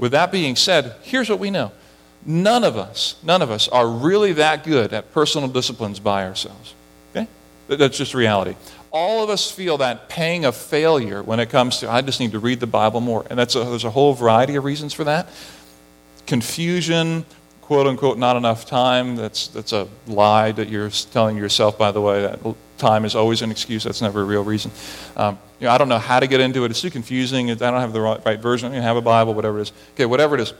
With 0.00 0.10
that 0.12 0.32
being 0.32 0.56
said, 0.56 0.96
here's 1.02 1.30
what 1.30 1.38
we 1.38 1.50
know 1.50 1.70
None 2.24 2.64
of 2.64 2.76
us, 2.76 3.16
none 3.22 3.40
of 3.40 3.50
us 3.50 3.68
are 3.68 3.88
really 3.88 4.34
that 4.34 4.64
good 4.64 4.92
at 4.92 5.12
personal 5.12 5.48
disciplines 5.48 5.98
by 5.98 6.26
ourselves. 6.26 6.74
Okay? 7.10 7.26
That's 7.68 7.96
just 7.96 8.14
reality. 8.14 8.56
All 8.92 9.22
of 9.24 9.30
us 9.30 9.50
feel 9.50 9.78
that 9.78 10.08
pang 10.08 10.44
of 10.44 10.56
failure 10.56 11.22
when 11.22 11.40
it 11.40 11.48
comes 11.48 11.78
to, 11.78 11.90
I 11.90 12.02
just 12.02 12.20
need 12.20 12.32
to 12.32 12.38
read 12.38 12.60
the 12.60 12.66
Bible 12.66 13.00
more. 13.00 13.24
And 13.30 13.38
that's 13.38 13.54
a, 13.54 13.64
there's 13.64 13.84
a 13.84 13.90
whole 13.90 14.12
variety 14.14 14.56
of 14.56 14.64
reasons 14.64 14.92
for 14.92 15.04
that. 15.04 15.28
Confusion, 16.26 17.24
quote 17.62 17.86
unquote, 17.86 18.18
not 18.18 18.36
enough 18.36 18.66
time. 18.66 19.16
That's, 19.16 19.46
that's 19.48 19.72
a 19.72 19.88
lie 20.06 20.52
that 20.52 20.68
you're 20.68 20.90
telling 20.90 21.36
yourself, 21.36 21.78
by 21.78 21.92
the 21.92 22.00
way. 22.00 22.22
That 22.22 22.40
time 22.76 23.04
is 23.04 23.14
always 23.14 23.42
an 23.42 23.50
excuse. 23.50 23.84
That's 23.84 24.02
never 24.02 24.22
a 24.22 24.24
real 24.24 24.44
reason. 24.44 24.72
Um, 25.16 25.38
you 25.60 25.66
know, 25.66 25.72
I 25.72 25.78
don't 25.78 25.88
know 25.88 25.98
how 25.98 26.20
to 26.20 26.26
get 26.26 26.40
into 26.40 26.64
it. 26.64 26.70
It's 26.70 26.80
too 26.80 26.90
confusing. 26.90 27.50
I 27.50 27.54
don't 27.54 27.80
have 27.80 27.92
the 27.92 28.00
right, 28.00 28.20
right 28.26 28.40
version. 28.40 28.72
I 28.72 28.74
don't 28.74 28.82
have 28.82 28.96
a 28.96 29.02
Bible, 29.02 29.34
whatever 29.34 29.58
it 29.58 29.62
is. 29.62 29.72
Okay, 29.94 30.06
whatever 30.06 30.34
it 30.34 30.40
is. 30.40 30.52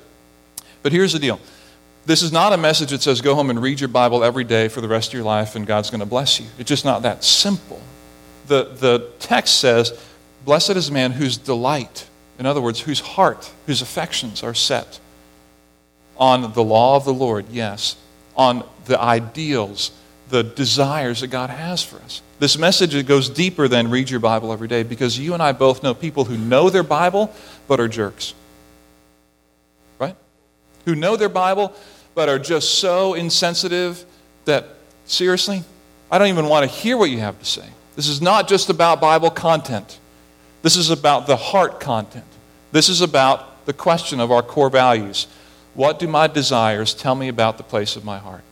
But 0.83 0.93
here's 0.93 1.13
the 1.13 1.19
deal 1.19 1.41
this 2.07 2.23
is 2.23 2.33
not 2.33 2.53
a 2.53 2.57
message 2.57 2.91
that 2.91 3.03
says 3.03 3.21
go 3.21 3.35
home 3.35 3.51
and 3.51 3.61
read 3.61 3.81
your 3.81 3.89
Bible 3.89 4.25
every 4.25 4.45
day 4.45 4.69
for 4.69 4.81
the 4.81 4.89
rest 4.89 5.11
of 5.11 5.15
your 5.15 5.23
life 5.23 5.55
and 5.55 5.67
God's 5.67 5.91
going 5.91 6.01
to 6.01 6.07
bless 6.07 6.41
you. 6.41 6.47
It's 6.59 6.69
just 6.69 6.85
not 6.85 7.03
that 7.03 7.23
simple. 7.23 7.81
The, 8.47 8.65
the 8.65 9.11
text 9.19 9.61
says, 9.61 9.99
Blessed 10.45 10.71
is 10.71 10.89
a 10.89 10.93
man 10.93 11.13
whose 11.13 11.37
delight, 11.37 12.09
in 12.39 12.47
other 12.47 12.61
words, 12.61 12.81
whose 12.81 13.01
heart, 13.01 13.53
whose 13.67 13.83
affections 13.83 14.43
are 14.43 14.55
set 14.55 14.99
on 16.17 16.53
the 16.53 16.65
law 16.65 16.97
of 16.97 17.05
the 17.05 17.15
Lord, 17.15 17.47
yes, 17.51 17.97
on 18.37 18.65
the 18.87 18.99
ideals, 18.99 19.91
the 20.31 20.43
desires 20.43 21.21
that 21.21 21.29
God 21.29 21.51
has 21.51 21.83
for 21.83 21.97
us. 21.97 22.23
This 22.39 22.57
message 22.57 23.07
goes 23.07 23.29
deeper 23.29 23.69
than 23.69 23.91
read 23.91 24.09
your 24.09 24.21
Bible 24.21 24.53
every 24.53 24.69
day 24.69 24.83
because 24.83 25.19
you 25.19 25.35
and 25.35 25.43
I 25.43 25.53
both 25.53 25.83
know 25.83 25.93
people 25.93 26.25
who 26.25 26.39
know 26.39 26.71
their 26.71 26.83
Bible 26.83 27.33
but 27.69 27.81
are 27.81 27.89
jerks 27.89 28.35
who 30.91 30.97
know 30.97 31.17
their 31.17 31.29
Bible 31.29 31.73
but 32.15 32.29
are 32.29 32.39
just 32.39 32.79
so 32.79 33.15
insensitive 33.15 34.05
that, 34.45 34.67
seriously, 35.07 35.63
I 36.11 36.19
don't 36.19 36.29
even 36.29 36.47
want 36.47 36.69
to 36.69 36.77
hear 36.77 36.97
what 36.97 37.11
you 37.11 37.21
have 37.21 37.39
to 37.39 37.45
say. 37.45 37.67
This 37.95 38.09
is 38.09 38.21
not 38.21 38.49
just 38.49 38.69
about 38.71 39.01
Bible 39.01 39.31
content, 39.31 39.99
this 40.63 40.77
is 40.77 40.91
about 40.91 41.27
the 41.27 41.37
heart 41.37 41.81
content. 41.81 42.25
This 42.73 42.89
is 42.89 43.01
about 43.01 43.67
the 43.67 43.73
question 43.73 44.21
of 44.21 44.31
our 44.31 44.43
core 44.43 44.71
values. 44.71 45.27
What 45.75 45.99
do 45.99 46.07
my 46.07 46.29
desires 46.29 46.95
tell 46.95 47.15
me 47.17 47.29
about 47.29 47.57
the 47.57 47.65
place 47.65 47.97
of 47.97 48.05
my 48.05 48.19
heart? 48.19 48.43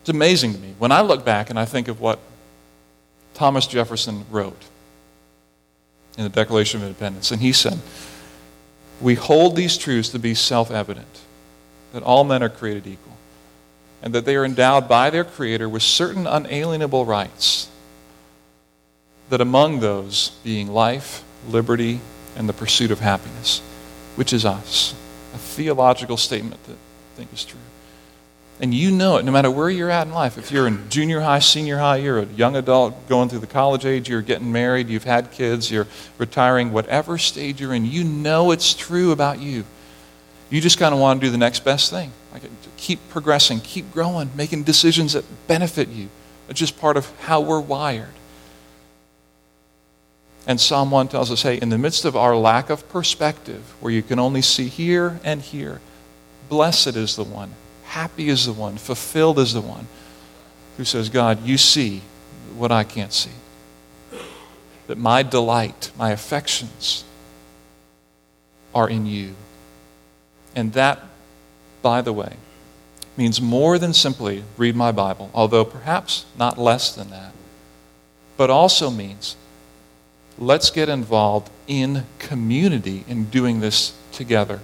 It's 0.00 0.10
amazing 0.10 0.54
to 0.54 0.58
me. 0.58 0.74
When 0.78 0.90
I 0.90 1.02
look 1.02 1.24
back 1.24 1.50
and 1.50 1.58
I 1.58 1.66
think 1.66 1.86
of 1.86 2.00
what 2.00 2.18
Thomas 3.34 3.66
Jefferson 3.66 4.24
wrote 4.30 4.60
in 6.16 6.24
the 6.24 6.30
Declaration 6.30 6.80
of 6.80 6.86
Independence, 6.86 7.30
and 7.30 7.40
he 7.40 7.52
said, 7.52 7.78
We 9.00 9.14
hold 9.14 9.56
these 9.56 9.76
truths 9.76 10.08
to 10.10 10.18
be 10.18 10.34
self 10.34 10.70
evident 10.70 11.20
that 11.92 12.02
all 12.02 12.24
men 12.24 12.42
are 12.42 12.48
created 12.48 12.86
equal, 12.86 13.16
and 14.02 14.14
that 14.14 14.24
they 14.24 14.36
are 14.36 14.44
endowed 14.44 14.88
by 14.88 15.10
their 15.10 15.24
Creator 15.24 15.68
with 15.68 15.82
certain 15.82 16.26
unalienable 16.26 17.04
rights, 17.04 17.68
that 19.30 19.40
among 19.40 19.80
those 19.80 20.30
being 20.44 20.68
life, 20.68 21.24
liberty, 21.48 22.00
and 22.36 22.48
the 22.48 22.52
pursuit 22.52 22.90
of 22.90 23.00
happiness, 23.00 23.60
which 24.14 24.32
is 24.32 24.44
us. 24.44 24.94
A 25.34 25.38
theological 25.38 26.16
statement 26.16 26.62
that 26.64 26.72
I 26.74 27.16
think 27.16 27.32
is 27.32 27.44
true. 27.44 27.58
And 28.58 28.72
you 28.72 28.90
know 28.90 29.18
it 29.18 29.24
no 29.24 29.32
matter 29.32 29.50
where 29.50 29.68
you're 29.68 29.90
at 29.90 30.06
in 30.06 30.14
life. 30.14 30.38
If 30.38 30.50
you're 30.50 30.66
in 30.66 30.88
junior 30.88 31.20
high, 31.20 31.40
senior 31.40 31.78
high, 31.78 31.96
you're 31.96 32.20
a 32.20 32.24
young 32.24 32.56
adult 32.56 33.06
going 33.08 33.28
through 33.28 33.40
the 33.40 33.46
college 33.46 33.84
age, 33.84 34.08
you're 34.08 34.22
getting 34.22 34.50
married, 34.50 34.88
you've 34.88 35.04
had 35.04 35.30
kids, 35.30 35.70
you're 35.70 35.86
retiring, 36.16 36.72
whatever 36.72 37.18
stage 37.18 37.60
you're 37.60 37.74
in, 37.74 37.84
you 37.84 38.02
know 38.02 38.50
it's 38.52 38.72
true 38.72 39.12
about 39.12 39.40
you. 39.40 39.64
You 40.48 40.60
just 40.60 40.78
kind 40.78 40.94
of 40.94 41.00
want 41.00 41.20
to 41.20 41.26
do 41.26 41.30
the 41.30 41.38
next 41.38 41.64
best 41.64 41.90
thing. 41.90 42.12
Like 42.32 42.44
keep 42.76 43.00
progressing, 43.10 43.60
keep 43.60 43.92
growing, 43.92 44.30
making 44.34 44.62
decisions 44.62 45.12
that 45.12 45.24
benefit 45.46 45.88
you. 45.88 46.08
It's 46.48 46.60
just 46.60 46.78
part 46.78 46.96
of 46.96 47.10
how 47.20 47.40
we're 47.40 47.60
wired. 47.60 48.08
And 50.46 50.60
Psalm 50.60 50.90
1 50.92 51.08
tells 51.08 51.32
us 51.32 51.42
hey, 51.42 51.56
in 51.56 51.70
the 51.70 51.78
midst 51.78 52.04
of 52.04 52.16
our 52.16 52.36
lack 52.36 52.70
of 52.70 52.88
perspective, 52.88 53.74
where 53.80 53.92
you 53.92 54.02
can 54.02 54.18
only 54.18 54.42
see 54.42 54.68
here 54.68 55.18
and 55.24 55.42
here, 55.42 55.80
blessed 56.48 56.94
is 56.96 57.16
the 57.16 57.24
one, 57.24 57.50
happy 57.86 58.28
is 58.28 58.46
the 58.46 58.52
one, 58.52 58.76
fulfilled 58.76 59.38
is 59.38 59.52
the 59.52 59.60
one 59.60 59.86
who 60.76 60.84
says, 60.84 61.08
God, 61.08 61.44
you 61.44 61.56
see 61.56 62.02
what 62.56 62.70
I 62.70 62.84
can't 62.84 63.12
see. 63.12 63.30
That 64.86 64.98
my 64.98 65.22
delight, 65.22 65.90
my 65.98 66.10
affections 66.10 67.04
are 68.74 68.88
in 68.88 69.06
you. 69.06 69.34
And 70.54 70.72
that, 70.74 71.02
by 71.82 72.02
the 72.02 72.12
way, 72.12 72.36
means 73.16 73.40
more 73.40 73.78
than 73.78 73.94
simply 73.94 74.44
read 74.56 74.76
my 74.76 74.92
Bible, 74.92 75.30
although 75.34 75.64
perhaps 75.64 76.26
not 76.38 76.58
less 76.58 76.94
than 76.94 77.10
that, 77.10 77.32
but 78.36 78.50
also 78.50 78.90
means 78.90 79.36
let's 80.38 80.70
get 80.70 80.88
involved 80.88 81.50
in 81.66 82.04
community 82.18 83.04
in 83.08 83.24
doing 83.24 83.60
this 83.60 83.94
together. 84.12 84.60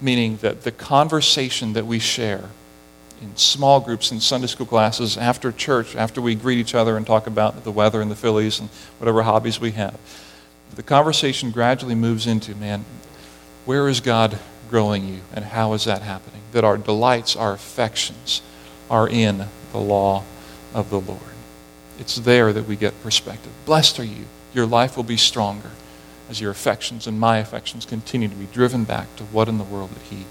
Meaning 0.00 0.38
that 0.38 0.62
the 0.62 0.72
conversation 0.72 1.72
that 1.72 1.86
we 1.86 1.98
share 1.98 2.50
in 3.22 3.34
small 3.36 3.80
groups, 3.80 4.12
in 4.12 4.20
Sunday 4.20 4.46
school 4.46 4.66
classes, 4.66 5.16
after 5.16 5.50
church, 5.50 5.96
after 5.96 6.20
we 6.20 6.34
greet 6.34 6.58
each 6.58 6.74
other 6.74 6.96
and 6.96 7.06
talk 7.06 7.26
about 7.26 7.64
the 7.64 7.72
weather 7.72 8.02
and 8.02 8.10
the 8.10 8.16
Phillies 8.16 8.60
and 8.60 8.68
whatever 8.98 9.22
hobbies 9.22 9.58
we 9.58 9.70
have, 9.72 9.98
the 10.74 10.82
conversation 10.82 11.50
gradually 11.50 11.94
moves 11.94 12.26
into 12.26 12.54
man, 12.54 12.84
where 13.64 13.88
is 13.88 14.00
God 14.00 14.38
growing 14.68 15.08
you 15.08 15.20
and 15.32 15.44
how 15.46 15.72
is 15.72 15.84
that 15.84 16.02
happening? 16.02 16.42
That 16.52 16.64
our 16.64 16.76
delights, 16.76 17.34
our 17.36 17.54
affections 17.54 18.42
are 18.90 19.08
in 19.08 19.46
the 19.72 19.78
law 19.78 20.24
of 20.74 20.90
the 20.90 21.00
Lord. 21.00 21.20
It's 21.98 22.16
there 22.16 22.52
that 22.52 22.66
we 22.66 22.76
get 22.76 23.02
perspective. 23.02 23.52
Blessed 23.64 23.98
are 24.00 24.04
you 24.04 24.26
your 24.56 24.66
life 24.66 24.96
will 24.96 25.04
be 25.04 25.18
stronger 25.18 25.70
as 26.28 26.40
your 26.40 26.50
affections 26.50 27.06
and 27.06 27.18
my 27.18 27.38
affections 27.38 27.84
continue 27.84 28.28
to 28.28 28.34
be 28.34 28.46
driven 28.46 28.84
back 28.84 29.14
to 29.16 29.24
what 29.24 29.48
in 29.48 29.58
the 29.58 29.64
world 29.64 29.90
that 29.90 30.02
He 30.02 30.24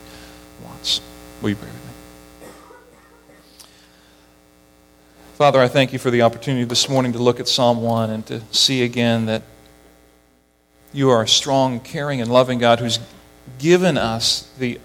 wants. 0.63 1.01
Will 1.41 1.49
you 1.49 1.55
pray 1.55 1.67
with 1.67 1.85
me? 1.85 1.91
Father, 5.35 5.59
I 5.59 5.67
thank 5.67 5.91
you 5.91 5.99
for 5.99 6.11
the 6.11 6.21
opportunity 6.21 6.63
this 6.63 6.87
morning 6.87 7.11
to 7.13 7.19
look 7.19 7.39
at 7.39 7.47
Psalm 7.47 7.81
1 7.81 8.09
and 8.09 8.25
to 8.27 8.41
see 8.51 8.83
again 8.83 9.25
that 9.25 9.43
you 10.93 11.09
are 11.09 11.23
a 11.23 11.27
strong, 11.27 11.81
caring, 11.81 12.21
and 12.21 12.31
loving 12.31 12.57
God 12.57 12.79
who's 12.79 12.99
given 13.59 13.97
us 13.97 14.49
the 14.57 14.79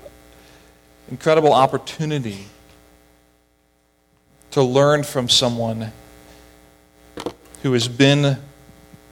incredible 1.08 1.52
opportunity 1.52 2.46
to 4.50 4.62
learn 4.62 5.04
from 5.04 5.28
someone 5.28 5.92
who 7.62 7.72
has 7.72 7.86
been 7.86 8.38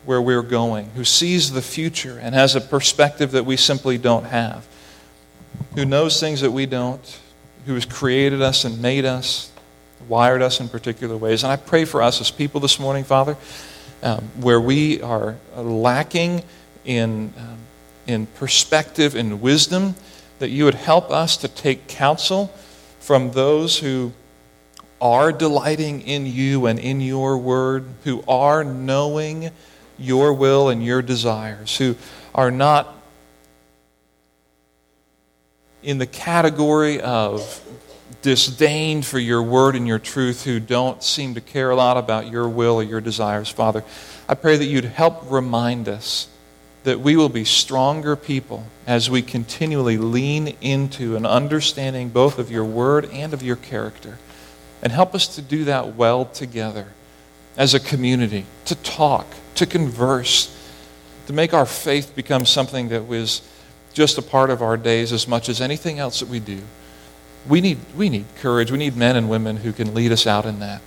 where 0.09 0.23
we're 0.23 0.41
going, 0.41 0.89
who 0.95 1.05
sees 1.05 1.53
the 1.53 1.61
future 1.61 2.19
and 2.19 2.35
has 2.35 2.57
a 2.57 2.63
perspective 2.63 3.33
that 3.33 3.45
we 3.45 3.59
simply 3.59 3.99
don't 3.99 4.25
have, 4.25 4.67
who 5.75 5.85
knows 5.85 6.19
things 6.19 6.41
that 6.41 6.51
we 6.51 6.65
don't, 6.65 7.21
who 7.67 7.75
has 7.75 7.85
created 7.85 8.41
us 8.41 8.65
and 8.65 8.81
made 8.81 9.05
us, 9.05 9.53
wired 10.09 10.41
us 10.41 10.61
in 10.61 10.69
particular 10.71 11.15
ways. 11.15 11.43
And 11.43 11.53
I 11.53 11.57
pray 11.57 11.85
for 11.85 12.01
us 12.01 12.23
as 12.23 12.31
people 12.31 12.59
this 12.59 12.81
morning, 12.81 13.05
Father, 13.05 13.37
um, 14.03 14.25
where 14.41 14.59
we 14.59 15.03
are 15.03 15.37
lacking 15.55 16.43
in, 16.87 17.31
um, 17.37 17.59
in 18.07 18.25
perspective 18.29 19.15
and 19.15 19.43
wisdom, 19.43 19.95
that 20.39 20.49
you 20.49 20.65
would 20.65 20.75
help 20.75 21.11
us 21.11 21.37
to 21.37 21.49
take 21.49 21.87
counsel 21.87 22.47
from 22.99 23.33
those 23.33 23.81
who 23.81 24.15
are 25.03 25.33
delighting 25.33 26.01
in 26.01 26.25
you 26.25 26.65
and 26.65 26.79
in 26.79 27.03
your 27.03 27.37
word, 27.37 27.85
who 28.05 28.25
are 28.27 28.65
knowing 28.65 29.51
your 29.99 30.33
will 30.33 30.69
and 30.69 30.85
your 30.85 31.03
desires, 31.03 31.77
who 31.77 31.97
are 32.35 32.51
not 32.51 32.95
in 35.83 35.99
the 35.99 36.07
category 36.07 37.01
of 37.01 37.63
disdain 38.23 39.03
for 39.03 39.19
your 39.19 39.43
word 39.43 39.77
and 39.77 39.87
your 39.87 39.99
truth, 39.99 40.45
who 40.45 40.59
don't 40.61 41.03
seem 41.03 41.35
to 41.35 41.41
care 41.41 41.71
a 41.71 41.77
lot 41.77 41.97
about 41.97 42.31
your 42.31 42.49
will 42.49 42.77
or 42.77 42.83
your 42.83 43.01
desires, 43.01 43.49
Father, 43.49 43.85
I 44.29 44.35
pray 44.35 44.57
that 44.57 44.65
you'd 44.65 44.85
help 44.85 45.31
remind 45.31 45.89
us 45.89 46.29
that 46.85 47.01
we 47.01 47.17
will 47.17 47.29
be 47.29 47.45
stronger 47.45 48.17
people 48.17 48.65
as 48.87 49.11
we 49.11 49.23
continually 49.23 49.99
lean 49.99 50.57
into 50.61 51.17
an 51.17 51.27
understanding 51.27 52.09
both 52.09 52.39
of 52.39 52.51
your 52.51 52.65
word 52.65 53.09
and 53.13 53.35
of 53.35 53.43
your 53.43 53.57
character. 53.57 54.19
And 54.83 54.93
help 54.93 55.15
us 55.15 55.27
to 55.37 55.43
do 55.43 55.65
that 55.65 55.97
well 55.97 56.25
together 56.25 56.89
as 57.57 57.75
a 57.75 57.81
community, 57.81 58.47
to 58.65 58.75
talk, 58.77 59.27
to 59.59 59.67
converse, 59.67 60.55
to 61.27 61.33
make 61.33 61.53
our 61.53 61.67
faith 61.67 62.15
become 62.15 62.47
something 62.47 62.89
that 62.89 63.07
was 63.07 63.43
just 63.93 64.17
a 64.17 64.23
part 64.23 64.51
of 64.51 64.63
our 64.63 64.77
days 64.77 65.13
as 65.13 65.27
much 65.27 65.49
as 65.49 65.61
anything 65.61 65.99
else 65.99 66.21
that 66.21 66.29
we 66.29 66.39
do. 66.39 66.61
We 67.49 67.61
need, 67.61 67.79
we 67.97 68.09
need 68.09 68.27
courage. 68.37 68.71
We 68.71 68.79
need 68.79 68.97
men 68.97 69.17
and 69.17 69.29
women 69.29 69.57
who 69.57 69.73
can 69.73 69.95
lead 69.95 70.13
us 70.13 70.27
out 70.27 70.47
in 70.47 70.61
that 70.61 70.81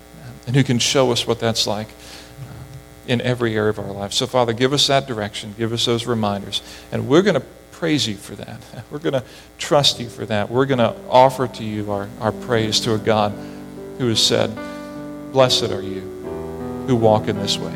and 0.47 0.55
who 0.55 0.63
can 0.63 0.79
show 0.79 1.11
us 1.11 1.27
what 1.27 1.39
that's 1.39 1.67
like 1.67 1.87
uh, 1.87 2.53
in 3.07 3.19
every 3.21 3.55
area 3.55 3.71
of 3.71 3.79
our 3.79 3.91
life. 3.91 4.13
So, 4.13 4.25
Father, 4.25 4.53
give 4.53 4.71
us 4.71 4.87
that 4.87 5.05
direction, 5.05 5.53
give 5.57 5.73
us 5.73 5.85
those 5.85 6.05
reminders. 6.05 6.61
And 6.93 7.09
we're 7.09 7.23
going 7.23 7.35
to 7.35 7.45
praise 7.71 8.07
you 8.07 8.15
for 8.15 8.35
that. 8.35 8.61
We're 8.91 8.99
going 8.99 9.13
to 9.13 9.23
trust 9.57 9.99
you 9.99 10.07
for 10.07 10.23
that. 10.27 10.51
We're 10.51 10.67
going 10.67 10.77
to 10.77 10.95
offer 11.09 11.47
to 11.47 11.63
you 11.63 11.91
our, 11.91 12.07
our 12.19 12.31
praise 12.31 12.79
to 12.81 12.93
a 12.93 12.97
God 12.99 13.31
who 13.97 14.07
has 14.07 14.23
said, 14.23 14.55
Blessed 15.31 15.71
are 15.71 15.81
you 15.81 16.01
who 16.87 16.95
walk 16.95 17.27
in 17.27 17.37
this 17.37 17.57
way 17.57 17.75